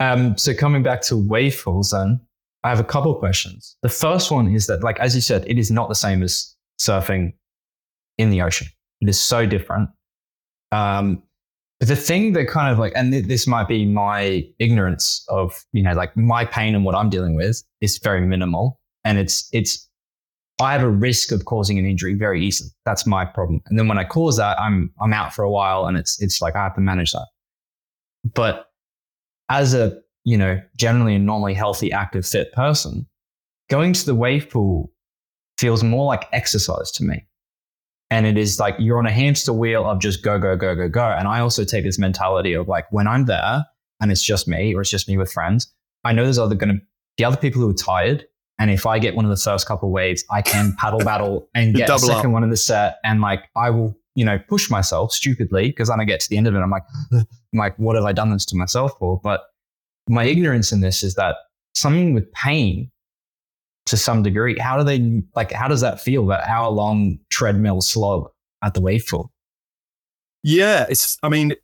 Um, 0.00 0.36
so 0.36 0.54
coming 0.54 0.82
back 0.82 1.02
to 1.02 1.16
wave 1.16 1.64
then 1.92 2.20
I 2.64 2.68
have 2.68 2.80
a 2.80 2.84
couple 2.84 3.14
questions. 3.14 3.76
The 3.82 3.88
first 3.88 4.30
one 4.30 4.52
is 4.52 4.66
that, 4.66 4.82
like 4.82 4.98
as 4.98 5.14
you 5.14 5.20
said, 5.20 5.44
it 5.46 5.58
is 5.58 5.70
not 5.70 5.88
the 5.88 5.94
same 5.94 6.22
as 6.22 6.53
surfing 6.80 7.32
in 8.18 8.30
the 8.30 8.42
ocean. 8.42 8.66
It 9.00 9.08
is 9.08 9.20
so 9.20 9.46
different. 9.46 9.90
Um, 10.72 11.22
but 11.80 11.88
the 11.88 11.96
thing 11.96 12.32
that 12.32 12.48
kind 12.48 12.72
of 12.72 12.78
like, 12.78 12.92
and 12.94 13.12
th- 13.12 13.26
this 13.26 13.46
might 13.46 13.68
be 13.68 13.84
my 13.84 14.46
ignorance 14.58 15.24
of, 15.28 15.64
you 15.72 15.82
know, 15.82 15.92
like 15.92 16.16
my 16.16 16.44
pain 16.44 16.74
and 16.74 16.84
what 16.84 16.94
I'm 16.94 17.10
dealing 17.10 17.34
with 17.34 17.62
is 17.80 17.98
very 17.98 18.20
minimal, 18.20 18.80
and 19.04 19.18
it's 19.18 19.48
it's 19.52 19.88
I 20.60 20.72
have 20.72 20.82
a 20.82 20.88
risk 20.88 21.32
of 21.32 21.44
causing 21.44 21.78
an 21.78 21.84
injury 21.84 22.14
very 22.14 22.44
easily. 22.44 22.70
That's 22.86 23.06
my 23.06 23.24
problem. 23.24 23.60
And 23.66 23.78
then 23.78 23.88
when 23.88 23.98
I 23.98 24.04
cause 24.04 24.36
that, 24.36 24.58
I'm 24.60 24.92
I'm 25.00 25.12
out 25.12 25.34
for 25.34 25.42
a 25.42 25.50
while, 25.50 25.86
and 25.86 25.96
it's 25.96 26.20
it's 26.22 26.40
like 26.40 26.54
I 26.54 26.62
have 26.62 26.74
to 26.76 26.80
manage 26.80 27.12
that. 27.12 27.26
But 28.34 28.70
as 29.48 29.74
a 29.74 29.98
you 30.22 30.38
know 30.38 30.60
generally 30.76 31.16
a 31.16 31.18
normally 31.18 31.54
healthy, 31.54 31.92
active, 31.92 32.24
fit 32.24 32.52
person, 32.52 33.06
going 33.68 33.92
to 33.94 34.06
the 34.06 34.14
wave 34.14 34.48
pool 34.48 34.92
feels 35.58 35.82
more 35.82 36.06
like 36.06 36.26
exercise 36.32 36.90
to 36.92 37.04
me. 37.04 37.26
And 38.10 38.26
it 38.26 38.36
is 38.36 38.60
like 38.60 38.76
you're 38.78 38.98
on 38.98 39.06
a 39.06 39.12
hamster 39.12 39.52
wheel 39.52 39.84
of 39.84 40.00
just 40.00 40.22
go, 40.22 40.38
go, 40.38 40.56
go, 40.56 40.74
go, 40.74 40.88
go. 40.88 41.04
And 41.04 41.26
I 41.26 41.40
also 41.40 41.64
take 41.64 41.84
this 41.84 41.98
mentality 41.98 42.52
of 42.52 42.68
like 42.68 42.90
when 42.92 43.08
I'm 43.08 43.24
there 43.24 43.64
and 44.00 44.12
it's 44.12 44.22
just 44.22 44.46
me 44.46 44.74
or 44.74 44.82
it's 44.82 44.90
just 44.90 45.08
me 45.08 45.16
with 45.16 45.32
friends, 45.32 45.72
I 46.04 46.12
know 46.12 46.24
there's 46.24 46.38
other 46.38 46.54
going 46.54 46.76
to 46.76 46.80
be 47.16 47.24
other 47.24 47.36
people 47.36 47.60
who 47.60 47.70
are 47.70 47.74
tired 47.74 48.26
and 48.58 48.70
if 48.70 48.86
I 48.86 48.98
get 48.98 49.16
one 49.16 49.24
of 49.24 49.30
the 49.30 49.36
first 49.36 49.66
couple 49.66 49.90
waves, 49.90 50.24
I 50.30 50.42
can 50.42 50.74
paddle 50.78 51.00
battle 51.00 51.48
and 51.54 51.74
get 51.74 51.90
a 51.90 51.98
second 51.98 52.26
up. 52.26 52.32
one 52.32 52.44
in 52.44 52.50
the 52.50 52.56
set. 52.56 52.98
And 53.04 53.20
like, 53.20 53.48
I 53.56 53.70
will, 53.70 53.98
you 54.14 54.24
know, 54.24 54.38
push 54.48 54.70
myself 54.70 55.12
stupidly 55.12 55.68
because 55.68 55.88
then 55.88 56.00
I 56.00 56.04
get 56.04 56.20
to 56.20 56.28
the 56.28 56.36
end 56.36 56.46
of 56.46 56.54
it. 56.54 56.58
I'm 56.58 56.70
like, 56.70 56.84
I'm 57.12 57.26
like, 57.54 57.76
what 57.78 57.96
have 57.96 58.04
I 58.04 58.12
done 58.12 58.30
this 58.30 58.44
to 58.46 58.56
myself 58.56 58.92
for? 58.98 59.20
But 59.22 59.42
my 60.08 60.24
ignorance 60.24 60.70
in 60.70 60.80
this 60.80 61.02
is 61.02 61.14
that 61.14 61.36
something 61.74 62.14
with 62.14 62.30
pain 62.32 62.90
to 63.86 63.96
some 63.96 64.22
degree, 64.22 64.58
how 64.58 64.78
do 64.78 64.84
they, 64.84 65.22
like, 65.34 65.52
how 65.52 65.68
does 65.68 65.80
that 65.82 66.00
feel? 66.00 66.26
That 66.26 66.48
hour 66.48 66.70
long 66.70 67.18
treadmill 67.30 67.80
slog 67.80 68.30
at 68.62 68.74
the 68.74 68.80
wave 68.80 69.06
pool? 69.08 69.30
Yeah. 70.42 70.86
It's, 70.88 71.18
I 71.22 71.28
mean, 71.28 71.54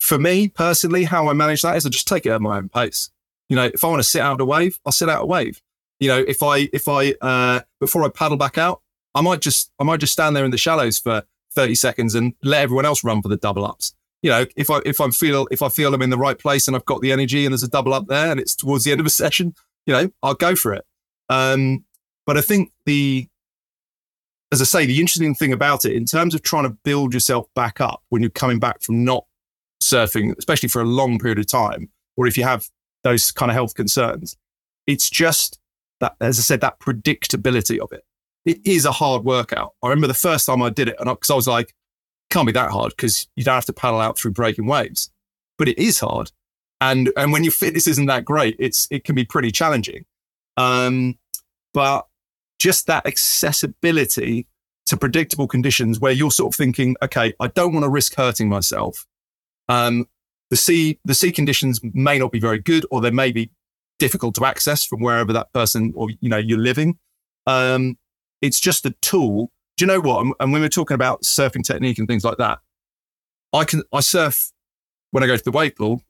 for 0.00 0.18
me 0.18 0.48
personally, 0.48 1.04
how 1.04 1.28
I 1.28 1.32
manage 1.32 1.62
that 1.62 1.76
is 1.76 1.86
I 1.86 1.88
just 1.88 2.06
take 2.06 2.26
it 2.26 2.30
at 2.30 2.40
my 2.40 2.58
own 2.58 2.68
pace. 2.68 3.10
You 3.48 3.56
know, 3.56 3.64
if 3.64 3.82
I 3.82 3.88
want 3.88 4.00
to 4.00 4.08
sit 4.08 4.20
out 4.20 4.40
a 4.40 4.44
wave, 4.44 4.78
I'll 4.84 4.92
sit 4.92 5.08
out 5.08 5.22
a 5.22 5.26
wave. 5.26 5.60
You 6.00 6.08
know, 6.08 6.24
if 6.26 6.42
I 6.42 6.68
if 6.72 6.88
I 6.88 7.14
uh, 7.20 7.60
before 7.80 8.04
I 8.04 8.08
paddle 8.08 8.36
back 8.36 8.58
out, 8.58 8.82
I 9.14 9.20
might 9.20 9.40
just 9.40 9.70
I 9.78 9.84
might 9.84 10.00
just 10.00 10.12
stand 10.12 10.36
there 10.36 10.44
in 10.44 10.50
the 10.50 10.58
shallows 10.58 10.98
for 10.98 11.22
30 11.54 11.74
seconds 11.74 12.14
and 12.14 12.34
let 12.42 12.62
everyone 12.62 12.84
else 12.84 13.04
run 13.04 13.22
for 13.22 13.28
the 13.28 13.36
double 13.36 13.64
ups. 13.64 13.94
You 14.22 14.30
know, 14.30 14.46
if 14.56 14.70
I 14.70 14.80
if 14.84 15.00
I 15.00 15.08
feel 15.10 15.46
if 15.50 15.62
I 15.62 15.68
feel 15.68 15.94
I'm 15.94 16.02
in 16.02 16.10
the 16.10 16.18
right 16.18 16.38
place 16.38 16.66
and 16.66 16.76
I've 16.76 16.84
got 16.84 17.00
the 17.00 17.12
energy 17.12 17.46
and 17.46 17.52
there's 17.52 17.62
a 17.62 17.68
double 17.68 17.94
up 17.94 18.06
there 18.06 18.30
and 18.30 18.40
it's 18.40 18.54
towards 18.54 18.84
the 18.84 18.92
end 18.92 19.00
of 19.00 19.06
a 19.06 19.10
session, 19.22 19.54
you 19.86 19.94
know, 19.94 20.10
I'll 20.22 20.34
go 20.34 20.54
for 20.56 20.74
it. 20.74 20.84
Um, 21.28 21.84
but 22.26 22.36
I 22.36 22.40
think 22.40 22.72
the 22.86 23.28
as 24.52 24.60
I 24.60 24.64
say, 24.64 24.86
the 24.86 25.00
interesting 25.00 25.34
thing 25.34 25.52
about 25.52 25.84
it 25.84 25.94
in 25.94 26.04
terms 26.04 26.32
of 26.32 26.42
trying 26.42 26.62
to 26.62 26.70
build 26.70 27.12
yourself 27.12 27.46
back 27.54 27.80
up 27.80 28.02
when 28.10 28.22
you're 28.22 28.30
coming 28.30 28.60
back 28.60 28.82
from 28.82 29.04
not 29.04 29.24
surfing, 29.82 30.36
especially 30.38 30.68
for 30.68 30.80
a 30.80 30.84
long 30.84 31.18
period 31.18 31.40
of 31.40 31.46
time, 31.46 31.88
or 32.16 32.28
if 32.28 32.38
you 32.38 32.44
have 32.44 32.68
those 33.02 33.30
kind 33.30 33.50
of 33.50 33.54
health 33.54 33.74
concerns. 33.74 34.36
It's 34.86 35.08
just 35.08 35.58
that, 36.00 36.16
as 36.20 36.38
I 36.38 36.42
said, 36.42 36.60
that 36.60 36.80
predictability 36.80 37.78
of 37.78 37.92
it. 37.92 38.04
It 38.44 38.60
is 38.64 38.84
a 38.84 38.92
hard 38.92 39.24
workout. 39.24 39.72
I 39.82 39.88
remember 39.88 40.08
the 40.08 40.14
first 40.14 40.46
time 40.46 40.62
I 40.62 40.70
did 40.70 40.88
it, 40.88 40.96
and 40.98 41.08
because 41.08 41.30
I, 41.30 41.34
I 41.34 41.36
was 41.36 41.48
like, 41.48 41.74
can't 42.30 42.46
be 42.46 42.52
that 42.52 42.70
hard 42.70 42.92
because 42.96 43.28
you 43.36 43.44
don't 43.44 43.54
have 43.54 43.64
to 43.66 43.72
paddle 43.72 44.00
out 44.00 44.18
through 44.18 44.32
breaking 44.32 44.66
waves, 44.66 45.10
but 45.56 45.68
it 45.68 45.78
is 45.78 46.00
hard. 46.00 46.32
And 46.80 47.10
and 47.16 47.32
when 47.32 47.44
your 47.44 47.52
fitness 47.52 47.86
isn't 47.86 48.06
that 48.06 48.24
great, 48.24 48.56
it's 48.58 48.88
it 48.90 49.04
can 49.04 49.14
be 49.14 49.24
pretty 49.24 49.50
challenging. 49.50 50.04
Um, 50.56 51.18
but 51.72 52.06
just 52.58 52.86
that 52.86 53.06
accessibility 53.06 54.46
to 54.86 54.96
predictable 54.96 55.48
conditions 55.48 55.98
where 55.98 56.12
you're 56.12 56.30
sort 56.30 56.54
of 56.54 56.56
thinking, 56.56 56.94
okay, 57.02 57.32
I 57.40 57.48
don't 57.48 57.72
want 57.72 57.84
to 57.84 57.88
risk 57.88 58.14
hurting 58.14 58.48
myself. 58.48 59.06
Um, 59.68 60.06
the 60.50 60.56
sea 60.56 61.00
the 61.04 61.14
sea 61.14 61.32
conditions 61.32 61.80
may 61.82 62.18
not 62.18 62.30
be 62.30 62.38
very 62.38 62.58
good 62.58 62.86
or 62.90 63.00
they 63.00 63.10
may 63.10 63.32
be 63.32 63.50
difficult 63.98 64.34
to 64.36 64.44
access 64.44 64.84
from 64.84 65.00
wherever 65.00 65.32
that 65.32 65.52
person 65.52 65.92
or 65.96 66.10
you 66.20 66.28
know 66.28 66.36
you're 66.36 66.58
living 66.58 66.96
um, 67.46 67.96
it's 68.40 68.60
just 68.60 68.86
a 68.86 68.90
tool 69.02 69.50
do 69.76 69.84
you 69.84 69.86
know 69.86 70.00
what 70.00 70.24
and 70.40 70.52
when 70.52 70.62
we're 70.62 70.68
talking 70.68 70.94
about 70.94 71.22
surfing 71.22 71.64
technique 71.64 71.98
and 71.98 72.06
things 72.06 72.24
like 72.24 72.38
that 72.38 72.58
i 73.52 73.64
can 73.64 73.82
i 73.92 74.00
surf 74.00 74.52
when 75.10 75.24
i 75.24 75.26
go 75.26 75.36
to 75.36 75.44
the 75.44 75.50
wave 75.50 75.74
pool 75.74 76.00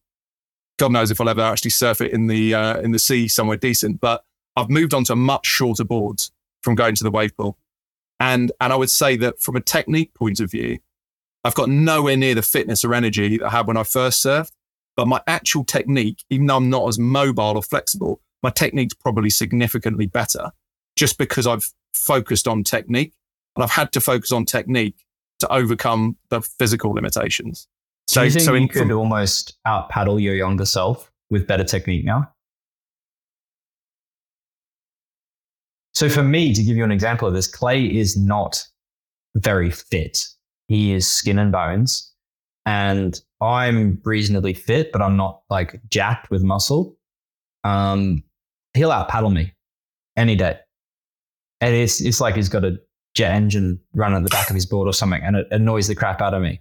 god 0.78 0.92
knows 0.92 1.10
if 1.10 1.20
i'll 1.20 1.28
ever 1.28 1.42
actually 1.42 1.70
surf 1.70 2.00
it 2.00 2.12
in 2.12 2.26
the 2.26 2.54
uh, 2.54 2.78
in 2.80 2.92
the 2.92 2.98
sea 2.98 3.28
somewhere 3.28 3.56
decent 3.56 4.00
but 4.00 4.24
i've 4.56 4.70
moved 4.70 4.94
on 4.94 5.04
to 5.04 5.16
much 5.16 5.46
shorter 5.46 5.84
boards 5.84 6.32
from 6.62 6.74
going 6.74 6.94
to 6.94 7.04
the 7.04 7.10
wave 7.10 7.36
pool 7.36 7.56
and 8.20 8.52
and 8.60 8.72
i 8.72 8.76
would 8.76 8.90
say 8.90 9.16
that 9.16 9.40
from 9.40 9.56
a 9.56 9.60
technique 9.60 10.14
point 10.14 10.40
of 10.40 10.50
view 10.50 10.78
I've 11.44 11.54
got 11.54 11.68
nowhere 11.68 12.16
near 12.16 12.34
the 12.34 12.42
fitness 12.42 12.84
or 12.84 12.94
energy 12.94 13.36
that 13.36 13.46
I 13.46 13.50
had 13.50 13.66
when 13.66 13.76
I 13.76 13.82
first 13.82 14.24
surfed. 14.24 14.52
But 14.96 15.08
my 15.08 15.20
actual 15.26 15.64
technique, 15.64 16.24
even 16.30 16.46
though 16.46 16.56
I'm 16.56 16.70
not 16.70 16.88
as 16.88 16.98
mobile 16.98 17.56
or 17.56 17.62
flexible, 17.62 18.20
my 18.42 18.50
technique's 18.50 18.94
probably 18.94 19.28
significantly 19.28 20.06
better 20.06 20.52
just 20.96 21.18
because 21.18 21.46
I've 21.46 21.70
focused 21.92 22.48
on 22.48 22.64
technique 22.64 23.12
and 23.56 23.62
I've 23.62 23.70
had 23.70 23.92
to 23.92 24.00
focus 24.00 24.32
on 24.32 24.46
technique 24.46 25.04
to 25.40 25.52
overcome 25.52 26.16
the 26.30 26.40
physical 26.40 26.92
limitations. 26.92 27.68
So, 28.06 28.20
Do 28.20 28.26
you 28.26 28.30
think 28.30 28.44
so 28.44 28.54
in, 28.54 28.62
you 28.62 28.68
could 28.68 28.90
almost 28.90 29.58
out 29.66 29.88
paddle 29.88 30.20
your 30.20 30.34
younger 30.34 30.66
self 30.66 31.10
with 31.30 31.46
better 31.46 31.64
technique 31.64 32.04
now? 32.04 32.30
So 35.94 36.08
for 36.08 36.22
me, 36.22 36.52
to 36.52 36.62
give 36.62 36.76
you 36.76 36.84
an 36.84 36.90
example 36.90 37.28
of 37.28 37.34
this, 37.34 37.46
Clay 37.46 37.84
is 37.84 38.16
not 38.16 38.62
very 39.36 39.70
fit. 39.70 40.26
He 40.68 40.92
is 40.92 41.08
skin 41.08 41.38
and 41.38 41.52
bones. 41.52 42.12
And 42.66 43.18
I'm 43.40 44.00
reasonably 44.04 44.54
fit, 44.54 44.90
but 44.90 45.02
I'm 45.02 45.16
not 45.16 45.42
like 45.50 45.80
jacked 45.90 46.30
with 46.30 46.42
muscle. 46.42 46.96
Um, 47.62 48.24
he'll 48.74 48.90
out 48.90 49.08
paddle 49.08 49.30
me 49.30 49.54
any 50.16 50.34
day. 50.34 50.58
And 51.60 51.74
it's, 51.74 52.00
it's 52.00 52.20
like 52.20 52.34
he's 52.34 52.48
got 52.48 52.64
a 52.64 52.78
jet 53.14 53.32
engine 53.34 53.80
running 53.94 54.18
at 54.18 54.24
the 54.24 54.30
back 54.30 54.50
of 54.50 54.54
his 54.54 54.66
board 54.66 54.88
or 54.88 54.92
something, 54.92 55.22
and 55.22 55.36
it 55.36 55.46
annoys 55.50 55.86
the 55.86 55.94
crap 55.94 56.20
out 56.20 56.34
of 56.34 56.42
me. 56.42 56.60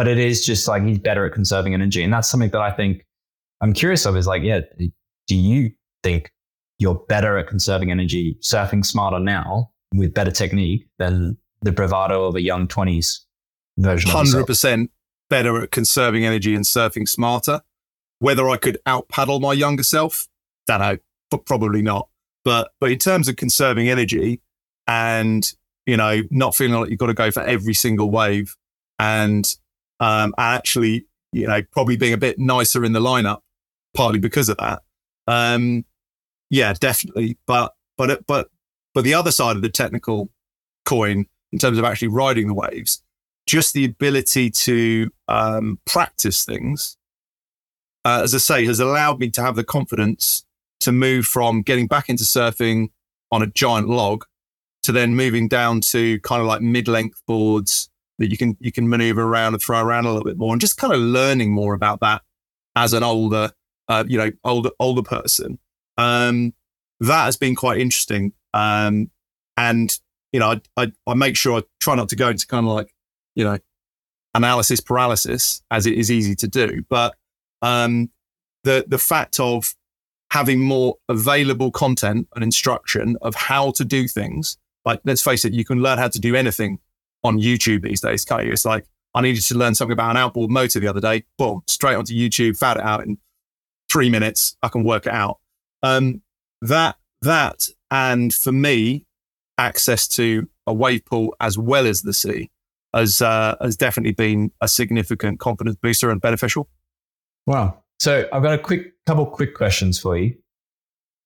But 0.00 0.08
it 0.08 0.16
is 0.16 0.46
just 0.46 0.66
like 0.66 0.82
he's 0.82 0.98
better 0.98 1.26
at 1.26 1.34
conserving 1.34 1.74
energy. 1.74 2.02
And 2.02 2.10
that's 2.10 2.30
something 2.30 2.48
that 2.52 2.60
I 2.62 2.70
think 2.70 3.04
I'm 3.60 3.74
curious 3.74 4.06
of 4.06 4.16
is 4.16 4.26
like, 4.26 4.42
yeah, 4.42 4.60
do 4.78 5.36
you 5.36 5.72
think 6.02 6.32
you're 6.78 6.94
better 6.94 7.36
at 7.36 7.48
conserving 7.48 7.90
energy, 7.90 8.38
surfing 8.40 8.82
smarter 8.82 9.18
now 9.18 9.72
with 9.94 10.14
better 10.14 10.30
technique 10.30 10.86
than 10.98 11.36
the 11.60 11.70
bravado 11.70 12.24
of 12.24 12.34
a 12.34 12.40
young 12.40 12.66
20s 12.66 13.18
version 13.76 14.10
100% 14.10 14.88
better 15.28 15.62
at 15.62 15.70
conserving 15.70 16.24
energy 16.24 16.54
and 16.54 16.64
surfing 16.64 17.06
smarter. 17.06 17.60
Whether 18.20 18.48
I 18.48 18.56
could 18.56 18.78
out 18.86 19.06
paddle 19.10 19.38
my 19.38 19.52
younger 19.52 19.82
self, 19.82 20.28
don't 20.66 20.80
know, 20.80 20.96
but 21.30 21.44
probably 21.44 21.82
not. 21.82 22.08
But 22.42 22.70
but 22.80 22.90
in 22.90 22.98
terms 22.98 23.28
of 23.28 23.36
conserving 23.36 23.90
energy 23.90 24.40
and 24.86 25.52
you 25.84 25.98
know 25.98 26.22
not 26.30 26.54
feeling 26.54 26.80
like 26.80 26.88
you've 26.88 26.98
got 26.98 27.08
to 27.08 27.12
go 27.12 27.30
for 27.30 27.42
every 27.42 27.74
single 27.74 28.10
wave 28.10 28.56
and 28.98 29.56
um, 30.00 30.34
actually 30.38 31.06
you 31.32 31.46
know 31.46 31.62
probably 31.70 31.96
being 31.96 32.12
a 32.12 32.18
bit 32.18 32.38
nicer 32.38 32.84
in 32.84 32.92
the 32.92 33.00
lineup, 33.00 33.40
partly 33.94 34.18
because 34.18 34.48
of 34.48 34.56
that. 34.58 34.82
Um, 35.26 35.84
yeah, 36.50 36.72
definitely. 36.78 37.38
But 37.46 37.74
but 37.96 38.26
but 38.26 38.48
but 38.94 39.04
the 39.04 39.14
other 39.14 39.30
side 39.30 39.56
of 39.56 39.62
the 39.62 39.68
technical 39.68 40.30
coin 40.84 41.26
in 41.52 41.58
terms 41.58 41.78
of 41.78 41.84
actually 41.84 42.08
riding 42.08 42.48
the 42.48 42.54
waves, 42.54 43.02
just 43.46 43.74
the 43.74 43.84
ability 43.84 44.50
to 44.50 45.10
um, 45.28 45.78
practice 45.84 46.44
things, 46.44 46.96
uh, 48.04 48.20
as 48.22 48.34
I 48.34 48.38
say, 48.38 48.64
has 48.66 48.80
allowed 48.80 49.20
me 49.20 49.30
to 49.30 49.42
have 49.42 49.56
the 49.56 49.64
confidence 49.64 50.44
to 50.80 50.92
move 50.92 51.26
from 51.26 51.62
getting 51.62 51.86
back 51.86 52.08
into 52.08 52.24
surfing 52.24 52.90
on 53.30 53.42
a 53.42 53.46
giant 53.46 53.88
log 53.88 54.24
to 54.82 54.92
then 54.92 55.14
moving 55.14 55.46
down 55.46 55.80
to 55.80 56.18
kind 56.20 56.40
of 56.40 56.46
like 56.46 56.62
mid-length 56.62 57.20
boards 57.26 57.90
that 58.20 58.30
you 58.30 58.36
can 58.36 58.56
you 58.60 58.70
can 58.70 58.88
maneuver 58.88 59.22
around 59.22 59.54
and 59.54 59.62
throw 59.62 59.80
around 59.80 60.04
a 60.04 60.08
little 60.12 60.24
bit 60.24 60.36
more, 60.36 60.52
and 60.52 60.60
just 60.60 60.76
kind 60.76 60.92
of 60.92 61.00
learning 61.00 61.52
more 61.52 61.74
about 61.74 62.00
that 62.00 62.22
as 62.76 62.92
an 62.92 63.02
older, 63.02 63.50
uh, 63.88 64.04
you 64.06 64.18
know, 64.18 64.30
older 64.44 64.70
older 64.78 65.02
person. 65.02 65.58
Um, 65.98 66.54
that 67.00 67.24
has 67.24 67.36
been 67.36 67.56
quite 67.56 67.80
interesting. 67.80 68.32
Um, 68.54 69.10
and 69.56 69.98
you 70.32 70.38
know, 70.38 70.50
I, 70.50 70.60
I 70.76 70.92
I 71.06 71.14
make 71.14 71.34
sure 71.34 71.58
I 71.58 71.62
try 71.80 71.96
not 71.96 72.10
to 72.10 72.16
go 72.16 72.28
into 72.28 72.46
kind 72.46 72.66
of 72.66 72.72
like 72.72 72.94
you 73.34 73.42
know 73.42 73.58
analysis 74.34 74.80
paralysis 74.80 75.62
as 75.70 75.86
it 75.86 75.94
is 75.94 76.10
easy 76.10 76.36
to 76.36 76.46
do, 76.46 76.84
but 76.90 77.16
um, 77.62 78.10
the 78.64 78.84
the 78.86 78.98
fact 78.98 79.40
of 79.40 79.74
having 80.30 80.60
more 80.60 80.96
available 81.08 81.70
content 81.70 82.28
and 82.34 82.44
instruction 82.44 83.16
of 83.22 83.34
how 83.34 83.70
to 83.72 83.84
do 83.84 84.06
things. 84.06 84.58
Like, 84.84 85.00
let's 85.04 85.22
face 85.22 85.44
it, 85.44 85.52
you 85.52 85.64
can 85.64 85.82
learn 85.82 85.98
how 85.98 86.08
to 86.08 86.20
do 86.20 86.34
anything 86.36 86.78
on 87.22 87.38
YouTube 87.38 87.82
these 87.82 88.00
days, 88.00 88.24
can't 88.24 88.44
you? 88.44 88.52
It's 88.52 88.64
like, 88.64 88.86
I 89.14 89.20
needed 89.20 89.42
to 89.42 89.54
learn 89.56 89.74
something 89.74 89.92
about 89.92 90.10
an 90.10 90.16
outboard 90.16 90.50
motor 90.50 90.80
the 90.80 90.88
other 90.88 91.00
day. 91.00 91.24
Boom, 91.36 91.62
straight 91.66 91.96
onto 91.96 92.14
YouTube, 92.14 92.56
found 92.56 92.78
it 92.78 92.84
out 92.84 93.04
in 93.04 93.18
three 93.90 94.08
minutes. 94.08 94.56
I 94.62 94.68
can 94.68 94.84
work 94.84 95.06
it 95.06 95.12
out. 95.12 95.38
Um, 95.82 96.22
that, 96.62 96.96
that, 97.22 97.68
and 97.90 98.32
for 98.32 98.52
me, 98.52 99.04
access 99.58 100.06
to 100.08 100.48
a 100.66 100.72
wave 100.72 101.04
pool 101.04 101.34
as 101.40 101.58
well 101.58 101.86
as 101.86 102.02
the 102.02 102.12
sea 102.12 102.50
has, 102.94 103.20
uh, 103.20 103.56
has 103.60 103.76
definitely 103.76 104.12
been 104.12 104.52
a 104.60 104.68
significant 104.68 105.40
confidence 105.40 105.76
booster 105.82 106.10
and 106.10 106.20
beneficial. 106.20 106.68
Wow. 107.46 107.82
So 107.98 108.28
I've 108.32 108.42
got 108.42 108.54
a 108.54 108.58
quick 108.58 108.94
couple 109.06 109.26
quick 109.26 109.54
questions 109.54 109.98
for 109.98 110.16
you. 110.16 110.36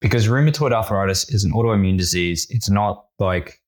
Because 0.00 0.28
rheumatoid 0.28 0.72
arthritis 0.72 1.30
is 1.30 1.44
an 1.44 1.52
autoimmune 1.52 1.96
disease. 1.96 2.46
It's 2.50 2.68
not 2.68 3.06
like 3.18 3.58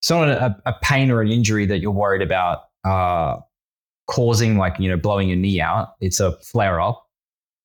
it's 0.00 0.10
not 0.10 0.28
a, 0.28 0.56
a 0.66 0.74
pain 0.82 1.10
or 1.10 1.20
an 1.20 1.28
injury 1.28 1.66
that 1.66 1.78
you're 1.78 1.90
worried 1.90 2.22
about 2.22 2.64
uh, 2.84 3.36
causing, 4.06 4.56
like 4.56 4.78
you 4.78 4.88
know, 4.88 4.96
blowing 4.96 5.28
your 5.28 5.36
knee 5.36 5.60
out. 5.60 5.94
It's 6.00 6.20
a 6.20 6.32
flare 6.38 6.80
up, 6.80 7.06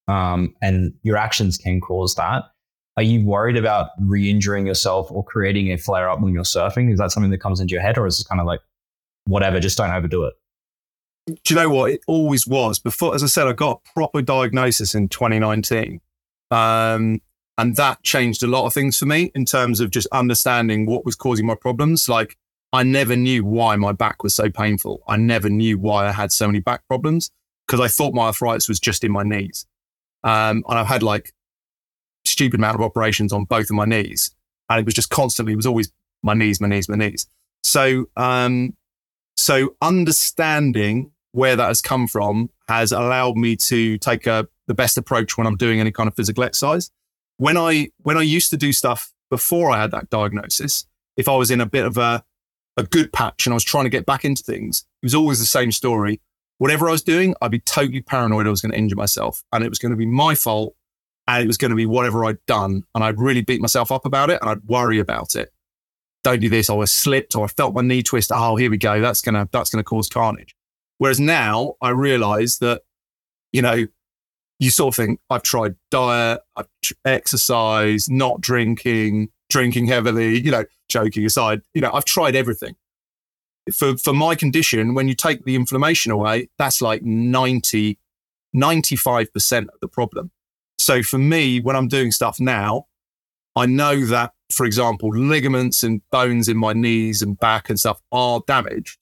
um, 0.07 0.55
and 0.61 0.93
your 1.03 1.17
actions 1.17 1.57
can 1.57 1.81
cause 1.81 2.15
that. 2.15 2.43
Are 2.97 3.03
you 3.03 3.25
worried 3.25 3.55
about 3.55 3.91
re-injuring 4.01 4.67
yourself 4.67 5.09
or 5.11 5.23
creating 5.23 5.71
a 5.71 5.77
flare 5.77 6.09
up 6.09 6.19
when 6.19 6.33
you're 6.33 6.43
surfing? 6.43 6.91
Is 6.91 6.99
that 6.99 7.11
something 7.11 7.31
that 7.31 7.39
comes 7.39 7.59
into 7.59 7.73
your 7.73 7.81
head, 7.81 7.97
or 7.97 8.05
is 8.05 8.19
it 8.19 8.27
kind 8.27 8.41
of 8.41 8.47
like 8.47 8.59
whatever, 9.25 9.59
just 9.59 9.77
don't 9.77 9.91
overdo 9.91 10.25
it? 10.25 10.33
do 11.27 11.35
you 11.49 11.55
know 11.55 11.69
what? 11.69 11.91
It 11.91 12.01
always 12.07 12.47
was. 12.47 12.79
Before, 12.79 13.13
as 13.15 13.23
I 13.23 13.27
said, 13.27 13.47
I 13.47 13.53
got 13.53 13.81
a 13.85 13.93
proper 13.93 14.21
diagnosis 14.21 14.95
in 14.95 15.09
2019. 15.09 16.01
Um, 16.49 17.21
and 17.61 17.75
that 17.75 18.01
changed 18.01 18.41
a 18.41 18.47
lot 18.47 18.65
of 18.65 18.73
things 18.73 18.97
for 18.97 19.05
me 19.05 19.31
in 19.35 19.45
terms 19.45 19.79
of 19.79 19.91
just 19.91 20.07
understanding 20.11 20.87
what 20.87 21.05
was 21.05 21.13
causing 21.13 21.45
my 21.45 21.53
problems. 21.53 22.09
Like, 22.09 22.35
I 22.73 22.81
never 22.81 23.15
knew 23.15 23.45
why 23.45 23.75
my 23.75 23.91
back 23.91 24.23
was 24.23 24.33
so 24.33 24.49
painful. 24.49 25.03
I 25.07 25.17
never 25.17 25.47
knew 25.47 25.77
why 25.77 26.07
I 26.07 26.11
had 26.11 26.31
so 26.31 26.47
many 26.47 26.59
back 26.59 26.87
problems 26.87 27.29
because 27.67 27.79
I 27.79 27.87
thought 27.87 28.15
my 28.15 28.23
arthritis 28.23 28.67
was 28.67 28.79
just 28.79 29.03
in 29.03 29.11
my 29.11 29.21
knees. 29.21 29.67
Um, 30.23 30.63
and 30.67 30.79
I've 30.79 30.87
had 30.87 31.03
like 31.03 31.33
stupid 32.25 32.59
amount 32.59 32.77
of 32.77 32.81
operations 32.81 33.31
on 33.31 33.43
both 33.43 33.69
of 33.69 33.75
my 33.75 33.85
knees. 33.85 34.31
And 34.67 34.79
it 34.79 34.85
was 34.85 34.95
just 34.95 35.11
constantly, 35.11 35.53
it 35.53 35.57
was 35.57 35.67
always 35.67 35.93
my 36.23 36.33
knees, 36.33 36.59
my 36.59 36.67
knees, 36.67 36.89
my 36.89 36.95
knees. 36.95 37.27
So, 37.63 38.07
um, 38.17 38.75
so 39.37 39.75
understanding 39.83 41.11
where 41.31 41.55
that 41.55 41.67
has 41.67 41.79
come 41.79 42.07
from 42.07 42.49
has 42.67 42.91
allowed 42.91 43.37
me 43.37 43.55
to 43.57 43.99
take 43.99 44.25
a, 44.25 44.47
the 44.65 44.73
best 44.73 44.97
approach 44.97 45.37
when 45.37 45.45
I'm 45.45 45.57
doing 45.57 45.79
any 45.79 45.91
kind 45.91 46.07
of 46.07 46.15
physical 46.15 46.43
exercise. 46.43 46.89
When 47.41 47.57
I 47.57 47.89
when 48.03 48.19
I 48.19 48.21
used 48.21 48.51
to 48.51 48.55
do 48.55 48.71
stuff 48.71 49.11
before 49.31 49.71
I 49.71 49.81
had 49.81 49.89
that 49.89 50.11
diagnosis, 50.11 50.85
if 51.17 51.27
I 51.27 51.35
was 51.35 51.49
in 51.49 51.59
a 51.59 51.65
bit 51.65 51.87
of 51.87 51.97
a 51.97 52.23
a 52.77 52.83
good 52.83 53.11
patch 53.11 53.47
and 53.47 53.53
I 53.53 53.55
was 53.55 53.63
trying 53.63 53.85
to 53.85 53.89
get 53.89 54.05
back 54.05 54.23
into 54.23 54.43
things, 54.43 54.85
it 55.01 55.07
was 55.07 55.15
always 55.15 55.39
the 55.39 55.47
same 55.47 55.71
story. 55.71 56.21
Whatever 56.59 56.87
I 56.87 56.91
was 56.91 57.01
doing, 57.01 57.33
I'd 57.41 57.49
be 57.49 57.57
totally 57.57 58.01
paranoid 58.01 58.45
I 58.45 58.51
was 58.51 58.61
going 58.61 58.73
to 58.73 58.77
injure 58.77 58.95
myself 58.95 59.43
and 59.51 59.63
it 59.63 59.69
was 59.69 59.79
going 59.79 59.89
to 59.89 59.95
be 59.95 60.05
my 60.05 60.35
fault 60.35 60.75
and 61.27 61.43
it 61.43 61.47
was 61.47 61.57
going 61.57 61.71
to 61.71 61.75
be 61.75 61.87
whatever 61.87 62.25
I'd 62.25 62.45
done. 62.45 62.83
And 62.93 63.03
I'd 63.03 63.17
really 63.17 63.41
beat 63.41 63.59
myself 63.59 63.91
up 63.91 64.05
about 64.05 64.29
it 64.29 64.37
and 64.39 64.47
I'd 64.47 64.63
worry 64.65 64.99
about 64.99 65.35
it. 65.35 65.51
Don't 66.23 66.41
do 66.41 66.47
this. 66.47 66.69
I 66.69 66.85
slipped 66.85 67.35
or 67.35 67.45
I 67.45 67.47
felt 67.47 67.73
my 67.73 67.81
knee 67.81 68.03
twist. 68.03 68.31
Oh, 68.31 68.55
here 68.55 68.69
we 68.69 68.77
go. 68.77 69.01
That's 69.01 69.21
going 69.21 69.33
to, 69.33 69.49
that's 69.51 69.71
going 69.71 69.83
to 69.83 69.89
cause 69.89 70.09
carnage. 70.09 70.55
Whereas 70.99 71.19
now 71.19 71.73
I 71.81 71.89
realize 71.89 72.59
that, 72.59 72.83
you 73.51 73.63
know, 73.63 73.87
you 74.61 74.69
sort 74.69 74.93
of 74.93 74.95
think, 74.95 75.19
I've 75.31 75.41
tried 75.41 75.75
diet, 75.89 76.39
exercise, 77.03 78.07
not 78.09 78.41
drinking, 78.41 79.29
drinking 79.49 79.87
heavily, 79.87 80.39
you 80.39 80.51
know, 80.51 80.65
joking 80.87 81.25
aside, 81.25 81.63
you 81.73 81.81
know, 81.81 81.91
I've 81.91 82.05
tried 82.05 82.35
everything. 82.35 82.75
For, 83.73 83.97
for 83.97 84.13
my 84.13 84.35
condition, 84.35 84.93
when 84.93 85.07
you 85.07 85.15
take 85.15 85.45
the 85.45 85.55
inflammation 85.55 86.11
away, 86.11 86.49
that's 86.59 86.79
like 86.79 87.01
90, 87.01 87.97
95% 88.55 89.61
of 89.63 89.79
the 89.81 89.87
problem. 89.87 90.29
So 90.77 91.01
for 91.01 91.17
me, 91.17 91.59
when 91.59 91.75
I'm 91.75 91.87
doing 91.87 92.11
stuff 92.11 92.39
now, 92.39 92.85
I 93.55 93.65
know 93.65 94.05
that, 94.05 94.33
for 94.51 94.67
example, 94.67 95.09
ligaments 95.09 95.81
and 95.81 96.01
bones 96.11 96.47
in 96.47 96.57
my 96.57 96.73
knees 96.73 97.23
and 97.23 97.37
back 97.39 97.71
and 97.71 97.79
stuff 97.79 97.99
are 98.11 98.43
damaged, 98.45 98.99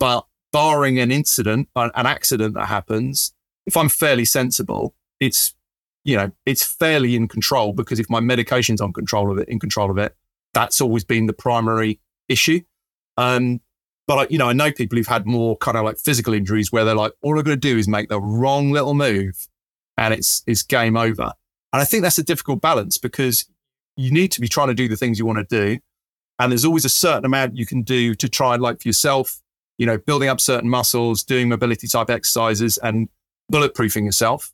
but 0.00 0.24
barring 0.50 0.98
an 0.98 1.10
incident, 1.10 1.68
an 1.76 1.90
accident 1.94 2.54
that 2.54 2.66
happens, 2.68 3.34
if 3.66 3.76
I'm 3.76 3.88
fairly 3.88 4.24
sensible, 4.24 4.94
it's 5.20 5.54
you 6.04 6.16
know 6.16 6.32
it's 6.46 6.64
fairly 6.64 7.14
in 7.14 7.28
control 7.28 7.72
because 7.72 8.00
if 8.00 8.10
my 8.10 8.20
medication's 8.20 8.80
on 8.80 8.92
control 8.92 9.30
of 9.30 9.38
it, 9.38 9.48
in 9.48 9.58
control 9.58 9.90
of 9.90 9.98
it, 9.98 10.16
that's 10.54 10.80
always 10.80 11.04
been 11.04 11.26
the 11.26 11.32
primary 11.32 12.00
issue. 12.28 12.60
Um, 13.16 13.60
but 14.06 14.30
you 14.30 14.38
know, 14.38 14.48
I 14.48 14.52
know 14.52 14.72
people 14.72 14.96
who've 14.98 15.06
had 15.06 15.26
more 15.26 15.56
kind 15.56 15.76
of 15.76 15.84
like 15.84 15.98
physical 15.98 16.34
injuries 16.34 16.72
where 16.72 16.84
they're 16.84 16.94
like, 16.94 17.12
all 17.22 17.38
I'm 17.38 17.44
going 17.44 17.58
to 17.58 17.68
do 17.68 17.78
is 17.78 17.88
make 17.88 18.08
the 18.08 18.20
wrong 18.20 18.72
little 18.72 18.94
move, 18.94 19.48
and 19.96 20.12
it's 20.12 20.42
it's 20.46 20.62
game 20.62 20.96
over. 20.96 21.32
And 21.72 21.80
I 21.80 21.84
think 21.84 22.02
that's 22.02 22.18
a 22.18 22.24
difficult 22.24 22.60
balance 22.60 22.98
because 22.98 23.46
you 23.96 24.10
need 24.10 24.32
to 24.32 24.40
be 24.40 24.48
trying 24.48 24.68
to 24.68 24.74
do 24.74 24.88
the 24.88 24.96
things 24.96 25.18
you 25.18 25.26
want 25.26 25.48
to 25.48 25.56
do, 25.74 25.80
and 26.38 26.50
there's 26.50 26.64
always 26.64 26.84
a 26.84 26.90
certain 26.90 27.24
amount 27.24 27.56
you 27.56 27.66
can 27.66 27.82
do 27.82 28.14
to 28.14 28.28
try 28.28 28.54
and 28.54 28.62
like 28.62 28.82
for 28.82 28.88
yourself 28.88 29.42
you 29.78 29.86
know, 29.86 29.98
building 29.98 30.28
up 30.28 30.40
certain 30.40 30.68
muscles, 30.68 31.24
doing 31.24 31.48
mobility 31.48 31.88
type 31.88 32.10
exercises 32.10 32.78
and 32.78 33.08
bulletproofing 33.50 34.04
yourself. 34.04 34.52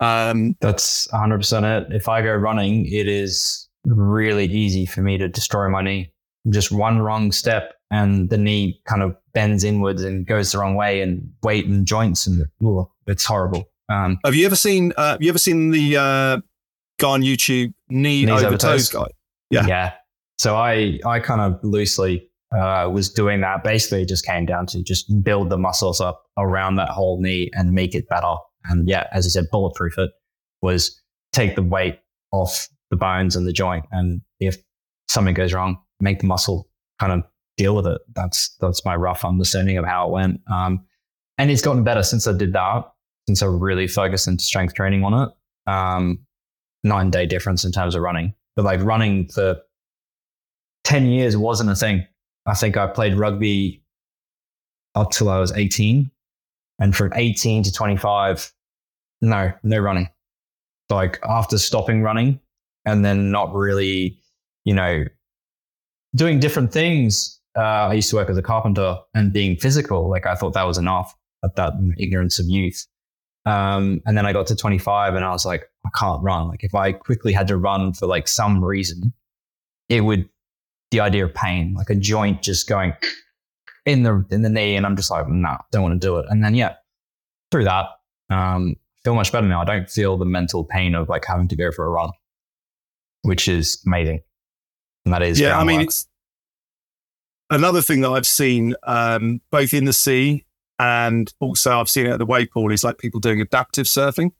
Um, 0.00 0.56
That's 0.60 1.06
100% 1.08 1.82
it. 1.82 1.92
If 1.92 2.08
I 2.08 2.22
go 2.22 2.34
running, 2.34 2.86
it 2.86 3.08
is 3.08 3.68
really 3.84 4.46
easy 4.46 4.86
for 4.86 5.02
me 5.02 5.18
to 5.18 5.28
destroy 5.28 5.68
my 5.68 5.82
knee. 5.82 6.12
Just 6.50 6.72
one 6.72 6.98
wrong 6.98 7.32
step 7.32 7.74
and 7.90 8.28
the 8.28 8.36
knee 8.36 8.80
kind 8.86 9.02
of 9.02 9.16
bends 9.32 9.64
inwards 9.64 10.02
and 10.02 10.26
goes 10.26 10.52
the 10.52 10.58
wrong 10.58 10.74
way 10.74 11.00
and 11.00 11.30
weight 11.42 11.66
and 11.66 11.86
joints 11.86 12.26
and 12.26 12.44
it's 13.06 13.24
horrible. 13.24 13.70
Um, 13.88 14.18
have 14.24 14.34
you 14.34 14.46
ever 14.46 14.56
seen, 14.56 14.92
uh, 14.96 15.12
have 15.12 15.22
you 15.22 15.28
ever 15.28 15.38
seen 15.38 15.70
the, 15.70 15.96
uh, 15.96 16.40
guy 16.98 17.08
on 17.08 17.22
YouTube, 17.22 17.72
knee 17.88 18.28
over, 18.30 18.46
over 18.46 18.56
toes 18.58 18.90
guy? 18.90 19.06
Yeah. 19.50 19.66
Yeah. 19.66 19.92
So 20.38 20.56
I, 20.56 20.98
I 21.06 21.20
kind 21.20 21.40
of 21.40 21.62
loosely 21.62 22.28
uh, 22.56 22.88
was 22.90 23.10
doing 23.10 23.40
that. 23.40 23.64
Basically, 23.64 24.04
just 24.04 24.24
came 24.24 24.46
down 24.46 24.66
to 24.66 24.82
just 24.82 25.06
build 25.22 25.50
the 25.50 25.58
muscles 25.58 26.00
up 26.00 26.24
around 26.38 26.76
that 26.76 26.88
whole 26.88 27.20
knee 27.20 27.50
and 27.52 27.72
make 27.72 27.94
it 27.94 28.08
better. 28.08 28.34
And 28.64 28.88
yeah, 28.88 29.06
as 29.12 29.26
I 29.26 29.28
said, 29.28 29.46
bulletproof 29.50 29.98
it 29.98 30.10
was 30.62 31.00
take 31.32 31.56
the 31.56 31.62
weight 31.62 31.98
off 32.32 32.68
the 32.90 32.96
bones 32.96 33.36
and 33.36 33.46
the 33.46 33.52
joint. 33.52 33.84
And 33.92 34.20
if 34.40 34.56
something 35.08 35.34
goes 35.34 35.52
wrong, 35.52 35.78
make 36.00 36.20
the 36.20 36.26
muscle 36.26 36.68
kind 37.00 37.12
of 37.12 37.22
deal 37.56 37.76
with 37.76 37.86
it. 37.86 38.00
That's 38.14 38.56
that's 38.60 38.84
my 38.84 38.96
rough 38.96 39.24
understanding 39.24 39.78
of 39.78 39.84
how 39.84 40.08
it 40.08 40.12
went. 40.12 40.40
Um, 40.50 40.84
and 41.38 41.50
it's 41.50 41.62
gotten 41.62 41.84
better 41.84 42.02
since 42.02 42.26
I 42.26 42.32
did 42.32 42.52
that. 42.52 42.84
Since 43.26 43.42
I 43.42 43.46
really 43.46 43.88
focused 43.88 44.28
into 44.28 44.44
strength 44.44 44.74
training 44.74 45.02
on 45.02 45.14
it. 45.14 45.70
Um, 45.70 46.26
nine 46.82 47.10
day 47.10 47.26
difference 47.26 47.64
in 47.64 47.72
terms 47.72 47.94
of 47.94 48.02
running, 48.02 48.34
but 48.54 48.64
like 48.64 48.82
running 48.82 49.28
for 49.28 49.56
ten 50.84 51.06
years 51.06 51.36
wasn't 51.36 51.70
a 51.70 51.74
thing. 51.74 52.06
I 52.46 52.54
think 52.54 52.76
I 52.76 52.86
played 52.86 53.16
rugby 53.16 53.82
up 54.94 55.10
till 55.10 55.28
I 55.28 55.38
was 55.38 55.52
18. 55.52 56.10
And 56.78 56.94
from 56.94 57.12
18 57.14 57.62
to 57.64 57.72
25, 57.72 58.52
no, 59.20 59.52
no 59.62 59.78
running. 59.78 60.08
Like 60.90 61.18
after 61.24 61.58
stopping 61.58 62.02
running 62.02 62.40
and 62.84 63.04
then 63.04 63.30
not 63.30 63.54
really, 63.54 64.18
you 64.64 64.74
know, 64.74 65.04
doing 66.14 66.40
different 66.40 66.72
things. 66.72 67.40
Uh, 67.56 67.88
I 67.88 67.94
used 67.94 68.10
to 68.10 68.16
work 68.16 68.28
as 68.28 68.36
a 68.36 68.42
carpenter 68.42 68.98
and 69.14 69.32
being 69.32 69.56
physical. 69.56 70.08
Like 70.10 70.26
I 70.26 70.34
thought 70.34 70.52
that 70.54 70.64
was 70.64 70.78
enough 70.78 71.14
at 71.44 71.56
that 71.56 71.74
ignorance 71.98 72.38
of 72.38 72.46
youth. 72.46 72.86
Um, 73.46 74.00
and 74.06 74.16
then 74.16 74.26
I 74.26 74.32
got 74.32 74.46
to 74.48 74.56
25 74.56 75.14
and 75.14 75.24
I 75.24 75.30
was 75.30 75.44
like, 75.44 75.70
I 75.86 75.90
can't 75.98 76.22
run. 76.22 76.48
Like 76.48 76.64
if 76.64 76.74
I 76.74 76.92
quickly 76.92 77.32
had 77.32 77.46
to 77.48 77.56
run 77.56 77.92
for 77.92 78.06
like 78.06 78.26
some 78.26 78.64
reason, 78.64 79.12
it 79.88 80.00
would 80.00 80.28
the 80.94 81.00
idea 81.00 81.24
of 81.24 81.34
pain, 81.34 81.74
like 81.74 81.90
a 81.90 81.94
joint 81.94 82.40
just 82.40 82.68
going 82.68 82.94
in 83.84 84.04
the 84.04 84.24
in 84.30 84.42
the 84.42 84.48
knee, 84.48 84.76
and 84.76 84.86
I'm 84.86 84.96
just 84.96 85.10
like, 85.10 85.28
nah, 85.28 85.58
don't 85.72 85.82
want 85.82 86.00
to 86.00 86.06
do 86.06 86.18
it. 86.18 86.26
And 86.28 86.42
then 86.42 86.54
yeah, 86.54 86.74
through 87.50 87.64
that, 87.64 87.86
um, 88.30 88.76
feel 89.02 89.14
much 89.14 89.32
better 89.32 89.46
now. 89.46 89.60
I 89.60 89.64
don't 89.64 89.90
feel 89.90 90.16
the 90.16 90.24
mental 90.24 90.64
pain 90.64 90.94
of 90.94 91.08
like 91.08 91.24
having 91.26 91.48
to 91.48 91.56
go 91.56 91.72
for 91.72 91.84
a 91.84 91.90
run, 91.90 92.10
which 93.22 93.48
is 93.48 93.82
amazing. 93.86 94.22
And 95.04 95.12
that 95.12 95.22
is 95.22 95.40
yeah. 95.40 95.58
I 95.58 95.64
mean, 95.64 95.80
it's 95.80 96.06
another 97.50 97.82
thing 97.82 98.00
that 98.02 98.10
I've 98.10 98.26
seen 98.26 98.74
um, 98.84 99.40
both 99.50 99.74
in 99.74 99.84
the 99.84 99.92
sea 99.92 100.46
and 100.78 101.32
also 101.40 101.80
I've 101.80 101.88
seen 101.88 102.06
it 102.06 102.10
at 102.12 102.18
the 102.18 102.26
wave 102.26 102.50
pool 102.50 102.70
is 102.70 102.84
like 102.84 102.98
people 102.98 103.20
doing 103.20 103.40
adaptive 103.40 103.86
surfing. 103.86 104.30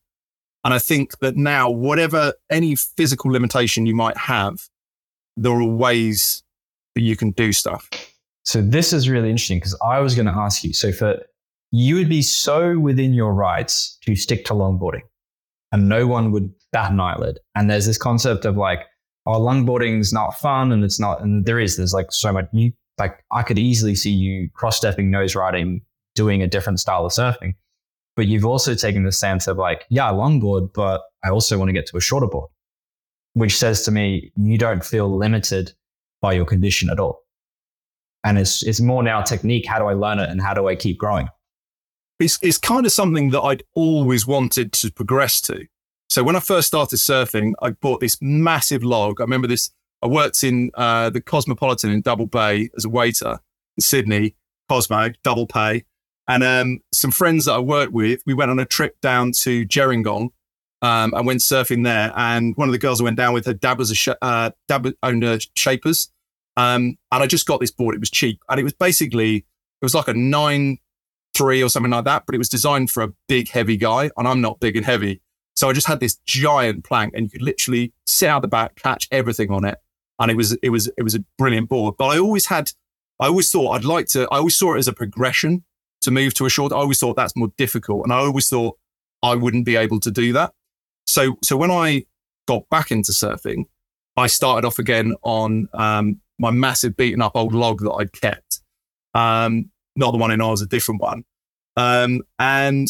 And 0.65 0.73
I 0.73 0.79
think 0.79 1.19
that 1.19 1.37
now, 1.37 1.69
whatever 1.69 2.33
any 2.49 2.75
physical 2.75 3.31
limitation 3.31 3.85
you 3.85 3.95
might 3.95 4.17
have, 4.17 4.69
there 5.37 5.53
are 5.53 5.65
ways 5.65 6.44
that 6.95 7.03
you 7.03 7.17
can 7.17 7.31
do 7.33 7.53
stuff. 7.53 7.89
So 8.45 8.61
this 8.61 8.93
is 8.93 9.09
really 9.09 9.31
interesting 9.31 9.59
because 9.59 9.79
I 9.85 10.01
was 10.01 10.15
going 10.15 10.27
to 10.27 10.33
ask 10.33 10.65
you. 10.65 10.73
So 10.73 10.93
for 10.93 11.19
you 11.71 11.97
would 11.97 12.09
be 12.09 12.23
so 12.23 12.79
within 12.79 13.15
your 13.15 13.35
rights 13.35 13.99
to 14.05 14.15
stick 14.15 14.45
to 14.47 14.55
longboarding, 14.55 15.03
and 15.73 15.89
no 15.89 16.07
one 16.07 16.31
would 16.31 16.53
bat 16.73 16.93
an 16.93 17.01
eyelid. 17.01 17.41
And 17.55 17.69
there's 17.69 17.87
this 17.87 17.99
concept 17.99 18.45
of 18.45 18.57
like, 18.57 18.81
oh, 19.27 19.41
longboarding's 19.41 20.13
not 20.13 20.39
fun, 20.39 20.73
and 20.73 20.85
it's 20.85 21.01
not. 21.01 21.21
And 21.23 21.47
there 21.47 21.59
is. 21.59 21.77
There's 21.77 21.95
like 21.95 22.07
so 22.11 22.33
much. 22.33 22.47
Like 22.99 23.25
I 23.33 23.43
could 23.43 23.59
easily 23.59 23.95
see 23.95 24.13
you 24.13 24.49
cross 24.55 24.77
stepping, 24.77 25.11
nose 25.11 25.35
riding, 25.35 25.81
doing 26.15 26.43
a 26.43 26.47
different 26.47 26.79
style 26.79 27.05
of 27.05 27.13
surfing. 27.13 27.55
But 28.15 28.29
you've 28.29 28.45
also 28.45 28.75
taken 28.75 29.03
the 29.03 29.11
stance 29.11 29.49
of 29.49 29.57
like, 29.57 29.85
yeah, 29.91 30.11
longboard, 30.13 30.73
but 30.73 31.03
I 31.25 31.31
also 31.31 31.59
want 31.59 31.71
to 31.71 31.73
get 31.73 31.87
to 31.87 31.97
a 31.97 32.01
shorter 32.01 32.29
board, 32.29 32.51
which 33.33 33.57
says 33.59 33.83
to 33.83 33.91
me, 33.91 34.33
you 34.37 34.57
don't 34.57 34.85
feel 34.85 35.17
limited 35.17 35.73
by 36.25 36.33
your 36.33 36.47
condition 36.47 36.89
at 36.89 36.99
all. 36.99 37.23
And 38.25 38.39
it's, 38.39 38.63
it's 38.63 38.81
more 38.81 39.03
now 39.03 39.21
technique. 39.21 39.67
How 39.67 39.79
do 39.79 39.85
I 39.85 39.93
learn 39.93 40.19
it 40.19 40.31
and 40.31 40.41
how 40.41 40.55
do 40.55 40.67
I 40.67 40.75
keep 40.75 40.97
growing? 40.97 41.29
It's, 42.19 42.39
it's 42.41 42.57
kind 42.57 42.87
of 42.87 42.93
something 42.93 43.29
that 43.33 43.43
I'd 43.43 43.63
always 43.75 44.27
wanted 44.27 44.73
to 44.73 44.91
progress 44.91 45.43
to. 45.43 45.67
So 46.09 46.23
when 46.23 46.35
I 46.35 46.41
first 46.41 46.67
started 46.67 46.97
surfing, 46.97 47.53
I 47.61 47.73
bought 47.73 48.01
this 48.01 48.17
massive 48.23 48.83
log. 48.83 49.21
I 49.21 49.25
remember 49.25 49.49
this. 49.49 49.71
I 50.01 50.07
worked 50.07 50.43
in 50.43 50.71
uh, 50.73 51.11
the 51.11 51.21
Cosmopolitan 51.21 51.91
in 51.91 52.01
Double 52.01 52.27
Bay 52.27 52.71
as 52.75 52.87
a 52.87 52.89
waiter 52.89 53.41
in 53.77 53.83
Sydney, 53.83 54.35
Cosmo, 54.71 55.11
Double 55.23 55.45
Bay. 55.45 55.85
And 56.27 56.43
um, 56.43 56.81
some 56.91 57.11
friends 57.11 57.45
that 57.45 57.53
I 57.53 57.59
worked 57.59 57.93
with, 57.93 58.23
we 58.25 58.33
went 58.33 58.51
on 58.51 58.59
a 58.59 58.65
trip 58.65 58.99
down 59.03 59.33
to 59.43 59.67
Gerringong 59.67 60.31
um, 60.81 61.13
and 61.13 61.27
went 61.27 61.41
surfing 61.41 61.85
there. 61.85 62.13
And 62.17 62.57
one 62.57 62.69
of 62.69 62.73
the 62.73 62.79
girls 62.79 63.01
I 63.01 63.05
went 63.05 63.19
down 63.19 63.35
with, 63.35 63.45
her 63.45 63.53
dad 63.53 63.77
was 63.77 63.91
a 63.91 63.95
sh- 63.95 64.21
uh, 64.23 64.53
dad 64.69 64.95
owned 65.03 65.25
a 65.25 65.41
Shapers, 65.55 66.11
um, 66.57 66.97
and 67.13 67.23
I 67.23 67.27
just 67.27 67.47
got 67.47 67.61
this 67.61 67.71
board. 67.71 67.95
It 67.95 68.01
was 68.01 68.11
cheap, 68.11 68.41
and 68.49 68.59
it 68.61 68.65
was 68.65 68.73
basically 68.73 69.37
it 69.37 69.85
was 69.85 69.95
like 69.95 70.09
a 70.09 70.15
nine 70.15 70.79
three 71.37 71.63
or 71.63 71.69
something 71.69 71.91
like 71.91 72.05
that, 72.05 72.25
but 72.27 72.35
it 72.35 72.39
was 72.39 72.49
designed 72.49 72.91
for 72.91 73.03
a 73.03 73.13
big 73.29 73.49
heavy 73.49 73.77
guy, 73.77 74.11
and 74.17 74.29
I'm 74.29 74.41
not 74.41 74.61
big 74.61 74.77
and 74.77 74.87
heavy, 74.87 75.21
so 75.57 75.69
I 75.69 75.73
just 75.73 75.87
had 75.87 76.01
this 76.01 76.17
giant 76.27 76.85
plank, 76.85 77.15
and 77.15 77.25
you 77.25 77.31
could 77.31 77.43
literally 77.43 77.93
sit 78.07 78.29
out 78.29 78.43
the 78.43 78.49
back, 78.49 78.77
catch 78.77 79.09
everything 79.11 79.51
on 79.51 79.65
it, 79.65 79.79
and 80.19 80.31
it 80.31 80.37
was 80.37 80.53
it 80.63 80.71
was 80.71 80.91
it 80.97 81.03
was 81.03 81.15
a 81.15 81.25
brilliant 81.39 81.69
board. 81.69 81.97
But 81.99 82.07
I 82.07 82.19
always 82.19 82.47
had, 82.47 82.71
I 83.21 83.27
always 83.27 83.51
thought 83.51 83.73
I'd 83.73 83.85
like 83.85 84.07
to. 84.09 84.23
I 84.31 84.39
always 84.39 84.57
saw 84.57 84.75
it 84.75 84.79
as 84.79 84.89
a 84.89 84.93
progression 84.93 85.65
to 86.05 86.11
move 86.11 86.35
to 86.35 86.47
a 86.47 86.51
short. 86.51 86.73
I 86.73 86.77
always 86.77 87.01
thought 87.01 87.17
that's 87.17 87.35
more 87.35 87.53
difficult. 87.57 88.05
And 88.05 88.13
I 88.13 88.19
always 88.19 88.49
thought 88.49 88.79
I 89.23 89.35
wouldn't 89.35 89.65
be 89.65 89.77
able 89.77 90.01
to 90.01 90.11
do 90.11 90.33
that. 90.35 90.53
So, 91.07 91.37
so 91.43 91.57
when 91.57 91.71
I 91.71 92.05
got 92.47 92.69
back 92.69 92.91
into 92.91 93.13
surfing, 93.13 93.65
I 94.17 94.29
started 94.29 94.67
off 94.67 94.79
again 94.79 95.15
on 95.23 95.69
um, 95.73 96.21
my 96.39 96.51
massive 96.51 96.97
beaten 96.97 97.23
up 97.23 97.33
old 97.35 97.55
log 97.55 97.81
that 97.81 97.93
I'd 97.93 98.13
kept. 98.13 98.61
Um, 99.15 99.71
not 99.97 100.11
the 100.11 100.19
one 100.19 100.31
in 100.31 100.41
ours, 100.41 100.61
a 100.61 100.67
different 100.67 101.01
one. 101.01 101.25
Um, 101.77 102.23
and 102.39 102.89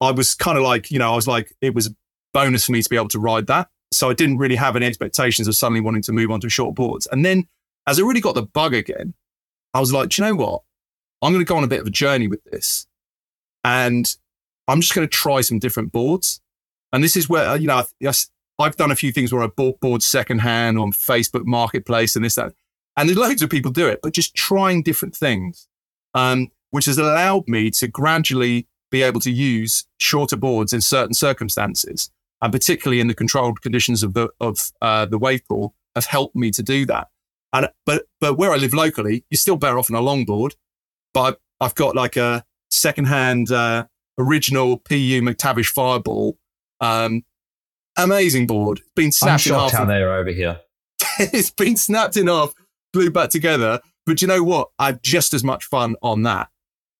I 0.00 0.12
was 0.12 0.34
kind 0.34 0.56
of 0.56 0.64
like, 0.64 0.90
you 0.90 0.98
know, 0.98 1.12
I 1.12 1.16
was 1.16 1.26
like, 1.26 1.52
it 1.60 1.74
was 1.74 1.88
a 1.88 1.90
bonus 2.32 2.66
for 2.66 2.72
me 2.72 2.82
to 2.82 2.88
be 2.88 2.96
able 2.96 3.08
to 3.08 3.18
ride 3.18 3.46
that. 3.48 3.68
So 3.92 4.10
I 4.10 4.14
didn't 4.14 4.38
really 4.38 4.56
have 4.56 4.76
any 4.76 4.86
expectations 4.86 5.48
of 5.48 5.56
suddenly 5.56 5.80
wanting 5.80 6.02
to 6.02 6.12
move 6.12 6.30
on 6.30 6.40
to 6.40 6.48
short 6.48 6.74
boards. 6.74 7.06
And 7.10 7.24
then 7.24 7.48
as 7.86 7.98
I 7.98 8.02
really 8.02 8.20
got 8.20 8.34
the 8.34 8.42
bug 8.42 8.74
again, 8.74 9.14
I 9.74 9.80
was 9.80 9.92
like, 9.92 10.10
do 10.10 10.22
you 10.22 10.28
know 10.28 10.36
what? 10.36 10.62
I'm 11.22 11.32
going 11.32 11.44
to 11.44 11.48
go 11.48 11.56
on 11.56 11.64
a 11.64 11.68
bit 11.68 11.80
of 11.80 11.86
a 11.86 11.90
journey 11.90 12.28
with 12.28 12.44
this. 12.44 12.86
And 13.64 14.14
I'm 14.68 14.80
just 14.80 14.94
going 14.94 15.06
to 15.06 15.10
try 15.10 15.40
some 15.40 15.58
different 15.58 15.90
boards. 15.90 16.40
And 16.92 17.02
this 17.02 17.16
is 17.16 17.28
where, 17.28 17.56
you 17.56 17.66
know, 17.66 17.84
I've 18.58 18.76
done 18.76 18.90
a 18.90 18.96
few 18.96 19.12
things 19.12 19.32
where 19.32 19.42
I 19.42 19.46
bought 19.46 19.80
boards 19.80 20.04
secondhand 20.04 20.78
on 20.78 20.92
Facebook 20.92 21.44
Marketplace 21.44 22.16
and 22.16 22.24
this, 22.24 22.34
that. 22.34 22.54
And 22.96 23.08
there's 23.08 23.18
loads 23.18 23.42
of 23.42 23.50
people 23.50 23.70
do 23.70 23.86
it, 23.86 24.00
but 24.02 24.12
just 24.12 24.34
trying 24.34 24.82
different 24.82 25.14
things, 25.14 25.68
um, 26.14 26.48
which 26.70 26.86
has 26.86 26.98
allowed 26.98 27.46
me 27.46 27.70
to 27.72 27.86
gradually 27.86 28.66
be 28.90 29.02
able 29.02 29.20
to 29.20 29.30
use 29.30 29.86
shorter 29.98 30.36
boards 30.36 30.72
in 30.72 30.80
certain 30.80 31.14
circumstances, 31.14 32.10
and 32.42 32.52
particularly 32.52 33.00
in 33.00 33.06
the 33.06 33.14
controlled 33.14 33.62
conditions 33.62 34.02
of 34.02 34.14
the 34.14 34.28
of 34.40 34.72
uh, 34.82 35.06
the 35.06 35.18
wave 35.18 35.46
pool, 35.46 35.74
have 35.94 36.06
helped 36.06 36.34
me 36.34 36.50
to 36.50 36.62
do 36.62 36.84
that. 36.86 37.08
And 37.52 37.68
but 37.86 38.06
but 38.20 38.36
where 38.36 38.50
I 38.50 38.56
live 38.56 38.74
locally, 38.74 39.24
you're 39.30 39.38
still 39.38 39.56
better 39.56 39.78
off 39.78 39.90
on 39.90 39.96
a 39.96 40.00
longboard 40.00 40.54
but 41.18 41.40
I've 41.60 41.74
got 41.74 41.96
like 41.96 42.16
a 42.16 42.44
secondhand 42.70 43.50
uh, 43.50 43.86
original 44.18 44.78
PU 44.78 45.20
McTavish 45.22 45.68
Fireball. 45.70 46.38
Um, 46.80 47.24
amazing 47.98 48.46
board. 48.46 48.78
It's 48.78 48.92
been 48.94 49.12
snapped 49.12 49.46
I'm 49.46 49.54
in 49.54 49.60
half. 49.60 49.72
how 49.72 49.84
they 49.84 50.02
are 50.02 50.18
over 50.18 50.30
here. 50.30 50.60
it's 51.18 51.50
been 51.50 51.76
snapped 51.76 52.16
in 52.16 52.26
half, 52.26 52.54
glued 52.92 53.12
back 53.12 53.30
together. 53.30 53.80
But 54.06 54.22
you 54.22 54.28
know 54.28 54.42
what? 54.42 54.68
I 54.78 54.86
have 54.86 55.02
just 55.02 55.34
as 55.34 55.44
much 55.44 55.64
fun 55.64 55.96
on 56.02 56.22
that. 56.22 56.48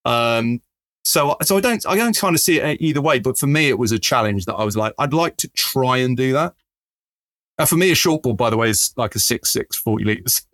Um, 0.05 0.61
so, 1.03 1.35
so 1.41 1.57
I 1.57 1.61
don't, 1.61 1.85
I 1.87 1.95
don't 1.95 2.15
kind 2.17 2.35
of 2.35 2.41
see 2.41 2.59
it 2.59 2.81
either 2.81 3.01
way. 3.01 3.19
But 3.19 3.37
for 3.37 3.47
me, 3.47 3.69
it 3.69 3.79
was 3.79 3.91
a 3.91 3.99
challenge 3.99 4.45
that 4.45 4.55
I 4.55 4.63
was 4.63 4.77
like, 4.77 4.93
I'd 4.99 5.13
like 5.13 5.37
to 5.37 5.47
try 5.49 5.97
and 5.97 6.15
do 6.15 6.33
that. 6.33 6.53
For 7.67 7.75
me, 7.75 7.91
a 7.91 7.95
short 7.95 8.23
board, 8.23 8.37
by 8.37 8.49
the 8.49 8.57
way, 8.57 8.69
is 8.69 8.93
like 8.95 9.15
a 9.15 9.19
six 9.19 9.49
six 9.49 9.75
forty 9.75 10.05
liters. 10.05 10.43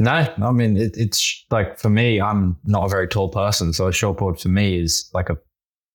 No, 0.00 0.26
I 0.42 0.50
mean 0.50 0.78
it, 0.78 0.96
it's 0.96 1.44
like 1.50 1.78
for 1.78 1.90
me, 1.90 2.22
I'm 2.22 2.56
not 2.64 2.86
a 2.86 2.88
very 2.88 3.06
tall 3.06 3.28
person, 3.28 3.74
so 3.74 3.86
a 3.86 3.92
short 3.92 4.16
board 4.16 4.40
for 4.40 4.48
me 4.48 4.80
is 4.80 5.10
like 5.12 5.28
a 5.28 5.36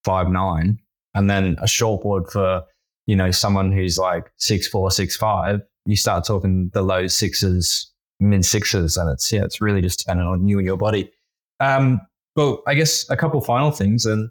five 0.04 0.30
nine, 0.30 0.78
and 1.16 1.28
then 1.28 1.58
a 1.60 1.68
short 1.68 2.04
board 2.04 2.30
for 2.30 2.62
you 3.06 3.16
know 3.16 3.32
someone 3.32 3.72
who's 3.72 3.97
like 3.97 4.32
six 4.38 4.68
four, 4.68 4.91
six 4.91 5.16
five. 5.16 5.62
You 5.86 5.95
start 5.95 6.26
talking 6.26 6.72
the 6.74 6.82
low 6.82 7.08
sixes, 7.08 7.91
mid 8.20 8.45
sixes, 8.45 8.97
and 8.97 9.10
it's 9.10 9.32
yeah, 9.32 9.43
it's 9.43 9.62
really 9.62 9.82
just 9.82 9.99
dependent 9.99 10.28
on 10.28 10.47
you 10.47 10.58
and 10.58 10.66
your 10.66 10.78
body. 10.78 11.12
Um, 11.60 12.01
well, 12.36 12.64
I 12.68 12.74
guess 12.74 13.10
a 13.10 13.18
couple 13.18 13.39
final 13.41 13.72
things, 13.72 14.06
and 14.06 14.30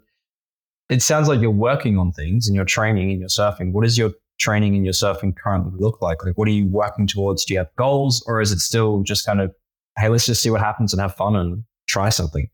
it 0.89 1.01
sounds 1.01 1.27
like 1.27 1.41
you're 1.41 1.51
working 1.51 1.97
on 1.97 2.11
things 2.11 2.47
and 2.47 2.55
you're 2.55 2.65
training 2.65 3.11
and 3.11 3.19
you're 3.19 3.29
surfing. 3.29 3.71
What 3.71 3.85
is 3.85 3.97
your 3.97 4.11
training 4.37 4.75
and 4.75 4.85
your 4.85 4.93
surfing 4.93 5.35
currently 5.35 5.73
look 5.79 6.01
like? 6.01 6.23
Like, 6.23 6.37
what 6.37 6.47
are 6.47 6.51
you 6.51 6.67
working 6.67 7.07
towards? 7.07 7.45
Do 7.45 7.53
you 7.53 7.59
have 7.59 7.75
goals, 7.77 8.23
or 8.27 8.41
is 8.41 8.51
it 8.51 8.59
still 8.59 9.01
just 9.03 9.25
kind 9.25 9.41
of 9.41 9.53
hey, 9.97 10.09
let's 10.09 10.25
just 10.25 10.41
see 10.41 10.49
what 10.49 10.61
happens 10.61 10.93
and 10.93 11.01
have 11.01 11.15
fun 11.15 11.35
and 11.35 11.63
try 11.87 12.09
something. 12.09 12.49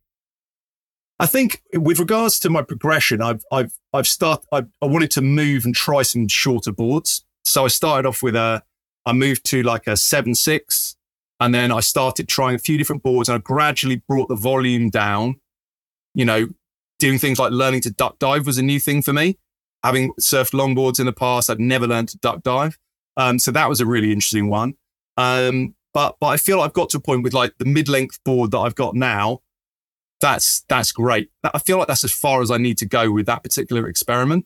I 1.21 1.27
think 1.27 1.61
with 1.75 1.99
regards 1.99 2.39
to 2.39 2.49
my 2.49 2.63
progression, 2.63 3.21
I've 3.21 3.43
I've 3.51 3.73
I've 3.93 4.07
started. 4.07 4.47
I, 4.51 4.63
I 4.81 4.87
wanted 4.87 5.11
to 5.11 5.21
move 5.21 5.65
and 5.65 5.75
try 5.75 6.01
some 6.01 6.27
shorter 6.27 6.71
boards. 6.71 7.23
So 7.45 7.63
I 7.63 7.67
started 7.67 8.07
off 8.07 8.23
with 8.23 8.35
a. 8.35 8.63
I 9.05 9.13
moved 9.13 9.45
to 9.45 9.61
like 9.61 9.85
a 9.85 9.95
seven 9.95 10.33
six, 10.33 10.95
and 11.39 11.53
then 11.53 11.71
I 11.71 11.79
started 11.79 12.27
trying 12.27 12.55
a 12.55 12.59
few 12.59 12.75
different 12.75 13.03
boards, 13.03 13.29
and 13.29 13.35
I 13.35 13.39
gradually 13.39 14.01
brought 14.07 14.29
the 14.29 14.35
volume 14.35 14.89
down. 14.89 15.39
You 16.15 16.25
know, 16.25 16.47
doing 16.97 17.19
things 17.19 17.37
like 17.37 17.51
learning 17.51 17.81
to 17.81 17.91
duck 17.91 18.17
dive 18.17 18.47
was 18.47 18.57
a 18.57 18.63
new 18.63 18.79
thing 18.79 19.03
for 19.03 19.13
me. 19.13 19.37
Having 19.83 20.13
surfed 20.19 20.53
longboards 20.53 20.99
in 20.99 21.05
the 21.05 21.13
past, 21.13 21.51
I'd 21.51 21.59
never 21.59 21.85
learned 21.85 22.09
to 22.09 22.17
duck 22.17 22.41
dive. 22.41 22.79
Um, 23.15 23.37
so 23.37 23.51
that 23.51 23.69
was 23.69 23.79
a 23.79 23.85
really 23.85 24.11
interesting 24.11 24.49
one. 24.49 24.73
Um, 25.17 25.75
but 25.93 26.15
but 26.19 26.27
I 26.27 26.37
feel 26.37 26.61
I've 26.61 26.73
got 26.73 26.89
to 26.89 26.97
a 26.97 27.01
point 27.01 27.21
with 27.21 27.35
like 27.35 27.53
the 27.59 27.65
mid 27.65 27.87
length 27.87 28.19
board 28.23 28.49
that 28.51 28.59
I've 28.59 28.75
got 28.75 28.95
now. 28.95 29.41
That's 30.21 30.61
that's 30.69 30.91
great. 30.91 31.31
I 31.43 31.59
feel 31.59 31.77
like 31.77 31.87
that's 31.87 32.03
as 32.03 32.11
far 32.11 32.41
as 32.41 32.51
I 32.51 32.57
need 32.57 32.77
to 32.79 32.85
go 32.85 33.11
with 33.11 33.25
that 33.25 33.43
particular 33.43 33.87
experiment. 33.87 34.45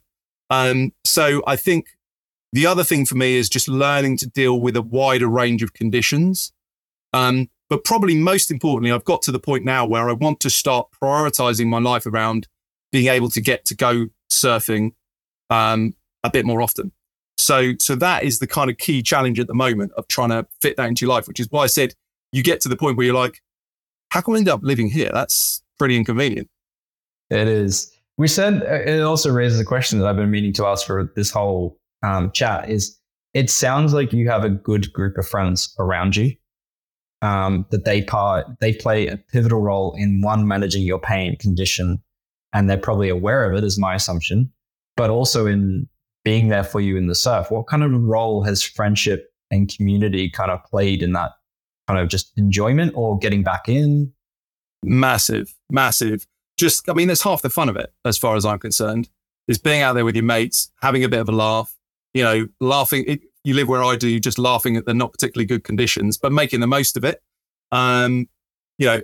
Um, 0.50 0.94
so 1.04 1.44
I 1.46 1.56
think 1.56 1.88
the 2.54 2.66
other 2.66 2.84
thing 2.84 3.06
for 3.06 3.16
me 3.16 3.36
is 3.36 3.50
just 3.50 3.68
learning 3.68 4.18
to 4.18 4.28
deal 4.28 4.60
with 4.60 4.76
a 4.76 4.82
wider 4.82 5.28
range 5.28 5.62
of 5.62 5.74
conditions. 5.74 6.54
Um, 7.14 7.50
but 7.70 7.84
probably 7.84 8.16
most 8.16 8.52
importantly, 8.52 8.92
I've 8.92 9.04
got 9.04 9.22
to 9.24 9.32
the 9.32 9.40
point 9.40 9.66
now 9.66 9.86
where 9.86 10.10
I 10.10 10.14
want 10.14 10.40
to 10.42 10.50
start 10.50 10.88
prioritizing 11.02 11.68
my 11.68 11.80
life 11.80 12.06
around 12.06 12.48
being 12.92 13.08
able 13.08 13.30
to 13.30 13.42
get 13.42 13.66
to 13.66 13.76
go 13.76 14.08
surfing 14.32 14.92
um, 15.50 15.96
a 16.24 16.30
bit 16.30 16.46
more 16.46 16.62
often. 16.62 16.92
So, 17.38 17.74
so 17.80 17.96
that 17.96 18.24
is 18.24 18.40
the 18.40 18.48
kind 18.48 18.70
of 18.70 18.78
key 18.78 19.02
challenge 19.02 19.40
at 19.40 19.48
the 19.48 19.54
moment 19.54 19.92
of 19.98 20.08
trying 20.08 20.30
to 20.30 20.48
fit 20.62 20.78
that 20.78 20.88
into 20.88 21.06
your 21.06 21.14
life, 21.14 21.28
which 21.28 21.40
is 21.40 21.48
why 21.50 21.64
I 21.64 21.68
said 21.68 21.94
you 22.32 22.44
get 22.44 22.62
to 22.62 22.70
the 22.70 22.78
point 22.78 22.98
where 22.98 23.06
you're 23.06 23.16
like, 23.16 23.42
how 24.12 24.22
can 24.22 24.36
I 24.36 24.38
end 24.38 24.50
up 24.50 24.62
living 24.64 24.90
here? 24.90 25.10
That's 25.14 25.62
pretty 25.78 25.98
inconvenient. 25.98 26.48
It 27.30 27.48
is. 27.48 27.92
We 28.18 28.28
said 28.28 28.64
uh, 28.64 28.90
it 28.90 29.02
also 29.02 29.32
raises 29.32 29.60
a 29.60 29.66
question 29.66 30.00
that 30.00 30.08
I've 30.08 30.16
been 30.16 30.32
meaning 30.32 30.54
to 30.54 30.66
ask 30.66 30.86
for 30.86 31.12
this 31.16 31.32
whole 31.32 31.78
um, 32.04 32.32
chat 32.32 32.70
is 32.70 32.98
it 33.34 33.50
sounds 33.50 33.94
like 33.94 34.14
you 34.14 34.30
have 34.30 34.44
a 34.44 34.50
good 34.50 34.94
group 34.94 35.18
of 35.18 35.28
friends 35.28 35.74
around 35.80 36.16
you 36.16 36.34
um, 37.22 37.66
that 37.72 37.84
they 37.84 38.04
part 38.04 38.46
they 38.62 38.74
play 38.74 39.08
a 39.08 39.18
pivotal 39.18 39.62
role 39.62 39.96
in 39.98 40.22
one 40.22 40.48
managing 40.48 40.84
your 40.84 41.00
pain 41.00 41.36
condition 41.38 42.02
and 42.54 42.70
they're 42.70 42.78
probably 42.78 43.10
aware 43.10 43.50
of 43.50 43.58
it 43.58 43.64
is 43.64 43.80
my 43.80 43.96
assumption 43.96 44.52
but 44.96 45.10
also 45.10 45.46
in 45.46 45.88
being 46.26 46.50
there 46.50 46.64
for 46.64 46.82
you 46.82 46.98
in 46.98 47.08
the 47.08 47.16
surf. 47.16 47.52
What 47.52 47.68
kind 47.68 47.84
of 47.84 47.94
role 47.94 48.44
has 48.44 48.64
friendship 48.64 49.32
and 49.52 49.74
community 49.74 50.30
kind 50.30 50.52
of 50.52 50.62
played 50.66 51.02
in 51.02 51.14
that 51.14 51.32
kind 51.88 52.00
of 52.00 52.10
just 52.10 52.34
enjoyment 52.38 52.92
or 52.96 53.18
getting 53.18 53.44
back 53.44 53.70
in? 53.70 54.12
Massive, 54.84 55.55
massive. 55.70 56.26
Just, 56.58 56.90
I 56.90 56.94
mean, 56.94 57.08
there's 57.08 57.24
half 57.24 57.42
the 57.42 57.50
fun 57.50 57.70
of 57.70 57.76
it 57.76 57.94
as 58.06 58.18
far 58.18 58.36
as 58.36 58.46
I'm 58.46 58.60
concerned. 58.60 59.10
Is 59.48 59.60
being 59.60 59.84
out 59.84 59.94
there 59.94 60.06
with 60.06 60.16
your 60.16 60.24
mates, 60.24 60.72
having 60.82 61.04
a 61.04 61.10
bit 61.10 61.20
of 61.20 61.30
a 61.30 61.32
laugh, 61.32 61.76
you 62.16 62.24
know, 62.24 62.48
laughing. 62.60 63.04
It, 63.08 63.22
you 63.44 63.54
live 63.54 63.68
where 63.68 63.84
I 63.84 63.96
do, 63.96 64.20
just 64.20 64.40
laughing 64.40 64.76
at 64.76 64.88
the 64.88 64.94
not 64.94 65.12
particularly 65.12 65.46
good 65.46 65.64
conditions, 65.64 66.18
but 66.18 66.32
making 66.32 66.62
the 66.62 66.68
most 66.68 66.98
of 66.98 67.04
it. 67.04 67.22
Um, 67.72 68.28
you 68.80 68.88
know, 68.88 69.02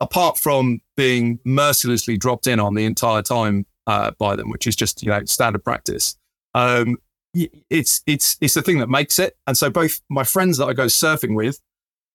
apart 0.00 0.38
from 0.38 0.80
being 0.96 1.38
mercilessly 1.44 2.16
dropped 2.16 2.46
in 2.46 2.60
on 2.60 2.74
the 2.74 2.84
entire 2.84 3.20
time 3.20 3.66
uh, 3.86 4.12
by 4.18 4.36
them, 4.36 4.50
which 4.50 4.66
is 4.66 4.74
just 4.74 5.02
you 5.02 5.10
know 5.10 5.24
standard 5.24 5.62
practice. 5.62 6.16
Um, 6.54 6.96
it's 7.34 8.02
it's 8.06 8.36
it's 8.40 8.54
the 8.54 8.62
thing 8.62 8.78
that 8.78 8.88
makes 8.88 9.18
it. 9.18 9.36
And 9.46 9.56
so 9.56 9.70
both 9.70 10.00
my 10.08 10.24
friends 10.24 10.58
that 10.58 10.66
I 10.66 10.72
go 10.72 10.86
surfing 10.86 11.34
with, 11.34 11.60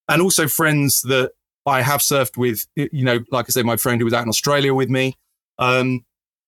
and 0.07 0.21
also 0.21 0.47
friends 0.47 1.01
that 1.03 1.31
I 1.69 1.81
have 1.81 2.01
surfed 2.01 2.37
with, 2.37 2.67
you 2.75 3.03
know, 3.03 3.19
like 3.31 3.45
I 3.47 3.51
said, 3.51 3.65
my 3.65 3.77
friend 3.77 4.01
who 4.01 4.05
was 4.05 4.13
out 4.13 4.23
in 4.23 4.29
Australia 4.29 4.73
with 4.73 4.89
me, 4.89 5.17
um, 5.57 6.05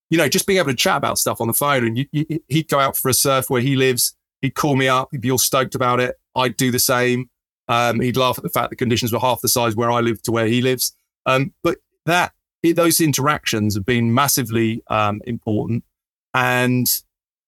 you 0.10 0.18
know, 0.18 0.28
just 0.28 0.46
being 0.46 0.60
able 0.60 0.72
to 0.72 0.76
chat 0.76 0.98
about 0.98 1.18
stuff 1.18 1.40
on 1.40 1.48
the 1.48 1.54
phone. 1.54 1.86
And 1.86 1.98
you, 1.98 2.06
you, 2.12 2.40
he'd 2.48 2.68
go 2.68 2.80
out 2.80 2.98
for 2.98 3.10
a 3.10 3.14
surf 3.14 3.50
where 3.50 3.62
he 3.62 3.76
lives. 3.76 4.16
He'd 4.42 4.56
call 4.56 4.76
me 4.76 4.88
up. 4.88 5.10
He'd 5.12 5.22
be 5.22 5.32
all 5.32 5.38
stoked 5.38 5.76
about 5.76 6.00
it. 6.00 6.20
I'd 6.36 6.58
do 6.58 6.72
the 6.72 6.80
same. 6.80 7.30
Um, 7.68 8.02
he'd 8.02 8.18
laugh 8.18 8.38
at 8.38 8.44
the 8.44 8.50
fact 8.50 8.70
the 8.70 8.76
conditions 8.76 9.14
were 9.14 9.20
half 9.20 9.42
the 9.42 9.48
size 9.48 9.76
where 9.76 9.90
I 9.90 10.02
live 10.02 10.22
to 10.24 10.32
where 10.32 10.48
he 10.48 10.62
lives. 10.62 10.94
Um, 11.26 11.54
but 11.64 11.78
that 12.06 12.34
those 12.64 13.00
interactions 13.00 13.76
have 13.76 13.86
been 13.86 14.14
massively 14.14 14.84
um, 14.88 15.22
important, 15.26 15.84
and 16.34 17.02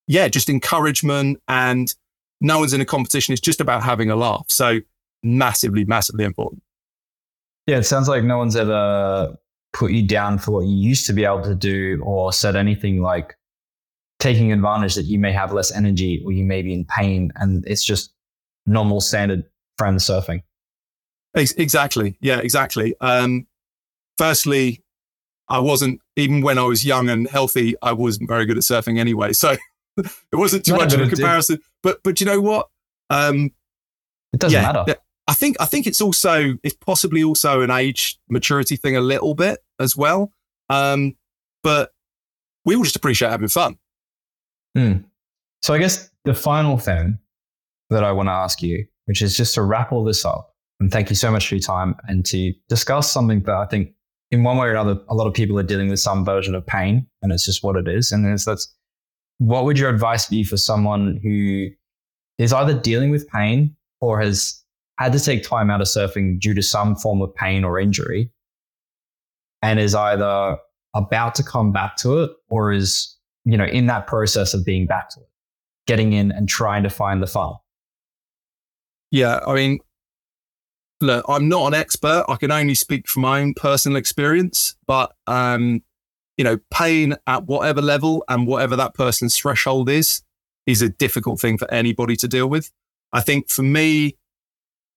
yeah, 0.07 0.27
just 0.27 0.49
encouragement 0.49 1.41
and 1.47 1.93
no 2.41 2.59
one's 2.59 2.73
in 2.73 2.81
a 2.81 2.85
competition. 2.85 3.33
It's 3.33 3.41
just 3.41 3.61
about 3.61 3.83
having 3.83 4.09
a 4.09 4.15
laugh. 4.15 4.45
So 4.49 4.79
massively, 5.21 5.85
massively 5.85 6.25
important. 6.25 6.62
Yeah, 7.67 7.77
it 7.77 7.83
sounds 7.83 8.09
like 8.09 8.23
no 8.23 8.37
one's 8.37 8.55
ever 8.55 9.35
put 9.71 9.91
you 9.91 10.05
down 10.05 10.37
for 10.37 10.51
what 10.51 10.65
you 10.65 10.75
used 10.75 11.05
to 11.07 11.13
be 11.13 11.25
able 11.25 11.43
to 11.43 11.55
do 11.55 12.01
or 12.03 12.31
said 12.31 12.55
anything 12.55 13.01
like 13.01 13.35
taking 14.19 14.51
advantage 14.51 14.95
that 14.95 15.03
you 15.03 15.17
may 15.17 15.31
have 15.31 15.51
less 15.51 15.71
energy 15.71 16.21
or 16.25 16.31
you 16.31 16.43
may 16.43 16.61
be 16.61 16.73
in 16.73 16.85
pain. 16.85 17.31
And 17.35 17.65
it's 17.67 17.83
just 17.83 18.13
normal 18.65 19.01
standard 19.01 19.43
friend 19.77 19.97
surfing. 19.99 20.43
Exactly. 21.35 22.17
Yeah, 22.21 22.39
exactly. 22.39 22.95
Um, 23.01 23.47
firstly, 24.17 24.83
I 25.49 25.59
wasn't, 25.59 25.99
even 26.15 26.41
when 26.41 26.57
I 26.57 26.63
was 26.63 26.85
young 26.85 27.09
and 27.09 27.27
healthy, 27.27 27.75
I 27.81 27.93
wasn't 27.93 28.29
very 28.29 28.45
good 28.45 28.57
at 28.57 28.63
surfing 28.63 28.99
anyway. 28.99 29.33
So 29.33 29.55
it 29.97 30.35
wasn't 30.35 30.65
too 30.65 30.75
much 30.75 30.93
of 30.93 31.01
a 31.01 31.07
comparison. 31.07 31.59
But, 31.81 32.01
but 32.03 32.19
you 32.19 32.25
know 32.25 32.39
what? 32.39 32.69
Um, 33.09 33.51
it 34.31 34.39
doesn't 34.39 34.61
yeah, 34.61 34.71
matter. 34.71 34.95
I 35.33 35.35
think, 35.35 35.57
I 35.59 35.65
think 35.65 35.87
it's 35.87 35.99
also, 35.99 36.59
it's 36.61 36.75
possibly 36.75 37.23
also 37.23 37.61
an 37.61 37.71
age 37.71 38.19
maturity 38.29 38.75
thing 38.75 38.95
a 38.95 39.01
little 39.01 39.33
bit 39.33 39.61
as 39.79 39.97
well. 39.97 40.31
Um, 40.69 41.15
but 41.63 41.89
we 42.65 42.75
all 42.75 42.83
just 42.83 42.95
appreciate 42.95 43.31
having 43.31 43.47
fun. 43.47 43.79
Hmm. 44.77 44.97
So 45.63 45.73
I 45.73 45.79
guess 45.79 46.11
the 46.23 46.35
final 46.35 46.77
thing 46.77 47.17
that 47.89 48.03
I 48.03 48.11
want 48.11 48.27
to 48.27 48.31
ask 48.33 48.61
you, 48.61 48.85
which 49.05 49.23
is 49.23 49.35
just 49.35 49.55
to 49.55 49.63
wrap 49.63 49.91
all 49.91 50.03
this 50.03 50.23
up, 50.23 50.53
and 50.79 50.91
thank 50.91 51.09
you 51.09 51.15
so 51.15 51.31
much 51.31 51.47
for 51.47 51.55
your 51.55 51.63
time 51.63 51.95
and 52.07 52.23
to 52.27 52.53
discuss 52.69 53.11
something 53.11 53.39
that 53.39 53.55
I 53.55 53.65
think 53.65 53.89
in 54.29 54.43
one 54.43 54.57
way 54.57 54.67
or 54.67 54.71
another, 54.71 55.01
a 55.09 55.15
lot 55.15 55.25
of 55.25 55.33
people 55.33 55.57
are 55.57 55.63
dealing 55.63 55.89
with 55.89 55.99
some 55.99 56.23
version 56.23 56.53
of 56.53 56.63
pain 56.67 57.07
and 57.23 57.31
it's 57.31 57.45
just 57.45 57.63
what 57.63 57.75
it 57.75 57.87
is. 57.87 58.11
And 58.11 58.23
it's 58.27 58.45
that's 58.45 58.71
what 59.39 59.65
would 59.65 59.79
your 59.79 59.89
advice 59.89 60.27
be 60.27 60.43
for 60.43 60.57
someone 60.57 61.19
who 61.23 61.69
is 62.37 62.53
either 62.53 62.75
dealing 62.75 63.09
with 63.09 63.27
pain 63.29 63.75
or 63.99 64.21
has 64.21 64.62
had 64.97 65.13
to 65.13 65.19
take 65.19 65.43
time 65.43 65.69
out 65.69 65.81
of 65.81 65.87
surfing 65.87 66.39
due 66.39 66.53
to 66.53 66.61
some 66.61 66.95
form 66.95 67.21
of 67.21 67.33
pain 67.35 67.63
or 67.63 67.79
injury 67.79 68.31
and 69.61 69.79
is 69.79 69.95
either 69.95 70.57
about 70.93 71.35
to 71.35 71.43
come 71.43 71.71
back 71.71 71.97
to 71.97 72.23
it 72.23 72.31
or 72.49 72.71
is, 72.71 73.17
you 73.45 73.57
know, 73.57 73.65
in 73.65 73.87
that 73.87 74.07
process 74.07 74.53
of 74.53 74.63
being 74.63 74.85
back 74.85 75.09
to 75.09 75.19
it, 75.19 75.27
getting 75.87 76.13
in 76.13 76.31
and 76.31 76.47
trying 76.47 76.83
to 76.83 76.89
find 76.89 77.23
the 77.23 77.27
fun? 77.27 77.53
Yeah, 79.11 79.39
I 79.45 79.53
mean, 79.53 79.79
look, 81.01 81.25
I'm 81.27 81.49
not 81.49 81.67
an 81.67 81.73
expert. 81.73 82.25
I 82.27 82.35
can 82.35 82.51
only 82.51 82.75
speak 82.75 83.07
from 83.07 83.23
my 83.23 83.41
own 83.41 83.53
personal 83.55 83.97
experience, 83.97 84.75
but 84.85 85.13
um, 85.27 85.81
you 86.37 86.43
know, 86.43 86.59
pain 86.71 87.15
at 87.27 87.45
whatever 87.45 87.81
level 87.81 88.23
and 88.27 88.47
whatever 88.47 88.75
that 88.75 88.93
person's 88.93 89.37
threshold 89.37 89.89
is, 89.89 90.23
is 90.65 90.81
a 90.81 90.89
difficult 90.89 91.39
thing 91.39 91.57
for 91.57 91.71
anybody 91.71 92.15
to 92.17 92.27
deal 92.27 92.47
with. 92.47 92.71
I 93.11 93.21
think 93.21 93.49
for 93.49 93.63
me, 93.63 94.17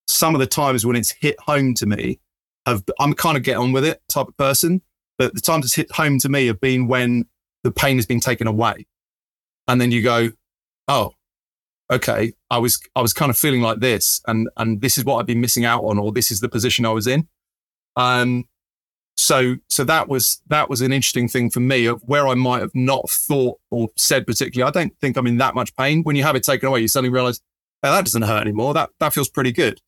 some 0.06 0.34
of 0.34 0.40
the 0.40 0.46
times 0.46 0.86
when 0.86 0.96
it's 0.96 1.10
hit 1.10 1.38
home 1.40 1.74
to 1.74 1.86
me, 1.86 2.20
have 2.66 2.84
I'm 2.98 3.14
kind 3.14 3.36
of 3.36 3.42
get 3.42 3.56
on 3.56 3.72
with 3.72 3.84
it 3.84 4.02
type 4.08 4.28
of 4.28 4.36
person. 4.36 4.82
But 5.18 5.34
the 5.34 5.40
times 5.40 5.64
it's 5.64 5.74
hit 5.74 5.90
home 5.92 6.18
to 6.18 6.28
me 6.28 6.46
have 6.46 6.60
been 6.60 6.88
when 6.88 7.24
the 7.64 7.70
pain 7.70 7.96
has 7.96 8.06
been 8.06 8.20
taken 8.20 8.46
away. 8.46 8.86
And 9.66 9.80
then 9.80 9.90
you 9.90 10.02
go, 10.02 10.30
oh, 10.88 11.12
okay, 11.90 12.32
I 12.50 12.58
was 12.58 12.80
I 12.94 13.02
was 13.02 13.12
kind 13.12 13.30
of 13.30 13.36
feeling 13.36 13.62
like 13.62 13.80
this, 13.80 14.20
and 14.26 14.48
and 14.56 14.80
this 14.80 14.98
is 14.98 15.04
what 15.04 15.16
I've 15.16 15.26
been 15.26 15.40
missing 15.40 15.64
out 15.64 15.82
on, 15.84 15.98
or 15.98 16.12
this 16.12 16.30
is 16.30 16.40
the 16.40 16.48
position 16.48 16.86
I 16.86 16.90
was 16.90 17.06
in. 17.06 17.28
Um, 17.96 18.44
so 19.16 19.56
so 19.68 19.84
that 19.84 20.08
was 20.08 20.42
that 20.48 20.68
was 20.68 20.82
an 20.82 20.92
interesting 20.92 21.28
thing 21.28 21.50
for 21.50 21.60
me 21.60 21.86
of 21.86 22.02
where 22.02 22.28
I 22.28 22.34
might 22.34 22.60
have 22.60 22.74
not 22.74 23.08
thought 23.08 23.58
or 23.70 23.88
said 23.96 24.26
particularly. 24.26 24.68
I 24.68 24.72
don't 24.72 24.96
think 25.00 25.16
I'm 25.16 25.26
in 25.26 25.38
that 25.38 25.54
much 25.54 25.74
pain. 25.76 26.02
When 26.02 26.16
you 26.16 26.22
have 26.22 26.36
it 26.36 26.44
taken 26.44 26.68
away, 26.68 26.80
you 26.80 26.88
suddenly 26.88 27.12
realize, 27.12 27.40
oh, 27.82 27.90
that 27.90 28.04
doesn't 28.04 28.22
hurt 28.22 28.42
anymore. 28.42 28.74
That 28.74 28.90
that 29.00 29.14
feels 29.14 29.28
pretty 29.28 29.52
good. 29.52 29.80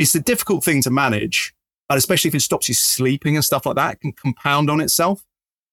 It's 0.00 0.14
a 0.14 0.20
difficult 0.20 0.64
thing 0.64 0.80
to 0.82 0.90
manage, 0.90 1.52
and 1.90 1.98
especially 1.98 2.28
if 2.28 2.34
it 2.34 2.40
stops 2.40 2.68
you 2.68 2.74
sleeping 2.74 3.36
and 3.36 3.44
stuff 3.44 3.66
like 3.66 3.76
that, 3.76 3.94
it 3.94 4.00
can 4.00 4.12
compound 4.12 4.70
on 4.70 4.80
itself. 4.80 5.26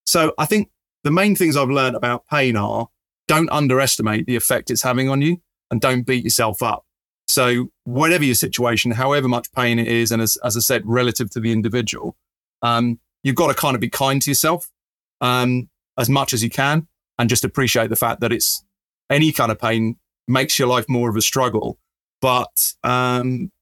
So 0.04 0.34
I 0.36 0.44
think 0.44 0.68
the 1.02 1.10
main 1.10 1.34
things 1.34 1.56
I've 1.56 1.70
learned 1.70 1.96
about 1.96 2.26
pain 2.26 2.54
are 2.54 2.88
don't 3.26 3.48
underestimate 3.50 4.26
the 4.26 4.36
effect 4.36 4.70
it's 4.70 4.82
having 4.82 5.08
on 5.08 5.22
you 5.22 5.40
and 5.70 5.80
don't 5.80 6.02
beat 6.02 6.24
yourself 6.24 6.62
up. 6.62 6.84
So, 7.26 7.70
whatever 7.84 8.22
your 8.22 8.34
situation, 8.34 8.90
however 8.90 9.28
much 9.28 9.50
pain 9.52 9.78
it 9.78 9.88
is, 9.88 10.12
and 10.12 10.20
as, 10.20 10.36
as 10.44 10.58
I 10.58 10.60
said, 10.60 10.82
relative 10.84 11.30
to 11.30 11.40
the 11.40 11.50
individual, 11.50 12.14
um, 12.60 13.00
you've 13.22 13.34
got 13.34 13.48
to 13.48 13.54
kind 13.54 13.74
of 13.74 13.80
be 13.80 13.88
kind 13.88 14.20
to 14.20 14.30
yourself 14.30 14.70
um, 15.22 15.70
as 15.98 16.10
much 16.10 16.34
as 16.34 16.44
you 16.44 16.50
can 16.50 16.86
and 17.18 17.30
just 17.30 17.44
appreciate 17.44 17.88
the 17.88 17.96
fact 17.96 18.20
that 18.20 18.32
it's 18.32 18.62
any 19.08 19.32
kind 19.32 19.50
of 19.50 19.58
pain 19.58 19.96
makes 20.26 20.58
your 20.58 20.68
life 20.68 20.86
more 20.86 21.08
of 21.08 21.16
a 21.16 21.22
struggle. 21.22 21.78
But, 22.20 22.74
um, 22.84 23.52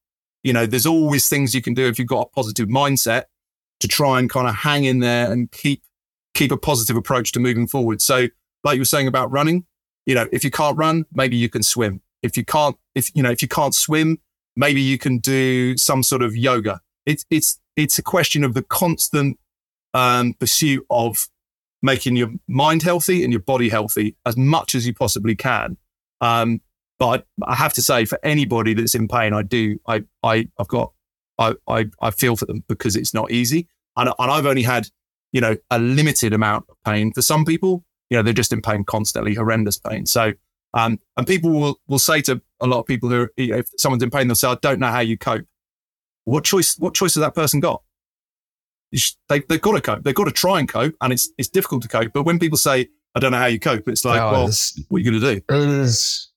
you 0.47 0.53
know, 0.53 0.64
there's 0.64 0.86
always 0.86 1.28
things 1.28 1.57
you 1.57 1.61
can 1.61 1.74
do 1.74 1.88
if 1.88 1.99
you've 1.99 2.07
got 2.07 2.20
a 2.20 2.26
positive 2.26 2.68
mindset 2.68 3.24
to 3.80 3.88
try 3.88 4.20
and 4.20 4.30
kind 4.30 4.47
of 4.47 4.55
hang 4.55 4.84
in 4.84 5.01
there 5.01 5.30
and 5.30 5.51
keep 5.51 5.82
keep 6.34 6.53
a 6.53 6.57
positive 6.57 6.97
approach 6.97 7.32
to 7.32 7.40
moving 7.40 7.66
forward. 7.66 8.01
So 8.01 8.28
like 8.62 8.76
you 8.76 8.82
were 8.82 8.84
saying 8.84 9.09
about 9.09 9.32
running, 9.32 9.64
you 10.05 10.14
know, 10.14 10.28
if 10.30 10.44
you 10.44 10.53
can't 10.53 10.78
run, 10.78 11.05
maybe 11.12 11.36
you 11.36 11.49
can 11.49 11.64
swim. 11.64 12.01
If 12.22 12.36
you 12.36 12.44
can't, 12.44 12.76
if 12.94 13.11
you 13.16 13.24
know, 13.24 13.30
if 13.30 13.42
you 13.42 13.49
can't 13.49 13.74
swim, 13.74 14.20
maybe 14.55 14.80
you 14.80 14.99
can 14.99 15.18
do 15.18 15.76
some 15.76 16.05
sort 16.05 16.22
of 16.22 16.36
yoga. 16.36 16.80
It's 17.07 17.26
it's 17.28 17.59
it's 17.74 17.99
a 17.99 18.03
question 18.03 18.44
of 18.44 18.55
the 18.55 18.62
constant 18.62 19.40
um, 19.94 20.34
pursuit 20.34 20.86
of 20.90 21.26
making 21.82 22.14
your 22.14 22.30
mind 22.47 22.84
healthy 22.84 23.24
and 23.24 23.32
your 23.32 23.42
body 23.42 23.68
healthy 23.68 24.14
as 24.24 24.36
much 24.36 24.76
as 24.76 24.86
you 24.86 24.94
possibly 24.94 25.34
can. 25.34 25.76
Um, 26.20 26.61
but 26.99 27.26
I, 27.42 27.53
I 27.53 27.55
have 27.55 27.72
to 27.74 27.82
say, 27.82 28.05
for 28.05 28.18
anybody 28.22 28.74
that's 28.74 28.94
in 28.94 29.09
pain, 29.09 29.32
I 29.32 29.42
do, 29.42 29.78
I, 29.86 30.05
I, 30.22 30.49
I've 30.59 30.68
got, 30.68 30.92
I, 31.38 31.55
I, 31.68 31.86
I 32.01 32.11
feel 32.11 32.36
for 32.36 32.47
them 32.47 32.64
because 32.68 32.97
it's 32.97 33.12
not 33.12 33.30
easy, 33.30 33.68
and, 33.97 34.09
and 34.18 34.30
I've 34.30 34.47
only 34.47 34.62
had, 34.62 34.88
you 35.32 35.40
know, 35.40 35.57
a 35.70 35.78
limited 35.78 36.32
amount 36.32 36.66
of 36.68 36.76
pain. 36.84 37.12
For 37.12 37.22
some 37.22 37.44
people, 37.44 37.84
you 38.09 38.16
know, 38.16 38.22
they're 38.22 38.32
just 38.32 38.53
in 38.53 38.62
pain 38.62 38.84
constantly, 38.84 39.34
horrendous 39.34 39.78
pain. 39.78 40.07
So, 40.07 40.32
um, 40.74 40.99
and 41.16 41.26
people 41.26 41.51
will, 41.51 41.80
will 41.88 41.99
say 41.99 42.20
to 42.22 42.40
a 42.61 42.66
lot 42.66 42.78
of 42.78 42.86
people 42.86 43.09
who, 43.09 43.22
are, 43.22 43.32
you 43.36 43.49
know, 43.49 43.59
if 43.59 43.68
someone's 43.76 44.03
in 44.03 44.11
pain, 44.11 44.28
they'll 44.28 44.34
say, 44.34 44.49
I 44.49 44.57
don't 44.62 44.78
know 44.78 44.86
how 44.86 45.01
you 45.01 45.18
cope. 45.18 45.44
What 46.24 46.44
choice, 46.44 46.76
what 46.78 46.94
choice 46.94 47.14
has 47.14 47.20
that 47.22 47.34
person 47.34 47.61
got? 47.61 47.82
They, 49.28 49.40
they've 49.40 49.61
got 49.61 49.72
to 49.72 49.80
cope. 49.80 50.05
They've 50.05 50.14
got 50.14 50.24
to 50.24 50.32
try 50.32 50.61
and 50.61 50.68
cope. 50.68 50.94
And 51.01 51.12
it's, 51.12 51.30
it's 51.38 51.49
difficult 51.49 51.82
to 51.82 51.88
cope. 51.88 52.12
But 52.12 52.22
when 52.22 52.38
people 52.38 52.59
say, 52.59 52.88
I 53.14 53.20
don't 53.20 53.32
know 53.32 53.38
how 53.38 53.47
you 53.47 53.59
cope, 53.59 53.88
it's 53.88 54.05
like, 54.05 54.20
well, 54.32 54.47
what 54.88 54.99
are 54.99 55.03
you 55.03 55.11
going 55.11 55.20
to 55.20 55.34
do? 55.34 55.42
It 55.49 55.68
is 55.80 56.28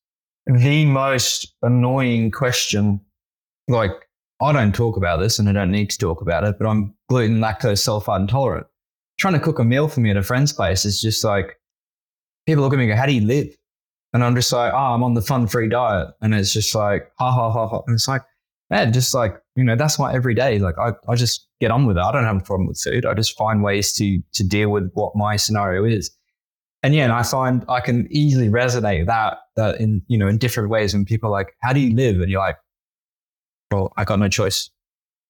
the 0.58 0.86
most 0.86 1.54
annoying 1.62 2.32
question. 2.32 3.02
Like, 3.68 3.92
I 4.42 4.52
don't 4.52 4.74
talk 4.74 4.98
about 4.98 5.18
this 5.18 5.38
and 5.38 5.48
I 5.48 5.54
don't 5.54 5.72
need 5.72 5.90
to 5.92 5.98
talk 5.98 6.22
about 6.22 6.44
it, 6.44 6.58
but 6.58 6.68
I'm 6.68 6.96
gluten, 7.08 7.40
lactose, 7.40 7.80
sulfite 7.80 8.22
intolerant. 8.22 8.68
Trying 9.20 9.34
to 9.34 9.40
cook 9.40 9.60
a 9.60 9.64
meal 9.64 9.88
for 9.88 10.00
me 10.00 10.10
at 10.10 10.18
a 10.18 10.24
friend's 10.24 10.54
place 10.54 10.86
is 10.86 11.02
just 11.02 11.24
like, 11.24 11.60
people 12.48 12.64
look 12.64 12.74
at 12.74 12.78
me 12.78 12.86
and 12.86 12.94
go, 12.94 12.96
How 12.96 13.06
do 13.06 13.14
you 13.14 13.26
live? 13.26 13.48
And 14.14 14.24
I'm 14.24 14.34
just 14.34 14.52
like, 14.52 14.74
Oh, 14.74 14.94
I'm 14.94 15.04
on 15.04 15.14
the 15.14 15.22
fun 15.22 15.46
free 15.46 15.70
diet. 15.70 16.10
And 16.22 16.34
it's 16.34 16.54
just 16.54 16.74
like, 16.74 17.12
Ha 17.20 17.32
ha 17.32 17.52
ha 17.52 17.68
ha. 17.68 17.82
And 17.86 17.96
it's 17.96 18.08
like, 18.08 18.24
Man, 18.70 18.94
just 18.94 19.14
like, 19.14 19.36
you 19.56 19.64
know, 19.64 19.76
that's 19.76 20.00
my 20.00 20.14
everyday. 20.14 20.58
Like, 20.60 20.78
I, 20.80 20.94
I 21.08 21.16
just 21.16 21.48
get 21.60 21.72
on 21.72 21.86
with 21.86 21.98
it. 21.98 22.02
I 22.02 22.12
don't 22.12 22.24
have 22.24 22.38
a 22.38 22.42
problem 22.42 22.68
with 22.68 22.80
food. 22.80 23.06
I 23.06 23.14
just 23.14 23.38
find 23.38 23.62
ways 23.62 23.92
to, 23.94 24.22
to 24.34 24.44
deal 24.48 24.70
with 24.70 24.90
what 24.94 25.16
my 25.16 25.36
scenario 25.36 25.84
is. 25.84 26.12
And 26.82 26.96
yeah, 26.96 27.04
and 27.04 27.14
I 27.14 27.24
find 27.24 27.66
I 27.68 27.82
can 27.82 28.08
easily 28.10 28.48
resonate 28.48 29.06
that, 29.08 29.40
that 29.58 29.82
in, 29.82 30.02
you 30.08 30.18
know, 30.18 30.28
in 30.28 30.38
different 30.38 30.70
ways 30.70 30.94
when 30.94 31.04
people 31.06 31.28
are 31.28 31.32
like, 31.32 31.56
How 31.62 31.74
do 31.74 31.80
you 31.80 31.94
live? 31.96 32.22
And 32.22 32.30
you're 32.32 32.40
like, 32.40 32.58
well, 33.72 33.94
I 33.98 34.04
got 34.06 34.20
no 34.20 34.30
choice. 34.30 34.70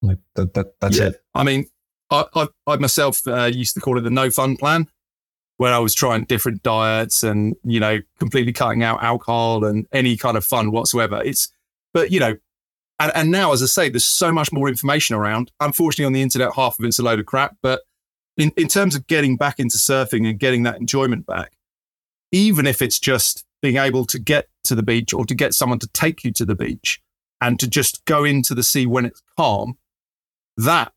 Like 0.01 0.19
that, 0.35 0.53
that 0.53 0.79
that's 0.79 0.97
Yeah. 0.97 1.07
it. 1.07 1.23
I 1.33 1.43
mean, 1.43 1.65
I, 2.11 2.25
I, 2.35 2.47
I 2.67 2.75
myself 2.77 3.27
uh, 3.27 3.45
used 3.45 3.73
to 3.73 3.81
call 3.81 3.97
it 3.97 4.01
the 4.01 4.09
no 4.09 4.29
fun 4.29 4.57
plan, 4.57 4.87
where 5.57 5.73
I 5.73 5.79
was 5.79 5.93
trying 5.93 6.23
different 6.25 6.63
diets 6.63 7.23
and 7.23 7.55
you 7.63 7.79
know 7.79 7.99
completely 8.19 8.53
cutting 8.53 8.83
out 8.83 9.03
alcohol 9.03 9.65
and 9.65 9.87
any 9.91 10.15
kind 10.17 10.37
of 10.37 10.45
fun 10.45 10.71
whatsoever. 10.71 11.21
It's, 11.23 11.51
but 11.93 12.11
you 12.11 12.19
know, 12.19 12.37
and, 12.99 13.11
and 13.15 13.31
now 13.31 13.51
as 13.53 13.61
I 13.61 13.65
say, 13.65 13.89
there's 13.89 14.05
so 14.05 14.31
much 14.31 14.51
more 14.53 14.69
information 14.69 15.15
around. 15.15 15.51
Unfortunately, 15.59 16.05
on 16.05 16.13
the 16.13 16.21
internet, 16.21 16.53
half 16.53 16.79
of 16.79 16.85
it's 16.85 16.99
a 16.99 17.03
load 17.03 17.19
of 17.19 17.25
crap. 17.25 17.57
But 17.61 17.81
in 18.39 18.51
in 18.57 18.67
terms 18.67 18.95
of 18.95 19.05
getting 19.07 19.35
back 19.37 19.59
into 19.59 19.77
surfing 19.77 20.27
and 20.27 20.39
getting 20.39 20.63
that 20.63 20.77
enjoyment 20.77 21.25
back, 21.25 21.53
even 22.31 22.65
if 22.65 22.81
it's 22.81 22.99
just 22.99 23.45
being 23.61 23.77
able 23.77 24.05
to 24.05 24.17
get 24.19 24.47
to 24.63 24.73
the 24.75 24.83
beach 24.83 25.13
or 25.13 25.25
to 25.25 25.35
get 25.35 25.53
someone 25.53 25.79
to 25.79 25.87
take 25.87 26.23
you 26.23 26.31
to 26.31 26.45
the 26.45 26.55
beach 26.55 27.01
and 27.41 27.59
to 27.59 27.67
just 27.67 28.03
go 28.05 28.23
into 28.23 28.55
the 28.55 28.63
sea 28.63 28.85
when 28.85 29.05
it's 29.05 29.21
calm, 29.37 29.77
that 30.57 30.91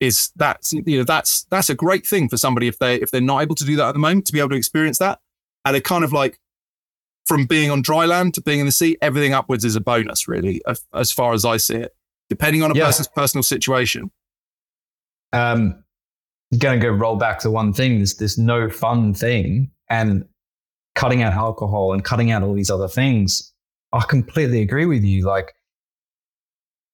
is 0.00 0.30
that's 0.36 0.72
you 0.74 0.98
know 0.98 1.04
that's 1.04 1.44
that's 1.44 1.70
a 1.70 1.74
great 1.74 2.06
thing 2.06 2.28
for 2.28 2.36
somebody 2.36 2.68
if 2.68 2.78
they 2.78 2.96
if 2.96 3.10
they're 3.10 3.20
not 3.20 3.40
able 3.42 3.54
to 3.54 3.64
do 3.64 3.76
that 3.76 3.88
at 3.88 3.92
the 3.92 3.98
moment 3.98 4.26
to 4.26 4.32
be 4.32 4.38
able 4.38 4.50
to 4.50 4.54
experience 4.56 4.98
that 4.98 5.20
and 5.64 5.74
it 5.74 5.84
kind 5.84 6.04
of 6.04 6.12
like 6.12 6.38
from 7.24 7.46
being 7.46 7.70
on 7.70 7.80
dry 7.80 8.04
land 8.04 8.34
to 8.34 8.42
being 8.42 8.60
in 8.60 8.66
the 8.66 8.72
sea 8.72 8.98
everything 9.00 9.32
upwards 9.32 9.64
is 9.64 9.74
a 9.74 9.80
bonus 9.80 10.28
really 10.28 10.60
as, 10.66 10.84
as 10.92 11.10
far 11.10 11.32
as 11.32 11.46
i 11.46 11.56
see 11.56 11.76
it 11.76 11.96
depending 12.28 12.62
on 12.62 12.70
a 12.70 12.74
Yeah. 12.74 12.84
person's 12.84 13.08
personal 13.08 13.42
situation 13.42 14.10
Um, 15.32 15.82
gonna 16.58 16.78
go 16.78 16.90
roll 16.90 17.16
back 17.16 17.38
to 17.40 17.50
one 17.50 17.72
thing. 17.72 18.00
This 18.00 18.14
this 18.14 18.38
no 18.38 18.70
fun 18.70 19.14
thing 19.14 19.70
and 19.88 20.24
cutting 20.94 21.22
out 21.22 21.34
alcohol 21.34 21.92
and 21.92 22.04
cutting 22.04 22.30
out 22.30 22.42
all 22.42 22.54
these 22.54 22.70
other 22.70 22.88
things. 22.88 23.52
I 23.92 24.02
completely 24.02 24.62
agree 24.62 24.86
with 24.86 25.04
you. 25.04 25.24
Like, 25.26 25.52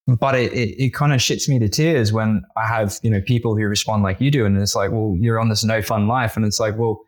but 0.06 0.34
it 0.34 0.52
it, 0.52 0.82
it 0.82 0.94
kind 0.94 1.12
of 1.12 1.20
shits 1.20 1.48
me 1.48 1.58
to 1.58 1.68
tears 1.68 2.12
when 2.12 2.42
I 2.56 2.66
have 2.66 2.98
you 3.02 3.10
know 3.10 3.20
people 3.20 3.56
who 3.56 3.64
respond 3.64 4.02
like 4.02 4.20
you 4.20 4.30
do, 4.30 4.46
and 4.46 4.60
it's 4.60 4.74
like, 4.74 4.90
well, 4.90 5.16
you're 5.18 5.40
on 5.40 5.48
this 5.48 5.64
no 5.64 5.82
fun 5.82 6.08
life, 6.08 6.36
and 6.36 6.44
it's 6.44 6.60
like, 6.60 6.76
well, 6.78 7.00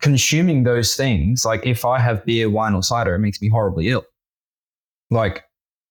consuming 0.00 0.64
those 0.64 0.94
things, 0.94 1.44
like 1.44 1.66
if 1.66 1.84
I 1.84 1.98
have 1.98 2.24
beer, 2.24 2.48
wine, 2.48 2.74
or 2.74 2.82
cider, 2.82 3.14
it 3.14 3.20
makes 3.20 3.40
me 3.40 3.48
horribly 3.48 3.88
ill. 3.88 4.04
Like 5.10 5.44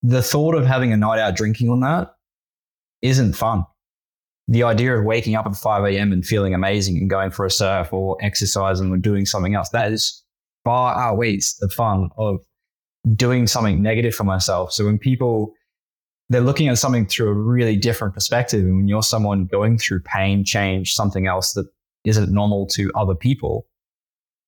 the 0.03 0.21
thought 0.21 0.55
of 0.55 0.65
having 0.65 0.93
a 0.93 0.97
night 0.97 1.19
out 1.19 1.35
drinking 1.35 1.69
on 1.69 1.79
that 1.81 2.13
isn't 3.01 3.33
fun 3.33 3.65
the 4.47 4.63
idea 4.63 4.97
of 4.97 5.03
waking 5.03 5.35
up 5.35 5.45
at 5.45 5.55
5 5.55 5.85
a.m. 5.85 6.11
and 6.11 6.25
feeling 6.25 6.53
amazing 6.53 6.97
and 6.97 7.09
going 7.09 7.31
for 7.31 7.45
a 7.45 7.51
surf 7.51 7.91
or 7.91 8.17
exercising 8.21 8.91
or 8.91 8.97
doing 8.97 9.25
something 9.25 9.55
else, 9.55 9.69
that 9.69 9.91
is 9.91 10.23
far 10.63 10.97
outweighs 10.97 11.57
the 11.59 11.69
fun 11.69 12.09
of 12.17 12.39
doing 13.15 13.47
something 13.47 13.81
negative 13.81 14.15
for 14.15 14.23
myself. 14.23 14.71
So 14.71 14.85
when 14.85 14.97
people, 14.97 15.53
they're 16.29 16.41
looking 16.41 16.67
at 16.69 16.77
something 16.77 17.05
through 17.05 17.29
a 17.29 17.33
really 17.33 17.75
different 17.75 18.13
perspective. 18.13 18.61
And 18.61 18.77
when 18.77 18.87
you're 18.87 19.03
someone 19.03 19.45
going 19.45 19.77
through 19.77 20.01
pain, 20.01 20.43
change, 20.43 20.93
something 20.93 21.27
else 21.27 21.53
that 21.53 21.67
isn't 22.05 22.31
normal 22.31 22.67
to 22.67 22.91
other 22.95 23.15
people, 23.15 23.65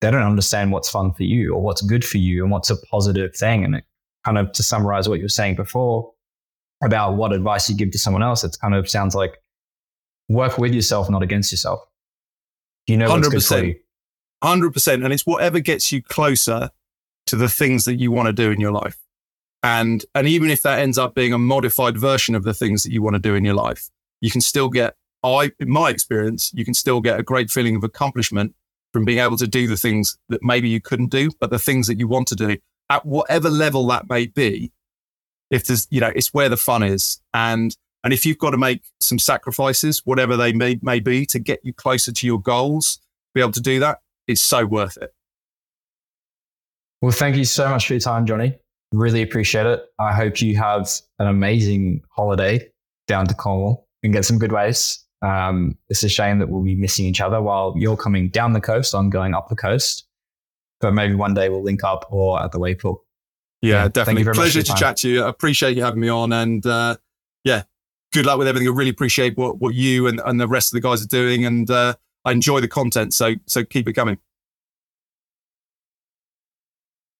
they 0.02 0.12
don't 0.12 0.24
understand 0.24 0.72
what's 0.72 0.90
fun 0.90 1.14
for 1.14 1.24
you 1.24 1.54
or 1.54 1.62
what's 1.62 1.82
good 1.82 2.06
for 2.06 2.18
you 2.18 2.44
and 2.44 2.52
what's 2.52 2.70
a 2.70 2.78
positive 2.88 3.36
thing. 3.36 3.66
And 3.66 3.76
it 3.76 3.84
kind 4.26 4.38
of, 4.38 4.52
to 4.54 4.64
summarize 4.64 5.10
what 5.10 5.20
you 5.20 5.26
were 5.26 5.30
saying 5.30 5.56
before 5.56 6.12
about 6.82 7.16
what 7.16 7.34
advice 7.34 7.70
you 7.70 7.76
give 7.76 7.92
to 7.92 7.98
someone 7.98 8.24
else, 8.24 8.46
it 8.46 8.56
kind 8.62 8.76
of 8.76 8.90
sounds 8.90 9.14
like 9.14 9.38
work 10.30 10.58
with 10.58 10.74
yourself, 10.74 11.10
not 11.10 11.24
against 11.24 11.52
yourself. 11.52 11.82
You 12.88 12.98
know 12.98 13.08
good 13.20 13.26
for 13.26 13.40
100%. 13.40 13.80
100% 14.44 15.04
and 15.04 15.14
it's 15.14 15.26
whatever 15.26 15.60
gets 15.60 15.92
you 15.92 16.02
closer 16.02 16.70
to 17.26 17.36
the 17.36 17.50
things 17.50 17.86
that 17.86 17.96
you 17.96 18.12
want 18.12 18.28
to 18.28 18.34
do 18.34 18.52
in 18.52 18.60
your 18.62 18.72
life 18.72 18.98
and 19.62 20.06
and 20.16 20.28
even 20.28 20.50
if 20.50 20.62
that 20.62 20.80
ends 20.80 20.98
up 20.98 21.14
being 21.14 21.34
a 21.34 21.38
modified 21.38 21.98
version 21.98 22.36
of 22.36 22.44
the 22.44 22.54
things 22.54 22.84
that 22.84 22.92
you 22.92 23.02
want 23.02 23.16
to 23.16 23.20
do 23.20 23.36
in 23.36 23.44
your 23.44 23.54
life 23.54 23.90
you 24.22 24.32
can 24.32 24.42
still 24.42 24.70
get 24.70 24.96
i 25.24 25.52
in 25.60 25.70
my 25.70 25.90
experience 25.90 26.52
you 26.54 26.64
can 26.64 26.74
still 26.74 27.02
get 27.02 27.20
a 27.20 27.24
great 27.24 27.52
feeling 27.52 27.76
of 27.76 27.84
accomplishment 27.84 28.56
from 28.94 29.06
being 29.06 29.20
able 29.20 29.38
to 29.38 29.48
do 29.48 29.68
the 29.68 29.78
things 29.78 30.18
that 30.30 30.42
maybe 30.42 30.70
you 30.70 30.80
couldn't 30.80 31.12
do 31.12 31.30
but 31.40 31.50
the 31.50 31.60
things 31.60 31.88
that 31.88 32.00
you 32.00 32.08
want 32.08 32.28
to 32.28 32.36
do 32.36 32.58
at 32.90 33.06
whatever 33.06 33.50
level 33.50 33.86
that 33.88 34.10
may 34.10 34.26
be 34.26 34.72
if 35.52 35.66
there's 35.66 35.86
you 35.92 36.00
know 36.00 36.12
it's 36.16 36.34
where 36.34 36.50
the 36.50 36.58
fun 36.58 36.82
is 36.82 37.22
and 37.34 37.76
and 38.04 38.14
if 38.14 38.26
you've 38.26 38.38
got 38.38 38.52
to 38.52 38.58
make 38.58 38.84
some 39.00 39.20
sacrifices 39.20 40.02
whatever 40.06 40.38
they 40.38 40.54
may, 40.54 40.80
may 40.82 41.00
be 41.00 41.26
to 41.26 41.40
get 41.40 41.60
you 41.64 41.74
closer 41.74 42.12
to 42.12 42.26
your 42.26 42.42
goals 42.42 43.00
be 43.34 43.42
able 43.42 43.52
to 43.52 43.62
do 43.62 43.80
that 43.80 44.00
it's 44.30 44.42
so 44.42 44.64
worth 44.64 44.96
it. 44.98 45.12
Well, 47.02 47.12
thank 47.12 47.36
you 47.36 47.46
so 47.46 47.68
much 47.68 47.88
for 47.88 47.94
your 47.94 48.00
time, 48.00 48.28
Johnny. 48.28 48.56
Really 48.92 49.24
appreciate 49.24 49.66
it. 49.66 49.84
I 50.00 50.14
hope 50.14 50.40
you 50.40 50.56
have 50.58 50.88
an 51.18 51.28
amazing 51.28 52.04
holiday 52.10 52.70
down 53.08 53.26
to 53.28 53.34
Cornwall 53.34 53.88
and 54.04 54.14
get 54.14 54.26
some 54.26 54.38
good 54.38 54.52
waves. 54.52 55.04
Um, 55.24 55.78
it's 55.90 56.04
a 56.04 56.10
shame 56.10 56.38
that 56.40 56.50
we'll 56.50 56.62
be 56.62 56.76
missing 56.76 57.06
each 57.06 57.22
other 57.22 57.42
while 57.42 57.74
you're 57.76 57.98
coming 57.98 58.30
down 58.30 58.54
the 58.54 58.62
coast. 58.62 58.94
I'm 58.94 59.10
going 59.10 59.34
up 59.34 59.50
the 59.50 59.56
coast, 59.56 60.06
but 60.80 60.94
maybe 60.94 61.16
one 61.16 61.34
day 61.34 61.50
we'll 61.50 61.64
link 61.64 61.84
up 61.84 62.06
or 62.12 62.42
at 62.42 62.52
the 62.52 62.60
wave 62.60 62.80
pool. 62.80 63.04
Yeah, 63.62 63.84
Yeah, 63.84 63.88
definitely. 63.88 64.32
Pleasure 64.32 64.62
to 64.62 64.76
chat 64.76 64.98
to 64.98 65.10
you. 65.10 65.24
I 65.24 65.30
appreciate 65.30 65.76
you 65.76 65.84
having 65.84 66.02
me 66.02 66.10
on. 66.10 66.32
And 66.34 66.64
uh, 66.66 66.98
yeah, 67.44 67.64
good 68.12 68.26
luck 68.26 68.38
with 68.38 68.48
everything. 68.48 68.68
I 68.68 68.72
really 68.72 68.90
appreciate 68.90 69.38
what, 69.38 69.60
what 69.60 69.74
you 69.74 70.08
and, 70.08 70.22
and 70.26 70.40
the 70.40 70.48
rest 70.48 70.74
of 70.74 70.82
the 70.82 70.88
guys 70.88 71.04
are 71.04 71.08
doing. 71.08 71.46
And 71.46 71.70
uh, 71.70 71.96
I 72.26 72.32
enjoy 72.32 72.60
the 72.60 72.68
content. 72.68 73.14
So 73.14 73.36
so 73.46 73.64
keep 73.64 73.88
it 73.88 73.94
coming. 73.94 74.18